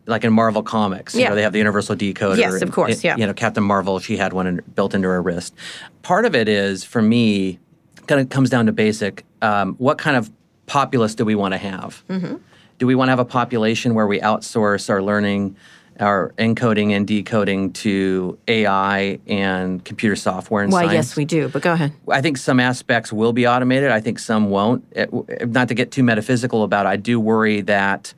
like 0.05 0.23
in 0.23 0.33
Marvel 0.33 0.63
comics, 0.63 1.13
you 1.15 1.21
Yeah. 1.21 1.29
know, 1.29 1.35
they 1.35 1.41
have 1.43 1.51
the 1.53 1.59
universal 1.59 1.95
decoder. 1.95 2.37
Yes, 2.37 2.61
of 2.61 2.71
course, 2.71 3.03
yeah. 3.03 3.17
You 3.17 3.27
know, 3.27 3.33
Captain 3.33 3.63
Marvel, 3.63 3.99
she 3.99 4.15
had 4.17 4.33
one 4.33 4.47
in, 4.47 4.61
built 4.75 4.93
into 4.93 5.07
her 5.07 5.21
wrist. 5.21 5.53
Part 6.01 6.25
of 6.25 6.33
it 6.35 6.47
is 6.47 6.83
for 6.83 7.01
me, 7.01 7.59
kind 8.07 8.21
of 8.21 8.29
comes 8.29 8.49
down 8.49 8.65
to 8.67 8.71
basic. 8.71 9.25
Um, 9.41 9.75
what 9.75 9.97
kind 9.97 10.15
of 10.17 10.31
populace 10.65 11.13
do 11.15 11.25
we 11.25 11.35
want 11.35 11.53
to 11.53 11.57
have? 11.57 12.03
Mm-hmm. 12.09 12.35
Do 12.79 12.87
we 12.87 12.95
want 12.95 13.07
to 13.07 13.11
have 13.11 13.19
a 13.19 13.25
population 13.25 13.95
where 13.95 14.07
we 14.07 14.19
outsource 14.19 14.89
our 14.89 15.01
learning, 15.01 15.55
our 15.99 16.33
encoding 16.37 16.91
and 16.95 17.07
decoding 17.07 17.73
to 17.73 18.37
AI 18.47 19.19
and 19.27 19.83
computer 19.83 20.15
software 20.15 20.63
and 20.63 20.71
Why, 20.71 20.81
science? 20.85 20.93
yes, 20.93 21.15
we 21.15 21.25
do. 21.25 21.49
But 21.49 21.61
go 21.61 21.73
ahead. 21.73 21.93
I 22.09 22.21
think 22.21 22.37
some 22.37 22.59
aspects 22.59 23.11
will 23.11 23.33
be 23.33 23.47
automated. 23.47 23.91
I 23.91 23.99
think 23.99 24.19
some 24.19 24.49
won't. 24.49 24.83
Eh, 24.95 25.03
it- 25.03 25.41
eh, 25.41 25.45
not 25.45 25.67
to 25.69 25.73
get 25.73 25.91
too 25.91 26.03
metaphysical 26.03 26.63
about 26.63 26.85
it, 26.85 26.89
I 26.89 26.95
do 26.97 27.19
worry 27.19 27.61
that 27.61 28.13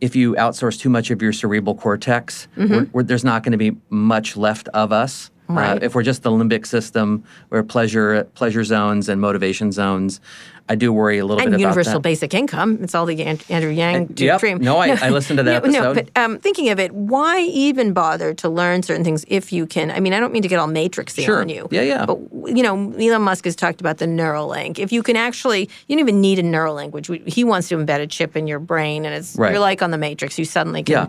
if 0.00 0.14
you 0.14 0.34
outsource 0.34 0.78
too 0.78 0.88
much 0.88 1.10
of 1.10 1.20
your 1.20 1.32
cerebral 1.32 1.74
cortex, 1.74 2.48
mm-hmm. 2.56 2.72
we're, 2.72 2.84
we're- 2.92 3.06
there's 3.06 3.24
not 3.24 3.42
going 3.42 3.52
to 3.52 3.58
be 3.58 3.76
much 3.90 4.36
left 4.36 4.68
of 4.68 4.92
us. 4.92 5.30
Uh, 5.48 5.78
if 5.80 5.94
we're 5.94 6.02
just 6.02 6.22
the 6.22 6.30
limbic 6.30 6.66
system, 6.66 7.24
where 7.48 7.62
pleasure 7.62 8.24
pleasure 8.34 8.64
zones 8.64 9.08
and 9.08 9.20
motivation 9.20 9.72
zones, 9.72 10.20
I 10.68 10.74
do 10.74 10.92
worry 10.92 11.16
a 11.18 11.24
little 11.24 11.40
And 11.40 11.52
bit 11.52 11.60
universal 11.60 11.92
about 11.94 12.02
that. 12.02 12.08
basic 12.10 12.34
income. 12.34 12.78
It's 12.82 12.94
all 12.94 13.06
the 13.06 13.22
Andrew 13.24 13.70
Yang 13.70 14.12
yep. 14.18 14.40
dream. 14.40 14.58
No, 14.58 14.76
I- 14.76 14.98
I 15.00 15.08
listened 15.08 15.38
to 15.38 15.42
that 15.44 15.64
no, 15.64 15.70
No, 15.70 15.90
episode. 15.92 16.10
but 16.14 16.22
um, 16.22 16.38
thinking 16.38 16.68
of 16.68 16.78
it, 16.78 16.92
why 16.92 17.40
even 17.40 17.94
bother 17.94 18.34
to 18.34 18.48
learn 18.50 18.82
certain 18.82 19.02
things 19.04 19.24
if 19.28 19.50
you 19.50 19.64
can? 19.66 19.90
I 19.90 20.00
mean, 20.00 20.12
I 20.12 20.20
don't 20.20 20.32
mean 20.34 20.42
to 20.42 20.48
get 20.48 20.58
all 20.58 20.68
matrixy 20.68 21.24
Sure. 21.24 21.40
on 21.40 21.48
you. 21.48 21.66
Yeah, 21.70 21.80
yeah. 21.82 22.04
But 22.04 22.18
you 22.54 22.62
know, 22.62 22.92
Elon 22.98 23.22
Musk 23.22 23.46
has 23.46 23.56
talked 23.56 23.80
about 23.80 23.96
the 23.96 24.06
Neuralink. 24.06 24.78
If 24.78 24.92
you 24.92 25.02
can 25.02 25.16
actually, 25.16 25.70
you 25.86 25.96
don't 25.96 26.00
even 26.00 26.20
need 26.20 26.38
a 26.38 26.42
neural 26.42 26.74
language. 26.74 27.08
We- 27.08 27.22
He 27.26 27.44
wants 27.44 27.68
to 27.70 27.76
embed 27.78 28.00
a 28.00 28.06
chip 28.06 28.36
in 28.36 28.46
your 28.46 28.58
brain, 28.58 29.06
and 29.06 29.14
it's 29.14 29.34
Right. 29.36 29.52
you're 29.52 29.60
like 29.60 29.80
on 29.80 29.90
the 29.92 29.98
Matrix. 29.98 30.38
You 30.38 30.44
suddenly 30.44 30.82
can. 30.82 30.94
Yeah. 30.94 31.06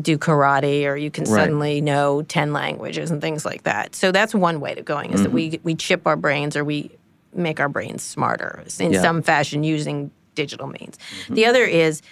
Do 0.00 0.18
karate, 0.18 0.86
or 0.86 0.96
you 0.96 1.10
can 1.10 1.24
Right. 1.24 1.40
suddenly 1.40 1.80
know 1.80 2.22
ten 2.22 2.52
languages 2.52 3.10
and 3.10 3.20
things 3.20 3.44
like 3.44 3.64
that. 3.64 3.94
So 3.94 4.12
that's 4.12 4.34
one 4.34 4.60
way 4.60 4.74
to 4.74 4.82
going 4.82 5.12
is 5.12 5.22
that 5.22 5.32
we 5.32 5.50
Mm-hmm. 5.50 5.64
we 5.64 5.74
chip 5.74 6.06
our 6.06 6.16
brains, 6.16 6.56
or 6.56 6.64
we 6.64 6.90
make 7.34 7.60
our 7.60 7.68
brains 7.68 8.02
smarter 8.02 8.62
in 8.78 8.92
Yeah. 8.92 9.02
some 9.02 9.22
fashion 9.22 9.62
using 9.64 10.10
digital 10.34 10.66
means. 10.68 10.98
The 11.28 11.46
other 11.46 11.64
is 11.64 12.02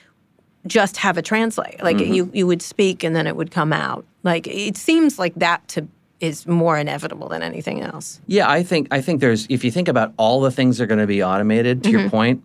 just 0.66 0.96
have 0.98 1.16
a 1.16 1.22
translate. 1.22 1.82
Like 1.82 1.96
Mm-hmm. 1.96 2.12
you, 2.12 2.30
you 2.34 2.46
would 2.46 2.62
speak 2.62 3.02
and 3.04 3.14
then 3.16 3.26
it 3.26 3.36
would 3.36 3.50
come 3.50 3.72
out. 3.72 4.04
Like 4.22 4.46
it 4.46 4.76
seems 4.76 5.18
like 5.18 5.34
that 5.36 5.66
to 5.68 5.86
is 6.20 6.46
more 6.48 6.76
inevitable 6.76 7.28
than 7.28 7.42
anything 7.42 7.80
else. 7.80 8.20
Yeah, 8.26 8.50
I 8.50 8.64
think 8.64 8.88
I 8.90 9.00
think 9.00 9.20
there's 9.20 9.46
if 9.48 9.62
you 9.64 9.70
think 9.70 9.86
about 9.88 10.12
all 10.16 10.40
the 10.40 10.50
things 10.50 10.78
that 10.78 10.84
are 10.84 10.86
going 10.88 10.98
to 11.00 11.06
be 11.06 11.22
automated. 11.22 11.84
To 11.84 11.90
Mm-hmm. 11.90 11.98
your 12.00 12.10
point, 12.10 12.42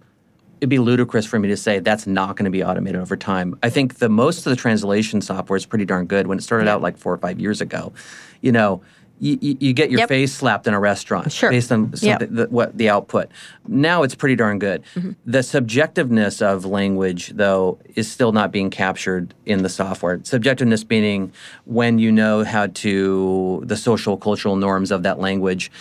it'd 0.62 0.70
be 0.70 0.80
ludicrous 0.80 1.26
for 1.26 1.40
me 1.40 1.48
to 1.50 1.58
say 1.58 1.80
that's 1.80 2.08
not 2.08 2.36
going 2.38 2.46
to 2.46 2.52
be 2.52 2.64
automated 2.64 3.02
over 3.02 3.18
time. 3.18 3.58
I 3.64 3.70
think 3.70 3.96
the 4.00 4.10
most 4.10 4.46
of 4.46 4.50
the 4.52 4.56
translation 4.56 5.22
software 5.22 5.58
is 5.58 5.66
pretty 5.66 5.86
darn 5.86 6.06
good. 6.06 6.28
When 6.28 6.38
it 6.38 6.42
started 6.42 6.68
out 6.68 6.82
like 6.82 6.98
four 6.98 7.14
or 7.14 7.18
five 7.18 7.40
years 7.40 7.62
ago, 7.62 7.94
you 8.42 8.52
know. 8.52 8.82
You, 9.20 9.38
you 9.42 9.72
get 9.74 9.90
your 9.90 10.00
Yep. 10.02 10.10
face 10.10 10.34
slapped 10.34 10.68
in 10.68 10.74
a 10.74 10.80
restaurant 10.80 11.32
Sure. 11.32 11.50
based 11.50 11.72
on 11.72 11.94
Yep. 12.02 12.20
the, 12.30 12.48
what 12.50 12.78
the 12.78 12.90
output. 12.90 13.30
Now 13.66 14.04
it's 14.04 14.16
pretty 14.16 14.36
darn 14.36 14.60
good. 14.60 14.84
Mm-hmm. 14.96 15.12
The 15.26 15.38
subjectiveness 15.40 16.42
of 16.42 16.66
language, 16.66 17.30
though, 17.34 17.80
is 17.96 18.12
still 18.12 18.34
not 18.34 18.52
being 18.52 18.70
captured 18.70 19.34
in 19.46 19.64
the 19.64 19.70
software. 19.70 20.18
Subjectiveness 20.18 20.90
meaning 20.90 21.32
when 21.64 22.00
you 22.00 22.12
know 22.12 22.44
how 22.44 22.68
to 22.68 23.62
the 23.66 23.78
social 23.78 24.18
cultural 24.18 24.58
norms 24.58 24.92
of 24.92 25.04
that 25.04 25.20
language 25.20 25.72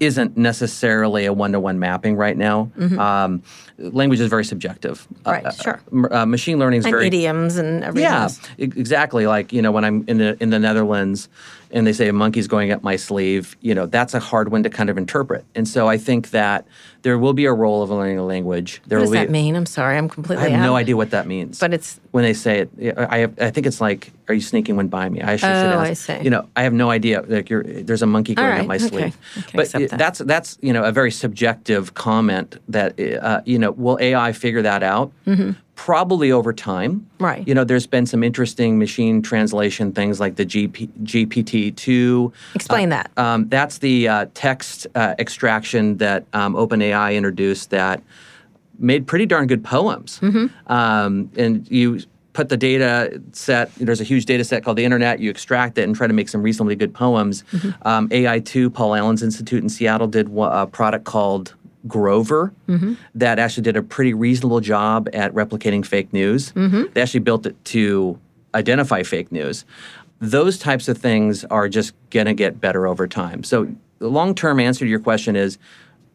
isn't 0.00 0.36
necessarily 0.36 1.26
a 1.26 1.32
one-to-one 1.32 1.78
mapping 1.78 2.16
right 2.16 2.36
now. 2.36 2.72
Um, 2.98 3.42
language 3.80 4.20
is 4.20 4.28
very 4.28 4.44
subjective. 4.44 5.06
Mm-hmm. 5.24 5.30
Right, 5.30 5.44
Uh, 5.46 5.50
sure. 5.52 5.80
uh, 6.12 6.26
machine 6.26 6.58
learning 6.58 6.80
is 6.80 6.84
And 6.86 6.92
very 6.92 7.06
idioms 7.06 7.56
and 7.56 7.82
everything. 7.84 8.10
yeah, 8.10 8.22
else. 8.22 8.40
exactly. 8.58 9.26
Like 9.26 9.52
you 9.52 9.62
know, 9.62 9.72
when 9.72 9.84
I'm 9.84 10.04
in 10.06 10.18
the 10.18 10.36
in 10.42 10.50
the 10.50 10.58
Netherlands, 10.58 11.28
and 11.72 11.86
they 11.86 11.92
say 11.92 12.08
a 12.08 12.12
monkey's 12.12 12.48
going 12.48 12.72
up 12.72 12.82
my 12.82 12.96
sleeve, 12.96 13.56
you 13.60 13.74
know, 13.74 13.86
that's 13.86 14.14
a 14.14 14.20
hard 14.20 14.50
one 14.50 14.62
to 14.64 14.70
kind 14.70 14.90
of 14.90 14.98
interpret. 14.98 15.44
And 15.54 15.66
so 15.68 15.88
I 15.88 15.98
think 15.98 16.30
that 16.30 16.66
there 17.02 17.16
will 17.16 17.32
be 17.32 17.46
a 17.46 17.52
role 17.52 17.82
of 17.82 17.90
learning 17.90 18.18
a 18.18 18.24
language. 18.24 18.82
There 18.86 18.98
What 18.98 19.04
does 19.04 19.12
be. 19.12 19.18
that 19.18 19.30
mean? 19.30 19.56
I'm 19.56 19.66
sorry, 19.66 19.96
I'm 19.96 20.08
completely. 20.08 20.44
I 20.46 20.48
have 20.50 20.60
out 20.60 20.64
no 20.64 20.76
idea 20.76 20.96
what 20.96 21.10
that 21.12 21.26
means. 21.26 21.58
But 21.58 21.72
it's 21.72 21.98
when 22.10 22.24
they 22.24 22.34
say 22.34 22.68
it, 22.76 22.98
I 22.98 23.18
have, 23.18 23.40
I 23.40 23.50
think 23.50 23.66
it's 23.66 23.80
like, 23.80 24.12
"Are 24.28 24.34
you 24.34 24.40
sneaking 24.42 24.76
one 24.76 24.88
by 24.88 25.08
me?" 25.08 25.22
I 25.22 25.36
should, 25.36 25.48
Oh. 25.48 25.78
I 25.78 25.94
see. 25.94 26.18
You 26.22 26.30
know, 26.30 26.48
I 26.56 26.62
have 26.64 26.74
no 26.74 26.90
idea. 26.90 27.22
Like, 27.26 27.48
you're, 27.48 27.62
there's 27.62 28.02
a 28.02 28.06
monkey 28.06 28.34
going 28.34 28.48
right, 28.48 28.60
up 28.60 28.66
my 28.66 28.76
okay. 28.76 28.88
sleeve. 28.88 29.16
Can 29.34 29.44
But 29.54 29.70
that. 29.72 29.90
that's 29.98 30.18
that's 30.18 30.58
you 30.60 30.72
know 30.74 30.84
a 30.84 30.92
very 30.92 31.10
subjective 31.12 31.94
comment. 31.94 32.58
That 32.68 32.98
uh, 33.00 33.40
you 33.46 33.58
know, 33.58 33.69
will 33.76 33.98
AI 34.00 34.32
figure 34.32 34.62
that 34.62 34.82
out? 34.82 35.12
Probably 35.74 36.30
over 36.30 36.52
time. 36.52 37.00
Mm-hmm. 37.00 37.24
Right. 37.24 37.48
You 37.48 37.54
know, 37.54 37.64
there's 37.64 37.86
been 37.86 38.04
some 38.04 38.22
interesting 38.22 38.78
machine 38.78 39.22
translation 39.22 39.92
things 39.92 40.20
like 40.20 40.36
the 40.36 40.44
GP, 40.44 40.88
GPT-2. 41.04 42.32
explain 42.54 42.90
that. 42.90 43.10
Um, 43.16 43.48
that's 43.48 43.78
the 43.78 44.06
uh, 44.06 44.26
text 44.34 44.86
uh, 44.94 45.14
extraction 45.18 45.96
that 45.96 46.26
um, 46.34 46.54
OpenAI 46.54 47.16
introduced 47.16 47.70
that 47.70 48.02
made 48.78 49.06
pretty 49.06 49.26
darn 49.26 49.46
good 49.46 49.64
poems. 49.64 50.20
Um, 50.66 51.30
and 51.36 51.70
you 51.70 52.00
put 52.32 52.48
the 52.48 52.56
data 52.56 53.20
set, 53.32 53.74
there's 53.74 54.00
a 54.00 54.04
huge 54.04 54.24
data 54.24 54.44
set 54.44 54.64
called 54.64 54.76
the 54.76 54.84
internet, 54.84 55.18
you 55.20 55.30
extract 55.30 55.76
it 55.78 55.82
and 55.82 55.96
try 55.96 56.06
to 56.06 56.12
make 56.12 56.28
some 56.28 56.42
reasonably 56.42 56.76
good 56.76 56.94
poems. 56.94 57.42
Um, 57.82 58.08
AI2, 58.10 58.72
Paul 58.72 58.94
Allen's 58.94 59.22
Institute 59.22 59.62
in 59.62 59.68
Seattle, 59.68 60.06
did 60.06 60.30
a 60.36 60.66
product 60.66 61.04
called 61.04 61.54
Grover 61.86 62.52
mm-hmm. 62.68 62.94
that 63.14 63.38
actually 63.38 63.62
did 63.62 63.76
a 63.76 63.82
pretty 63.82 64.12
reasonable 64.12 64.60
job 64.60 65.08
at 65.12 65.32
replicating 65.32 65.84
fake 65.84 66.12
news. 66.12 66.52
Mm-hmm. 66.52 66.92
They 66.92 67.02
actually 67.02 67.20
built 67.20 67.46
it 67.46 67.62
to 67.66 68.18
identify 68.54 69.02
fake 69.02 69.32
news. 69.32 69.64
Those 70.20 70.58
types 70.58 70.88
of 70.88 70.98
things 70.98 71.44
are 71.46 71.68
just 71.68 71.94
going 72.10 72.26
to 72.26 72.34
get 72.34 72.60
better 72.60 72.86
over 72.86 73.08
time. 73.08 73.42
So, 73.42 73.74
the 73.98 74.08
long 74.08 74.34
term 74.34 74.60
answer 74.60 74.84
to 74.84 74.88
your 74.88 75.00
question 75.00 75.36
is 75.36 75.58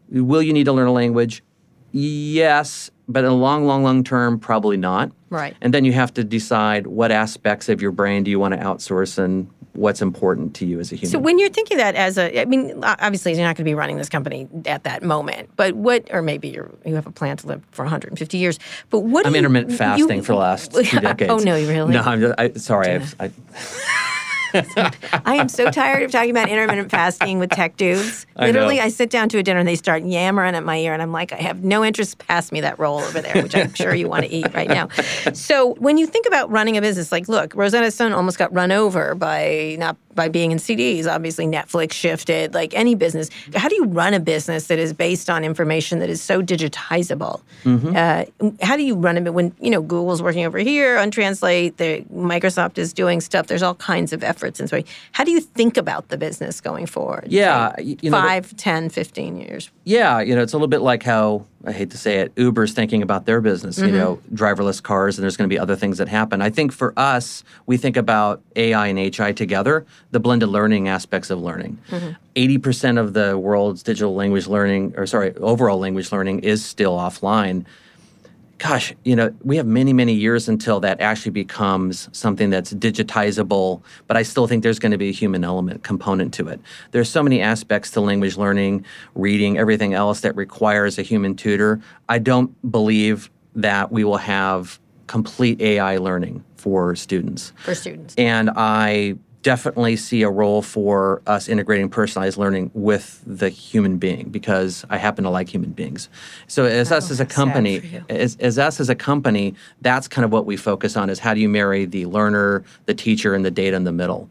will 0.09 0.41
you 0.41 0.53
need 0.53 0.65
to 0.65 0.73
learn 0.73 0.87
a 0.87 0.91
language? 0.91 1.43
Yes, 1.91 2.91
but 3.07 3.23
in 3.23 3.29
the 3.29 3.35
long, 3.35 3.65
long, 3.65 3.83
long 3.83 4.03
term, 4.03 4.39
probably 4.39 4.77
not. 4.77 5.11
Right. 5.29 5.55
And 5.61 5.73
then 5.73 5.85
you 5.85 5.93
have 5.93 6.13
to 6.15 6.23
decide 6.23 6.87
what 6.87 7.11
aspects 7.11 7.69
of 7.69 7.81
your 7.81 7.91
brain 7.91 8.23
do 8.23 8.31
you 8.31 8.39
want 8.39 8.53
to 8.53 8.59
outsource 8.59 9.17
and 9.17 9.49
what's 9.75 10.01
important 10.01 10.55
to 10.55 10.65
you 10.65 10.79
as 10.79 10.91
a 10.91 10.95
human. 10.95 11.11
So 11.11 11.19
when 11.19 11.39
you're 11.39 11.49
thinking 11.49 11.77
that 11.77 11.95
as 11.95 12.17
a, 12.17 12.41
I 12.41 12.45
mean, 12.45 12.83
obviously 12.83 13.33
you're 13.33 13.41
not 13.41 13.55
going 13.55 13.63
to 13.65 13.69
be 13.69 13.75
running 13.75 13.97
this 13.97 14.09
company 14.09 14.47
at 14.65 14.83
that 14.83 15.03
moment, 15.03 15.49
but 15.55 15.73
what, 15.75 16.07
or 16.11 16.21
maybe 16.21 16.49
you're, 16.49 16.71
you 16.85 16.95
have 16.95 17.07
a 17.07 17.11
plan 17.11 17.37
to 17.37 17.47
live 17.47 17.63
for 17.71 17.83
150 17.83 18.37
years, 18.37 18.59
but 18.89 18.99
what? 19.01 19.25
I'm 19.25 19.33
you- 19.33 19.39
intermittent 19.39 19.71
you- 19.71 19.77
fasting 19.77 20.21
for 20.21 20.33
the 20.33 20.39
last 20.39 20.73
two 20.73 20.99
decades. 20.99 21.31
Oh 21.31 21.37
no, 21.37 21.55
you 21.55 21.67
really? 21.67 21.93
No, 21.93 22.01
I'm 22.01 22.19
just, 22.21 22.35
I, 22.37 22.51
sorry. 22.53 23.01
I 23.19 23.31
am 25.35 25.49
so 25.49 25.69
tired 25.69 26.03
of 26.03 26.11
talking 26.11 26.31
about 26.31 26.49
intermittent 26.49 26.91
fasting 26.91 27.39
with 27.39 27.49
tech 27.49 27.77
dudes. 27.77 28.25
Literally, 28.35 28.77
know. 28.77 28.83
I 28.83 28.89
sit 28.89 29.09
down 29.09 29.29
to 29.29 29.37
a 29.37 29.43
dinner 29.43 29.59
and 29.59 29.67
they 29.67 29.75
start 29.75 30.03
yammering 30.03 30.55
at 30.55 30.63
my 30.63 30.77
ear, 30.77 30.93
and 30.93 31.01
I'm 31.01 31.11
like, 31.11 31.31
I 31.31 31.37
have 31.37 31.63
no 31.63 31.83
interest. 31.83 32.17
Pass 32.17 32.51
me 32.51 32.61
that 32.61 32.79
roll 32.79 32.99
over 32.99 33.21
there, 33.21 33.41
which 33.41 33.55
I'm 33.55 33.73
sure 33.73 33.93
you 33.93 34.07
want 34.07 34.25
to 34.25 34.31
eat 34.31 34.53
right 34.53 34.69
now. 34.69 34.89
So 35.33 35.73
when 35.75 35.97
you 35.97 36.07
think 36.07 36.25
about 36.25 36.49
running 36.49 36.77
a 36.77 36.81
business, 36.81 37.11
like, 37.11 37.27
look, 37.27 37.55
Rosetta 37.55 37.91
Stone 37.91 38.13
almost 38.13 38.37
got 38.37 38.53
run 38.53 38.71
over 38.71 39.15
by 39.15 39.75
not 39.77 39.97
by 40.15 40.29
being 40.29 40.51
in 40.51 40.57
CDs. 40.57 41.05
Obviously, 41.05 41.45
Netflix 41.45 41.93
shifted. 41.93 42.53
Like 42.53 42.73
any 42.73 42.95
business, 42.95 43.29
how 43.55 43.67
do 43.69 43.75
you 43.75 43.85
run 43.85 44.13
a 44.13 44.19
business 44.19 44.67
that 44.67 44.79
is 44.79 44.93
based 44.93 45.29
on 45.29 45.43
information 45.43 45.99
that 45.99 46.09
is 46.09 46.21
so 46.21 46.41
digitizable? 46.41 47.41
Uh, 47.65 48.25
how 48.61 48.77
do 48.77 48.83
you 48.83 48.95
run 48.95 49.17
it 49.17 49.33
when 49.33 49.53
you 49.59 49.69
know 49.69 49.81
Google's 49.81 50.21
working 50.21 50.45
over 50.45 50.57
here 50.59 50.97
on 50.97 51.11
Translate? 51.11 51.77
The 51.77 52.01
Microsoft 52.13 52.77
is 52.77 52.93
doing 52.93 53.21
stuff. 53.21 53.47
There's 53.47 53.63
all 53.63 53.75
kinds 53.75 54.13
of 54.13 54.23
efforts 54.23 54.59
and 54.59 54.69
so. 54.69 54.81
How 55.11 55.23
do 55.23 55.31
you 55.31 55.41
think 55.41 55.77
about 55.77 56.09
the 56.09 56.17
business 56.17 56.61
going 56.61 56.85
forward? 56.85 57.25
Yeah, 57.29 57.73
y- 57.77 57.97
you 58.01 58.09
know, 58.09 58.21
five, 58.21 58.55
ten, 58.57 58.89
fifteen 58.89 59.37
years. 59.37 59.69
Yeah, 59.83 60.19
you 60.21 60.35
know, 60.35 60.41
it's 60.41 60.53
a 60.53 60.57
little 60.57 60.67
bit 60.67 60.81
like 60.81 61.03
how 61.03 61.45
I 61.65 61.71
hate 61.71 61.91
to 61.91 61.97
say 61.97 62.19
it, 62.19 62.31
Uber's 62.35 62.73
thinking 62.73 63.01
about 63.01 63.25
their 63.25 63.41
business, 63.41 63.77
you 63.77 63.85
mm-hmm. 63.85 63.95
know, 63.95 64.21
driverless 64.33 64.81
cars, 64.81 65.17
and 65.17 65.23
there's 65.23 65.37
going 65.37 65.49
to 65.49 65.53
be 65.53 65.59
other 65.59 65.75
things 65.75 65.97
that 65.97 66.07
happen. 66.07 66.41
I 66.41 66.49
think 66.49 66.71
for 66.71 66.93
us, 66.97 67.43
we 67.65 67.77
think 67.77 67.97
about 67.97 68.41
AI 68.55 68.87
and 68.87 68.99
HI 68.99 69.31
together, 69.31 69.85
the 70.11 70.19
blended 70.19 70.49
learning 70.49 70.87
aspects 70.87 71.29
of 71.29 71.41
learning. 71.41 71.79
Mm-hmm. 71.89 72.11
80% 72.35 72.99
of 72.99 73.13
the 73.13 73.37
world's 73.37 73.81
digital 73.81 74.13
language 74.13 74.47
learning, 74.47 74.93
or 74.97 75.07
sorry, 75.07 75.35
overall 75.37 75.79
language 75.79 76.11
learning 76.11 76.39
is 76.39 76.63
still 76.63 76.97
offline. 76.97 77.65
Gosh, 78.57 78.93
you 79.03 79.15
know, 79.15 79.33
we 79.43 79.57
have 79.57 79.65
many, 79.65 79.91
many 79.91 80.13
years 80.13 80.47
until 80.47 80.79
that 80.79 81.01
actually 81.01 81.31
becomes 81.31 82.07
something 82.13 82.49
that's 82.49 82.73
digitizable, 82.73 83.81
but 84.07 84.15
I 84.15 84.23
still 84.23 84.47
think 84.47 84.63
there's 84.63 84.79
going 84.79 84.93
to 84.93 84.97
be 84.97 85.09
a 85.09 85.13
human 85.13 85.43
element 85.43 85.83
component 85.83 86.33
to 86.35 86.47
it. 86.47 86.61
There's 86.91 87.09
so 87.09 87.21
many 87.21 87.41
aspects 87.41 87.91
to 87.91 88.01
language 88.01 88.37
learning, 88.37 88.85
reading, 89.13 89.57
everything 89.57 89.93
else 89.93 90.21
that 90.21 90.35
requires 90.37 90.97
a 90.97 91.01
human 91.01 91.35
tutor. 91.35 91.81
I 92.07 92.19
don't 92.19 92.71
believe 92.71 93.29
that 93.55 93.91
we 93.91 94.05
will 94.05 94.17
have 94.17 94.79
complete 95.07 95.61
AI 95.61 95.97
learning 95.97 96.43
for 96.55 96.95
students. 96.95 97.51
For 97.63 97.75
students. 97.75 98.15
And 98.17 98.49
I 98.55 99.17
definitely 99.45 99.95
see 99.95 100.23
a 100.23 100.29
role 100.29 100.63
for 100.63 101.21
us 101.27 101.47
integrating 101.47 101.87
personalized 101.87 102.35
learning 102.35 102.71
with 102.73 103.21
the 103.27 103.47
human 103.47 103.99
being 103.99 104.29
because 104.29 104.83
I 104.89 104.97
happen 104.97 105.23
to 105.23 105.29
like 105.29 105.47
human 105.47 105.69
beings. 105.69 106.09
So 106.47 106.65
as 106.65 106.91
us 106.91 107.11
as 107.11 107.19
a 107.19 107.25
Oh, 107.25 107.27
company, 107.27 108.01
as, 108.09 108.37
as 108.39 108.57
us 108.57 108.79
as 108.79 108.89
a 108.89 108.95
company, 108.95 109.53
that's 109.81 110.07
kind 110.07 110.25
of 110.25 110.31
what 110.31 110.47
we 110.47 110.57
focus 110.57 110.97
on 110.97 111.11
is 111.11 111.19
how 111.19 111.35
do 111.35 111.39
you 111.41 111.47
marry 111.47 111.85
the 111.85 112.07
learner, 112.07 112.63
the 112.87 112.95
teacher, 112.95 113.35
and 113.35 113.45
the 113.45 113.51
data 113.51 113.77
in 113.77 113.83
the 113.83 113.91
middle. 113.91 114.27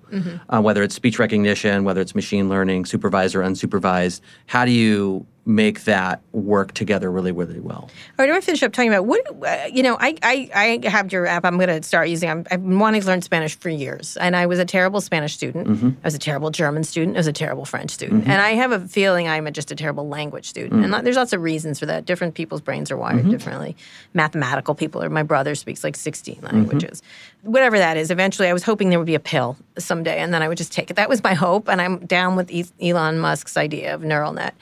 Uh, 0.49 0.61
whether 0.61 0.83
it's 0.83 0.97
speech 0.97 1.21
recognition, 1.21 1.85
whether 1.85 2.01
it's 2.01 2.17
machine 2.17 2.49
learning, 2.49 2.85
supervised 2.85 3.37
or 3.37 3.43
unsupervised, 3.43 4.21
how 4.47 4.65
do 4.65 4.73
you 4.73 5.25
make 5.47 5.85
that 5.85 6.23
work 6.33 6.73
together 6.73 7.11
really, 7.11 7.33
really 7.33 7.61
well? 7.61 7.83
All 7.83 7.91
right, 8.19 8.29
I 8.29 8.33
want 8.33 8.43
to 8.43 8.47
finish 8.47 8.63
up 8.63 8.73
talking 8.73 8.91
about 8.91 9.05
what 9.07 9.21
uh, 9.47 9.67
you 9.73 9.83
know. 9.83 9.97
I, 10.01 10.17
I 10.23 10.81
I 10.85 10.89
have 10.89 11.13
your 11.13 11.27
app. 11.27 11.45
I'm 11.45 11.57
going 11.57 11.69
to 11.69 11.83
start 11.83 12.09
using. 12.09 12.31
I'm, 12.31 12.47
I've 12.51 12.63
been 12.63 12.79
wanting 12.79 13.01
to 13.03 13.07
learn 13.07 13.23
Spanish 13.23 13.57
for 13.59 13.69
years, 13.69 14.17
and 14.17 14.35
I 14.37 14.47
was 14.47 14.59
a 14.59 14.65
terrible 14.65 15.01
Spanish 15.01 15.35
student. 15.35 15.69
Mm-hmm. 15.69 15.89
I 15.89 16.07
was 16.07 16.15
a 16.15 16.19
terrible 16.19 16.51
German 16.51 16.85
student. 16.85 17.17
I 17.17 17.21
was 17.21 17.27
a 17.27 17.33
terrible 17.33 17.65
French 17.65 17.91
student, 17.91 18.25
and 18.25 18.41
I 18.41 18.51
have 18.55 18.73
a 18.73 18.81
feeling 18.89 19.29
I'm 19.29 19.47
a, 19.47 19.51
just 19.51 19.71
a 19.71 19.75
terrible 19.77 20.09
language 20.09 20.49
student. 20.49 20.83
Mm. 20.83 20.95
And 20.97 21.07
there's 21.07 21.17
lots 21.17 21.33
of 21.33 21.43
reasons 21.43 21.79
for 21.79 21.87
that. 21.87 22.05
Different 22.07 22.35
people's 22.35 22.61
brains 22.61 22.91
are 22.91 22.97
wired 22.97 23.15
Mm-hmm. 23.21 23.31
differently. 23.31 23.77
Mathematical 24.15 24.75
people, 24.75 25.03
or 25.03 25.09
my 25.11 25.23
brother 25.23 25.55
speaks 25.55 25.85
like 25.85 25.97
16 25.97 26.35
Mm-hmm. 26.37 26.47
languages. 26.57 27.03
Whatever 27.43 27.79
that 27.79 27.97
is. 27.97 28.11
Eventually, 28.11 28.49
I 28.49 28.53
was 28.53 28.63
hoping 28.63 28.89
there 28.91 28.99
would 28.99 29.07
be 29.07 29.15
a 29.15 29.21
pill 29.21 29.57
someday, 29.79 30.19
and 30.19 30.33
then 30.33 30.43
I 30.43 30.49
would 30.49 30.57
just 30.59 30.73
take 30.73 30.91
it. 30.91 30.95
That 30.97 31.09
was 31.09 31.23
my 31.23 31.35
hope, 31.35 31.69
and 31.69 31.81
I'm 31.81 32.05
down 32.07 32.35
with 32.37 32.51
Elon 32.81 33.19
Musk's 33.19 33.57
idea 33.57 33.95
of 33.95 34.03
neural 34.03 34.33
net. 34.33 34.55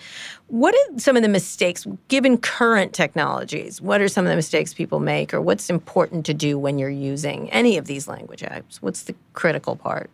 What 0.53 0.75
are 0.75 0.99
some 0.99 1.17
of 1.17 1.23
the 1.23 1.31
mistakes, 1.31 1.87
given 2.09 2.37
current 2.37 2.93
technologies, 2.93 3.81
what 3.81 4.03
are 4.03 4.09
some 4.09 4.27
of 4.27 4.29
the 4.29 4.37
mistakes 4.37 4.75
people 4.75 5.01
make, 5.01 5.33
or 5.33 5.41
what's 5.41 5.71
important 5.71 6.27
to 6.27 6.35
do 6.35 6.59
when 6.59 6.79
you're 6.79 6.91
using 6.91 7.51
any 7.51 7.79
of 7.79 7.87
these 7.87 8.07
language 8.07 8.43
apps? 8.43 8.77
What's 8.83 9.05
the 9.05 9.15
critical 9.33 9.77
part? 9.77 10.11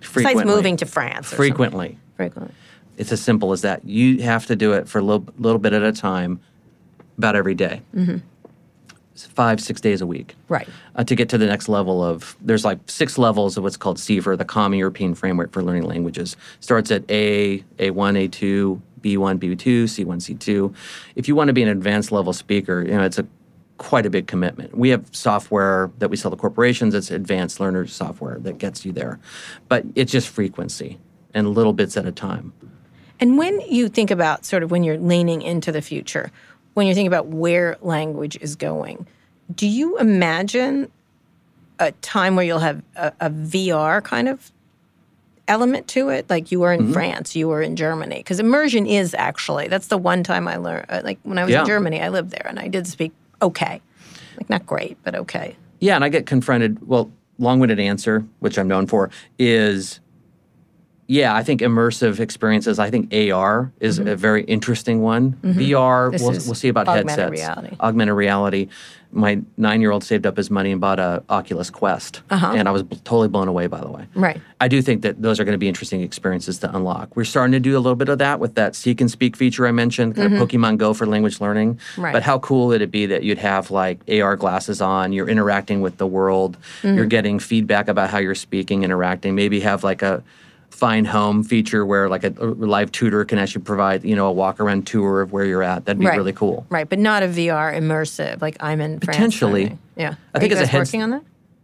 Besides 0.00 0.44
moving 0.44 0.76
to 0.76 0.84
France. 0.84 1.28
Or 1.28 1.30
something. 1.30 1.36
Frequently. 1.38 1.98
Frequently. 2.18 2.52
It's 2.98 3.10
as 3.10 3.22
simple 3.22 3.52
as 3.52 3.62
that. 3.62 3.82
You 3.86 4.22
have 4.22 4.44
to 4.48 4.54
do 4.54 4.74
it 4.74 4.86
for 4.86 4.98
a 4.98 5.02
little, 5.02 5.26
little 5.38 5.58
bit 5.58 5.72
at 5.72 5.82
a 5.82 5.92
time, 5.92 6.40
about 7.16 7.34
every 7.34 7.54
day. 7.54 7.80
It's 9.14 9.24
five, 9.24 9.62
six 9.62 9.80
days 9.80 10.02
a 10.02 10.06
week. 10.06 10.34
Right. 10.50 10.68
Uh, 10.94 11.04
to 11.04 11.14
get 11.14 11.30
to 11.30 11.38
the 11.38 11.46
next 11.46 11.70
level 11.70 12.04
of, 12.04 12.36
there's 12.42 12.66
like 12.66 12.78
six 12.86 13.16
levels 13.16 13.56
of 13.56 13.62
what's 13.62 13.78
called 13.78 13.96
CEFR, 13.96 14.36
the 14.36 14.44
Common 14.44 14.78
European 14.78 15.14
Framework 15.14 15.52
for 15.52 15.62
Learning 15.62 15.84
Languages. 15.84 16.36
Starts 16.60 16.90
at 16.90 17.10
A, 17.10 17.60
A1, 17.78 18.28
A2, 18.28 18.80
B1, 19.02 19.38
B2, 19.38 19.84
C1, 19.84 20.36
C2. 20.36 20.74
If 21.16 21.28
you 21.28 21.34
want 21.34 21.48
to 21.48 21.52
be 21.52 21.62
an 21.62 21.68
advanced 21.68 22.12
level 22.12 22.32
speaker, 22.32 22.82
you 22.82 22.92
know, 22.92 23.04
it's 23.04 23.18
a 23.18 23.26
quite 23.78 24.04
a 24.04 24.10
big 24.10 24.26
commitment. 24.26 24.76
We 24.76 24.90
have 24.90 25.04
software 25.10 25.90
that 25.98 26.10
we 26.10 26.16
sell 26.16 26.30
to 26.30 26.36
corporations. 26.36 26.94
It's 26.94 27.10
advanced 27.10 27.60
learner 27.60 27.86
software 27.86 28.38
that 28.40 28.58
gets 28.58 28.84
you 28.84 28.92
there, 28.92 29.18
but 29.68 29.84
it's 29.94 30.12
just 30.12 30.28
frequency 30.28 30.98
and 31.32 31.54
little 31.54 31.72
bits 31.72 31.96
at 31.96 32.04
a 32.04 32.12
time. 32.12 32.52
And 33.20 33.38
when 33.38 33.60
you 33.62 33.88
think 33.88 34.10
about 34.10 34.44
sort 34.44 34.62
of 34.62 34.70
when 34.70 34.84
you're 34.84 34.98
leaning 34.98 35.40
into 35.40 35.72
the 35.72 35.80
future, 35.80 36.30
when 36.74 36.86
you 36.86 36.94
think 36.94 37.06
about 37.06 37.28
where 37.28 37.78
language 37.80 38.36
is 38.40 38.54
going, 38.54 39.06
do 39.54 39.66
you 39.66 39.98
imagine 39.98 40.90
a 41.78 41.92
time 41.92 42.36
where 42.36 42.44
you'll 42.44 42.58
have 42.58 42.82
a, 42.96 43.12
a 43.20 43.30
VR 43.30 44.04
kind 44.04 44.28
of 44.28 44.52
element 45.50 45.88
to 45.88 46.08
it? 46.08 46.30
Like 46.30 46.50
you 46.52 46.60
were 46.60 46.70
Mm-hmm. 46.70 46.86
in 46.86 46.92
France, 46.94 47.36
you 47.36 47.48
were 47.48 47.60
in 47.60 47.76
Germany. 47.76 48.18
Because 48.18 48.38
immersion 48.40 48.86
is 48.86 49.12
actually, 49.14 49.68
that's 49.68 49.88
the 49.88 49.98
one 49.98 50.22
time 50.22 50.46
I 50.48 50.56
learned, 50.56 50.86
uh, 50.88 51.02
like 51.04 51.18
when 51.24 51.36
I 51.36 51.44
was 51.44 51.52
Yeah. 51.52 51.60
in 51.62 51.66
Germany, 51.66 52.00
I 52.00 52.08
lived 52.08 52.30
there 52.30 52.46
and 52.48 52.58
I 52.58 52.68
did 52.68 52.86
speak 52.86 53.12
okay. 53.42 53.82
Like 54.38 54.48
not 54.48 54.64
great, 54.64 54.96
but 55.02 55.14
okay. 55.14 55.56
Yeah, 55.80 55.96
and 55.96 56.04
I 56.04 56.08
get 56.08 56.24
confronted. 56.26 56.86
Well, 56.86 57.10
long-winded 57.38 57.80
answer, 57.80 58.24
which 58.38 58.58
I'm 58.58 58.68
known 58.68 58.86
for, 58.86 59.10
is 59.38 59.98
yeah. 61.10 61.34
I 61.34 61.42
think 61.42 61.60
immersive 61.60 62.20
experiences. 62.20 62.78
I 62.78 62.88
think 62.90 63.12
AR 63.12 63.72
is 63.80 63.98
a 63.98 64.14
very 64.16 64.44
interesting 64.44 65.02
one. 65.02 65.32
VR, 65.42 66.10
Mm-hmm. 66.10 66.12
This 66.12 66.22
we'll, 66.22 66.30
we'll 66.32 66.54
see 66.54 66.68
about 66.68 66.86
augmented 66.88 67.10
headsets. 67.18 67.32
reality. 67.40 67.76
Augmented 67.80 68.14
reality. 68.14 68.68
My 69.12 69.40
nine-year-old 69.56 70.04
saved 70.04 70.24
up 70.24 70.36
his 70.36 70.52
money 70.52 70.70
and 70.70 70.80
bought 70.80 71.00
a 71.00 71.24
Oculus 71.28 71.68
Quest, 71.68 72.22
and 72.30 72.68
I 72.68 72.70
was 72.70 72.84
b- 72.84 72.94
totally 73.02 73.26
blown 73.26 73.48
away. 73.48 73.66
By 73.66 73.80
the 73.80 73.90
way, 73.90 74.02
Uh-huh. 74.02 74.20
Right. 74.20 74.40
I 74.60 74.68
do 74.68 74.80
think 74.80 75.02
that 75.02 75.20
those 75.20 75.40
are 75.40 75.44
going 75.44 75.54
to 75.58 75.58
be 75.58 75.66
interesting 75.66 76.00
experiences 76.02 76.58
to 76.60 76.72
unlock. 76.76 77.16
We're 77.16 77.24
starting 77.24 77.50
to 77.50 77.58
do 77.58 77.76
a 77.76 77.80
little 77.84 77.96
bit 77.96 78.08
of 78.08 78.18
that 78.18 78.38
with 78.38 78.54
that 78.54 78.76
seek 78.76 79.00
and 79.00 79.10
speak 79.10 79.36
feature 79.36 79.66
I 79.66 79.72
mentioned, 79.72 80.14
kind 80.14 80.32
of 80.32 80.40
Pokemon 80.48 80.78
Go 80.78 80.94
for 80.94 81.06
language 81.06 81.40
learning. 81.40 81.74
Mm-hmm. 81.74 82.02
Right. 82.04 82.12
But 82.12 82.22
how 82.22 82.38
cool 82.38 82.68
would 82.68 82.82
it 82.82 82.92
be 82.92 83.06
that 83.06 83.24
you'd 83.24 83.38
have 83.38 83.72
like 83.72 83.98
AR 84.08 84.36
glasses 84.36 84.80
on, 84.80 85.12
you're 85.12 85.28
interacting 85.28 85.80
with 85.80 85.96
the 85.96 86.06
world, 86.06 86.56
Mm-hmm. 86.84 86.96
you're 86.96 87.06
getting 87.06 87.40
feedback 87.40 87.88
about 87.88 88.10
how 88.10 88.18
you're 88.18 88.36
speaking, 88.36 88.84
interacting, 88.84 89.34
maybe 89.34 89.58
have 89.60 89.82
like 89.82 90.02
a 90.02 90.22
find 90.70 91.06
home 91.06 91.42
feature 91.44 91.84
where 91.84 92.08
like 92.08 92.24
a, 92.24 92.32
a 92.38 92.46
live 92.46 92.90
tutor 92.92 93.24
can 93.24 93.38
actually 93.38 93.62
provide, 93.62 94.04
you 94.04 94.16
know, 94.16 94.26
a 94.28 94.32
walk 94.32 94.60
around 94.60 94.86
tour 94.86 95.20
of 95.20 95.32
where 95.32 95.44
you're 95.44 95.62
at. 95.62 95.84
That'd 95.84 96.00
be 96.00 96.06
right. 96.06 96.16
really 96.16 96.32
cool. 96.32 96.66
Right, 96.70 96.88
but 96.88 96.98
not 96.98 97.22
a 97.22 97.26
VR 97.26 97.74
immersive, 97.76 98.40
like 98.40 98.56
I'm 98.60 98.80
in 98.80 98.98
France. 99.00 99.16
Potentially. 99.16 99.76
Yeah. 99.96 100.14
I 100.34 100.38
Are 100.38 100.40
think 100.40 100.52
you 100.52 100.58
as 100.58 100.62
a 100.62 100.66
heads- 100.66 100.90
working 100.90 101.02
on 101.02 101.10
that? 101.10 101.22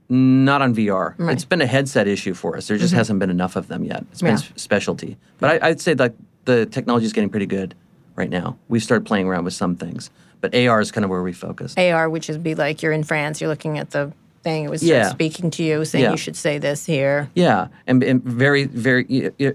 Not 0.09 0.63
on 0.63 0.73
VR. 0.75 1.15
It's 1.33 1.45
been 1.45 1.61
a 1.61 1.67
headset 1.67 2.07
issue 2.07 2.33
for 2.33 2.57
us. 2.57 2.69
There 2.69 2.77
just 2.77 2.95
hasn't 2.95 3.19
been 3.19 3.31
enough 3.31 3.57
of 3.57 3.67
them 3.67 3.83
yet. 3.83 4.05
It's 4.13 4.23
been 4.23 4.35
Mm-hmm. 4.37 4.45
Yeah. 4.51 4.55
s- 4.55 4.63
specialty. 4.63 5.17
But 5.39 5.63
I, 5.63 5.69
I'd 5.71 5.81
say 5.81 5.95
that 5.95 6.15
the 6.45 6.67
technology 6.67 7.07
is 7.07 7.13
getting 7.13 7.31
pretty 7.31 7.47
good 7.47 7.75
right 8.15 8.31
now. 8.31 8.57
We've 8.69 8.83
started 8.85 9.05
playing 9.05 9.27
around 9.27 9.45
with 9.45 9.55
some 9.55 9.75
things. 9.75 10.11
But 10.41 10.55
AR 10.55 10.81
is 10.81 10.93
kind 10.93 11.05
of 11.05 11.11
where 11.11 11.23
we 11.23 11.33
focus. 11.33 11.75
AR, 11.77 12.09
which 12.09 12.29
would 12.29 12.43
be 12.45 12.55
like 12.55 12.83
you're 12.83 12.93
in 12.93 13.03
France, 13.03 13.41
you're 13.41 13.51
looking 13.51 13.79
at 13.79 13.91
the 13.91 14.13
thing, 14.47 14.65
it 14.65 14.71
was 14.71 14.83
Yeah. 14.83 15.09
speaking 15.11 15.51
to 15.57 15.63
you, 15.69 15.85
saying 15.85 16.05
Yeah. 16.05 16.13
you 16.13 16.17
should 16.17 16.37
say 16.37 16.59
this 16.59 16.87
here. 16.87 17.29
Yeah, 17.35 17.67
and, 17.89 18.03
and 18.05 18.23
very, 18.23 18.65
very. 18.65 19.05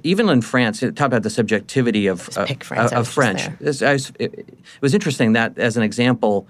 Even 0.03 0.29
in 0.29 0.41
France, 0.41 0.79
talk 0.81 1.07
about 1.13 1.23
the 1.23 1.29
subjectivity 1.29 2.07
of 2.07 2.29
uh, 2.37 2.45
pick 2.45 2.63
France, 2.63 2.91
I 2.91 2.99
of 2.99 3.07
French. 3.07 3.41
It's- 3.61 3.81
was- 3.81 4.11
it, 4.19 4.33
it 4.33 4.81
was 4.81 4.93
interesting 4.93 5.33
that, 5.33 5.57
as 5.57 5.77
an 5.77 5.83
example, 5.83 6.45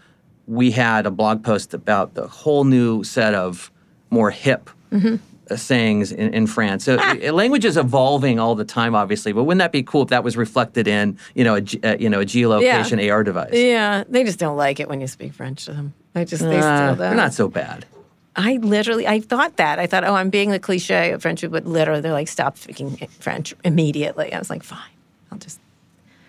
we 0.47 0.71
had 0.71 1.05
a 1.05 1.11
blog 1.11 1.43
post 1.43 1.73
about 1.73 2.15
the 2.15 2.27
whole 2.27 2.63
new 2.63 3.03
set 3.03 3.33
of 3.35 3.71
more 4.09 4.31
hip. 4.31 4.69
Mm-hmm. 4.91 5.15
uh, 5.15 5.55
Sayings 5.55 6.11
in, 6.11 6.33
in 6.33 6.47
France. 6.47 6.83
So 6.85 6.97
Ah. 6.99 7.15
language 7.31 7.65
is 7.65 7.75
evolving 7.77 8.39
all 8.39 8.55
the 8.55 8.65
time, 8.65 8.95
obviously. 8.95 9.33
But 9.33 9.43
wouldn't 9.45 9.59
that 9.59 9.71
be 9.71 9.83
cool 9.83 10.01
if 10.03 10.09
that 10.09 10.23
was 10.23 10.35
reflected 10.37 10.87
in, 10.87 11.17
you 11.35 11.43
know, 11.45 11.55
a, 11.55 11.61
ge- 11.61 11.79
uh, 11.83 11.97
you 11.99 12.09
know, 12.09 12.21
a 12.21 12.25
geolocation 12.25 12.97
AR 13.11 13.23
device? 13.23 13.53
Yeah, 13.53 14.03
they 14.09 14.23
just 14.23 14.39
don't 14.39 14.55
like 14.57 14.79
it 14.79 14.87
when 14.89 14.99
you 15.01 15.07
speak 15.07 15.33
French 15.33 15.65
to 15.65 15.73
them. 15.73 15.93
I 16.15 16.23
just, 16.25 16.41
they 16.43 16.57
Uh, 16.57 16.61
still 16.61 16.95
they're 16.95 17.09
don't. 17.09 17.17
not 17.17 17.33
so 17.33 17.47
bad. 17.49 17.85
I 18.35 18.57
literally, 18.57 19.07
I 19.07 19.19
thought 19.19 19.57
that. 19.57 19.77
I 19.79 19.87
thought, 19.87 20.03
oh, 20.05 20.13
I'm 20.15 20.29
being 20.29 20.51
the 20.51 20.59
cliche 20.59 21.11
of 21.11 21.21
French, 21.21 21.43
but 21.49 21.65
literally 21.65 22.01
they're 22.01 22.13
like, 22.13 22.27
stop 22.29 22.57
speaking 22.57 22.95
French 23.19 23.53
immediately. 23.65 24.31
I 24.33 24.39
was 24.39 24.49
like, 24.49 24.63
fine, 24.63 24.79
I'll 25.31 25.37
just 25.37 25.59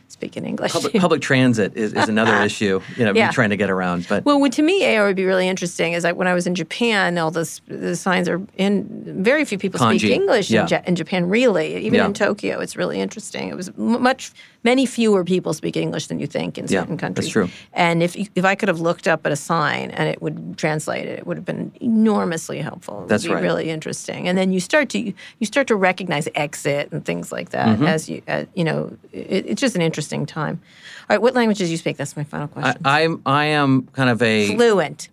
speak 0.09 0.36
in 0.36 0.44
English. 0.44 0.72
Public, 0.72 0.94
public 0.94 1.22
transit 1.22 1.76
is, 1.76 1.92
is 1.94 2.09
another 2.09 2.34
issue. 2.44 2.80
You 2.96 3.05
know, 3.05 3.12
Yeah. 3.14 3.28
me 3.28 3.32
trying 3.32 3.50
to 3.50 3.57
get 3.57 3.70
around. 3.70 4.07
But 4.09 4.24
Well, 4.24 4.40
what 4.40 4.53
to 4.55 4.62
me, 4.62 4.84
AR 4.96 5.07
would 5.07 5.16
be 5.16 5.24
really 5.24 5.48
interesting 5.48 5.92
is 5.94 6.03
like 6.05 6.16
when 6.16 6.26
I 6.28 6.34
was 6.34 6.46
in 6.46 6.55
Japan, 6.55 7.16
all 7.18 7.30
this, 7.30 7.61
the 7.68 7.94
signs 7.96 8.28
are 8.28 8.40
in, 8.57 8.86
very 9.22 9.44
few 9.44 9.57
people 9.59 9.78
speak 9.80 10.03
English 10.05 10.50
Yeah. 10.50 10.62
in, 10.62 10.68
ja- 10.68 10.82
in 10.86 10.96
Japan, 10.96 11.28
really. 11.28 11.76
Even 11.76 11.94
Yeah. 11.94 12.07
in 12.07 12.14
Tokyo, 12.14 12.59
it's 12.61 12.76
really 12.76 13.00
interesting. 13.00 13.48
It 13.48 13.57
was 13.57 13.74
much, 13.78 14.32
many 14.64 14.86
fewer 14.86 15.24
people 15.24 15.52
speak 15.54 15.76
English 15.76 16.06
than 16.06 16.18
you 16.20 16.26
think 16.26 16.58
in 16.58 16.68
certain 16.68 16.74
Yeah, 16.74 16.80
certain 16.82 16.96
that's 16.96 17.00
countries. 17.02 17.28
true. 17.28 17.48
And 17.72 18.02
if, 18.02 18.16
if 18.34 18.44
I 18.44 18.54
could 18.54 18.68
have 18.68 18.80
looked 18.80 19.08
up 19.08 19.26
at 19.26 19.32
a 19.32 19.36
sign 19.36 19.90
and 19.90 20.08
it 20.08 20.22
would 20.22 20.56
translate 20.56 21.06
it, 21.06 21.18
it 21.18 21.26
would 21.26 21.36
have 21.36 21.44
been 21.46 21.72
enormously 21.80 22.58
helpful. 22.60 22.94
It 22.96 23.00
would 23.00 23.08
That's 23.08 23.24
be 23.24 23.32
right. 23.32 23.42
really 23.42 23.70
interesting. 23.70 24.28
And 24.28 24.36
then 24.38 24.52
you 24.52 24.60
start 24.60 24.88
to, 24.90 24.98
you 25.00 25.46
start 25.46 25.66
to 25.68 25.76
recognize 25.76 26.28
exit 26.34 26.90
and 26.92 27.04
things 27.04 27.32
like 27.32 27.50
that 27.50 27.62
Mm-hmm. 27.72 27.86
as 27.86 28.08
you, 28.08 28.22
uh, 28.28 28.44
you 28.54 28.64
know, 28.64 28.96
it, 29.12 29.46
it's 29.46 29.60
just 29.60 29.74
an 29.76 29.82
interesting 29.82 30.26
time. 30.26 30.60
All 31.08 31.16
right, 31.16 31.22
what 31.22 31.34
languages 31.34 31.68
do 31.68 31.72
you 31.72 31.76
speak? 31.78 31.96
That's 31.96 32.16
my 32.16 32.24
final 32.24 32.48
I, 32.56 32.60
question. 32.60 32.82
I'm 32.84 33.22
I 33.26 33.44
am 33.46 33.88
kind 33.92 34.10
of 34.10 34.20
a 34.22 34.54
Fluent. 34.54 35.08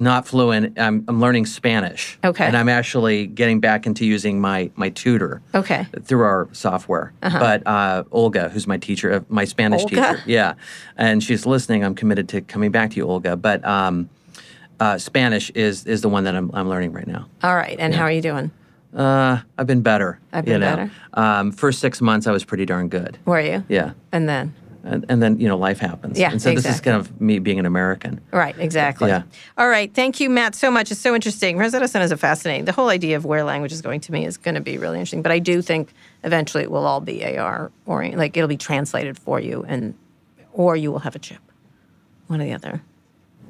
Not 0.00 0.26
fluent. 0.26 0.78
I'm, 0.78 1.04
I'm 1.08 1.20
learning 1.20 1.46
Spanish. 1.46 2.18
Okay. 2.22 2.46
And 2.46 2.56
I'm 2.56 2.68
actually 2.68 3.26
getting 3.26 3.60
back 3.60 3.86
into 3.86 4.04
using 4.04 4.40
my 4.40 4.70
my 4.76 4.90
tutor. 4.90 5.42
Okay. 5.54 5.86
Through 6.02 6.22
our 6.22 6.48
software. 6.52 7.12
Uh-huh. 7.22 7.38
But 7.38 7.66
uh, 7.66 8.04
Olga, 8.10 8.48
who's 8.48 8.66
my 8.66 8.76
teacher, 8.76 9.12
uh, 9.12 9.20
my 9.28 9.44
Spanish 9.44 9.82
Olga? 9.82 9.94
teacher. 9.94 10.22
Yeah. 10.26 10.54
And 10.96 11.22
she's 11.22 11.46
listening. 11.46 11.84
I'm 11.84 11.94
committed 11.94 12.28
to 12.30 12.40
coming 12.40 12.70
back 12.70 12.90
to 12.90 12.96
you, 12.96 13.04
Olga. 13.08 13.36
But 13.36 13.64
um, 13.64 14.08
uh, 14.80 14.98
Spanish 14.98 15.50
is 15.50 15.84
is 15.86 16.02
the 16.02 16.08
one 16.08 16.24
that 16.24 16.36
I'm, 16.36 16.50
I'm 16.54 16.68
learning 16.68 16.92
right 16.92 17.06
now. 17.06 17.28
All 17.42 17.56
right. 17.56 17.76
And 17.78 17.94
how 17.94 18.04
are 18.04 18.12
you 18.12 18.22
doing? 18.22 18.50
Uh, 18.94 19.40
I've 19.58 19.66
been 19.66 19.82
better. 19.82 20.18
I've 20.32 20.46
you 20.46 20.54
been 20.54 20.60
know. 20.60 20.76
better? 20.76 20.90
Um, 21.14 21.52
first 21.52 21.80
six 21.80 22.00
months, 22.00 22.26
I 22.26 22.32
was 22.32 22.44
pretty 22.44 22.64
darn 22.64 22.88
good. 22.88 23.18
Were 23.26 23.40
you? 23.40 23.62
Yeah. 23.68 23.92
And 24.12 24.28
then? 24.28 24.54
And, 24.84 25.04
and 25.08 25.22
then, 25.22 25.38
you 25.40 25.48
know, 25.48 25.56
life 25.58 25.78
happens. 25.80 26.18
Yeah, 26.18 26.30
And 26.30 26.40
so 26.40 26.54
this 26.54 26.64
is 26.64 26.80
kind 26.80 26.96
of 26.96 27.20
me 27.20 27.38
being 27.40 27.58
an 27.58 27.66
American. 27.66 28.20
Right, 28.32 28.56
exactly. 28.58 29.08
Yeah. 29.08 29.22
All 29.56 29.68
right. 29.68 29.92
Thank 29.92 30.20
you, 30.20 30.30
Matt, 30.30 30.54
so 30.54 30.70
much. 30.70 30.90
It's 30.90 31.00
so 31.00 31.14
interesting. 31.14 31.58
Rosetta 31.58 31.88
Stone 31.88 32.02
is 32.02 32.12
a 32.12 32.16
fascinating. 32.16 32.64
The 32.64 32.72
whole 32.72 32.88
idea 32.88 33.16
of 33.16 33.24
where 33.24 33.44
language 33.44 33.72
is 33.72 33.82
going 33.82 34.00
to 34.02 34.12
me 34.12 34.24
is 34.24 34.36
going 34.36 34.54
to 34.54 34.60
be 34.60 34.78
really 34.78 34.98
interesting. 34.98 35.22
But 35.22 35.32
I 35.32 35.40
do 35.40 35.60
think 35.62 35.92
eventually 36.24 36.62
it 36.62 36.70
will 36.70 36.86
all 36.86 37.00
be 37.00 37.24
AR 37.36 37.70
oriented. 37.86 38.18
Like 38.18 38.36
it'll 38.36 38.48
be 38.48 38.56
translated 38.56 39.18
for 39.18 39.40
you, 39.40 39.64
and 39.68 39.94
or 40.52 40.76
you 40.76 40.90
will 40.92 41.00
have 41.00 41.16
a 41.16 41.18
chip. 41.18 41.38
One 42.28 42.40
or 42.40 42.44
the 42.44 42.52
other. 42.52 42.82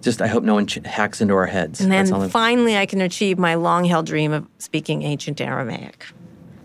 Just, 0.00 0.22
I 0.22 0.28
hope 0.28 0.44
no 0.44 0.54
one 0.54 0.66
ch- 0.66 0.78
hacks 0.84 1.20
into 1.20 1.34
our 1.34 1.46
heads. 1.46 1.80
And 1.80 1.90
then 1.90 2.30
finally, 2.30 2.76
I 2.76 2.86
can 2.86 3.00
achieve 3.00 3.36
my 3.38 3.54
long 3.56 3.84
held 3.84 4.06
dream 4.06 4.32
of 4.32 4.46
speaking 4.58 5.02
ancient 5.02 5.40
Aramaic. 5.40 6.06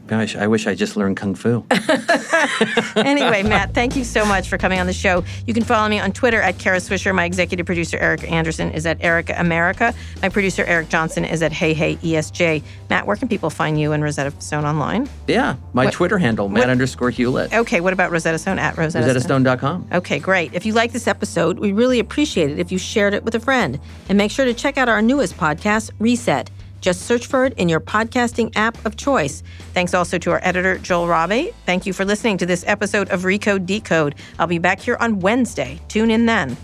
Gosh, 0.07 0.35
I 0.35 0.47
wish 0.47 0.67
I 0.67 0.75
just 0.75 0.97
learned 0.97 1.15
kung 1.15 1.33
fu. 1.33 1.65
anyway, 2.97 3.41
Matt, 3.41 3.73
thank 3.73 3.95
you 3.95 4.03
so 4.03 4.25
much 4.25 4.49
for 4.49 4.57
coming 4.57 4.79
on 4.79 4.85
the 4.85 4.93
show. 4.93 5.23
You 5.47 5.53
can 5.53 5.63
follow 5.63 5.87
me 5.87 5.99
on 5.99 6.11
Twitter 6.11 6.41
at 6.41 6.59
Kara 6.59 6.77
Swisher. 6.77 7.15
My 7.15 7.23
executive 7.23 7.65
producer, 7.65 7.97
Erica 7.97 8.27
Anderson, 8.27 8.71
is 8.71 8.85
at 8.85 9.01
Erica 9.01 9.33
America. 9.37 9.93
My 10.21 10.29
producer, 10.29 10.65
Eric 10.65 10.89
Johnson, 10.89 11.23
is 11.23 11.41
at 11.41 11.53
Hey 11.53 11.73
Hey 11.73 11.95
ESJ. 11.97 12.63
Matt, 12.89 13.07
where 13.07 13.15
can 13.15 13.29
people 13.29 13.49
find 13.49 13.79
you 13.79 13.93
and 13.93 14.03
Rosetta 14.03 14.33
Stone 14.41 14.65
online? 14.65 15.09
Yeah, 15.27 15.55
my 15.71 15.85
what, 15.85 15.93
Twitter 15.93 16.17
handle, 16.17 16.49
Matt 16.49 16.69
underscore 16.69 17.11
Hulett. 17.11 17.53
Okay, 17.53 17.79
what 17.79 17.93
about 17.93 18.11
Rosetta 18.11 18.37
Stone 18.37 18.59
at 18.59 18.77
Rosetta 18.77 19.07
RosettaStone.com. 19.07 19.87
Okay, 19.93 20.19
great. 20.19 20.53
If 20.53 20.65
you 20.65 20.73
like 20.73 20.91
this 20.91 21.07
episode, 21.07 21.59
we 21.59 21.71
really 21.71 21.99
appreciate 21.99 22.51
it 22.51 22.59
if 22.59 22.71
you 22.71 22.77
shared 22.77 23.13
it 23.13 23.23
with 23.23 23.35
a 23.35 23.39
friend. 23.39 23.79
And 24.09 24.17
make 24.17 24.31
sure 24.31 24.45
to 24.45 24.53
check 24.53 24.77
out 24.77 24.89
our 24.89 25.01
newest 25.01 25.37
podcast, 25.37 25.91
Reset. 25.99 26.49
Just 26.83 27.03
search 27.03 27.27
for 27.27 27.45
it 27.45 27.53
in 27.53 27.69
your 27.69 27.79
podcasting 27.79 28.51
app 28.57 28.85
of 28.85 28.97
choice. 28.97 29.41
Thanks 29.73 29.93
also 29.93 30.17
to 30.17 30.31
our 30.31 30.41
editor, 30.43 30.77
Joel 30.77 31.07
Rabe. 31.07 31.53
Thank 31.65 31.85
you 31.85 31.93
for 31.93 32.03
listening 32.03 32.37
to 32.39 32.45
this 32.45 32.65
episode 32.67 33.09
of 33.09 33.21
Recode 33.21 33.65
Decode. 33.65 34.15
I'll 34.37 34.47
be 34.47 34.59
back 34.59 34.81
here 34.81 34.97
on 34.99 35.21
Wednesday. 35.21 35.79
Tune 35.87 36.11
in 36.11 36.25
then. 36.25 36.57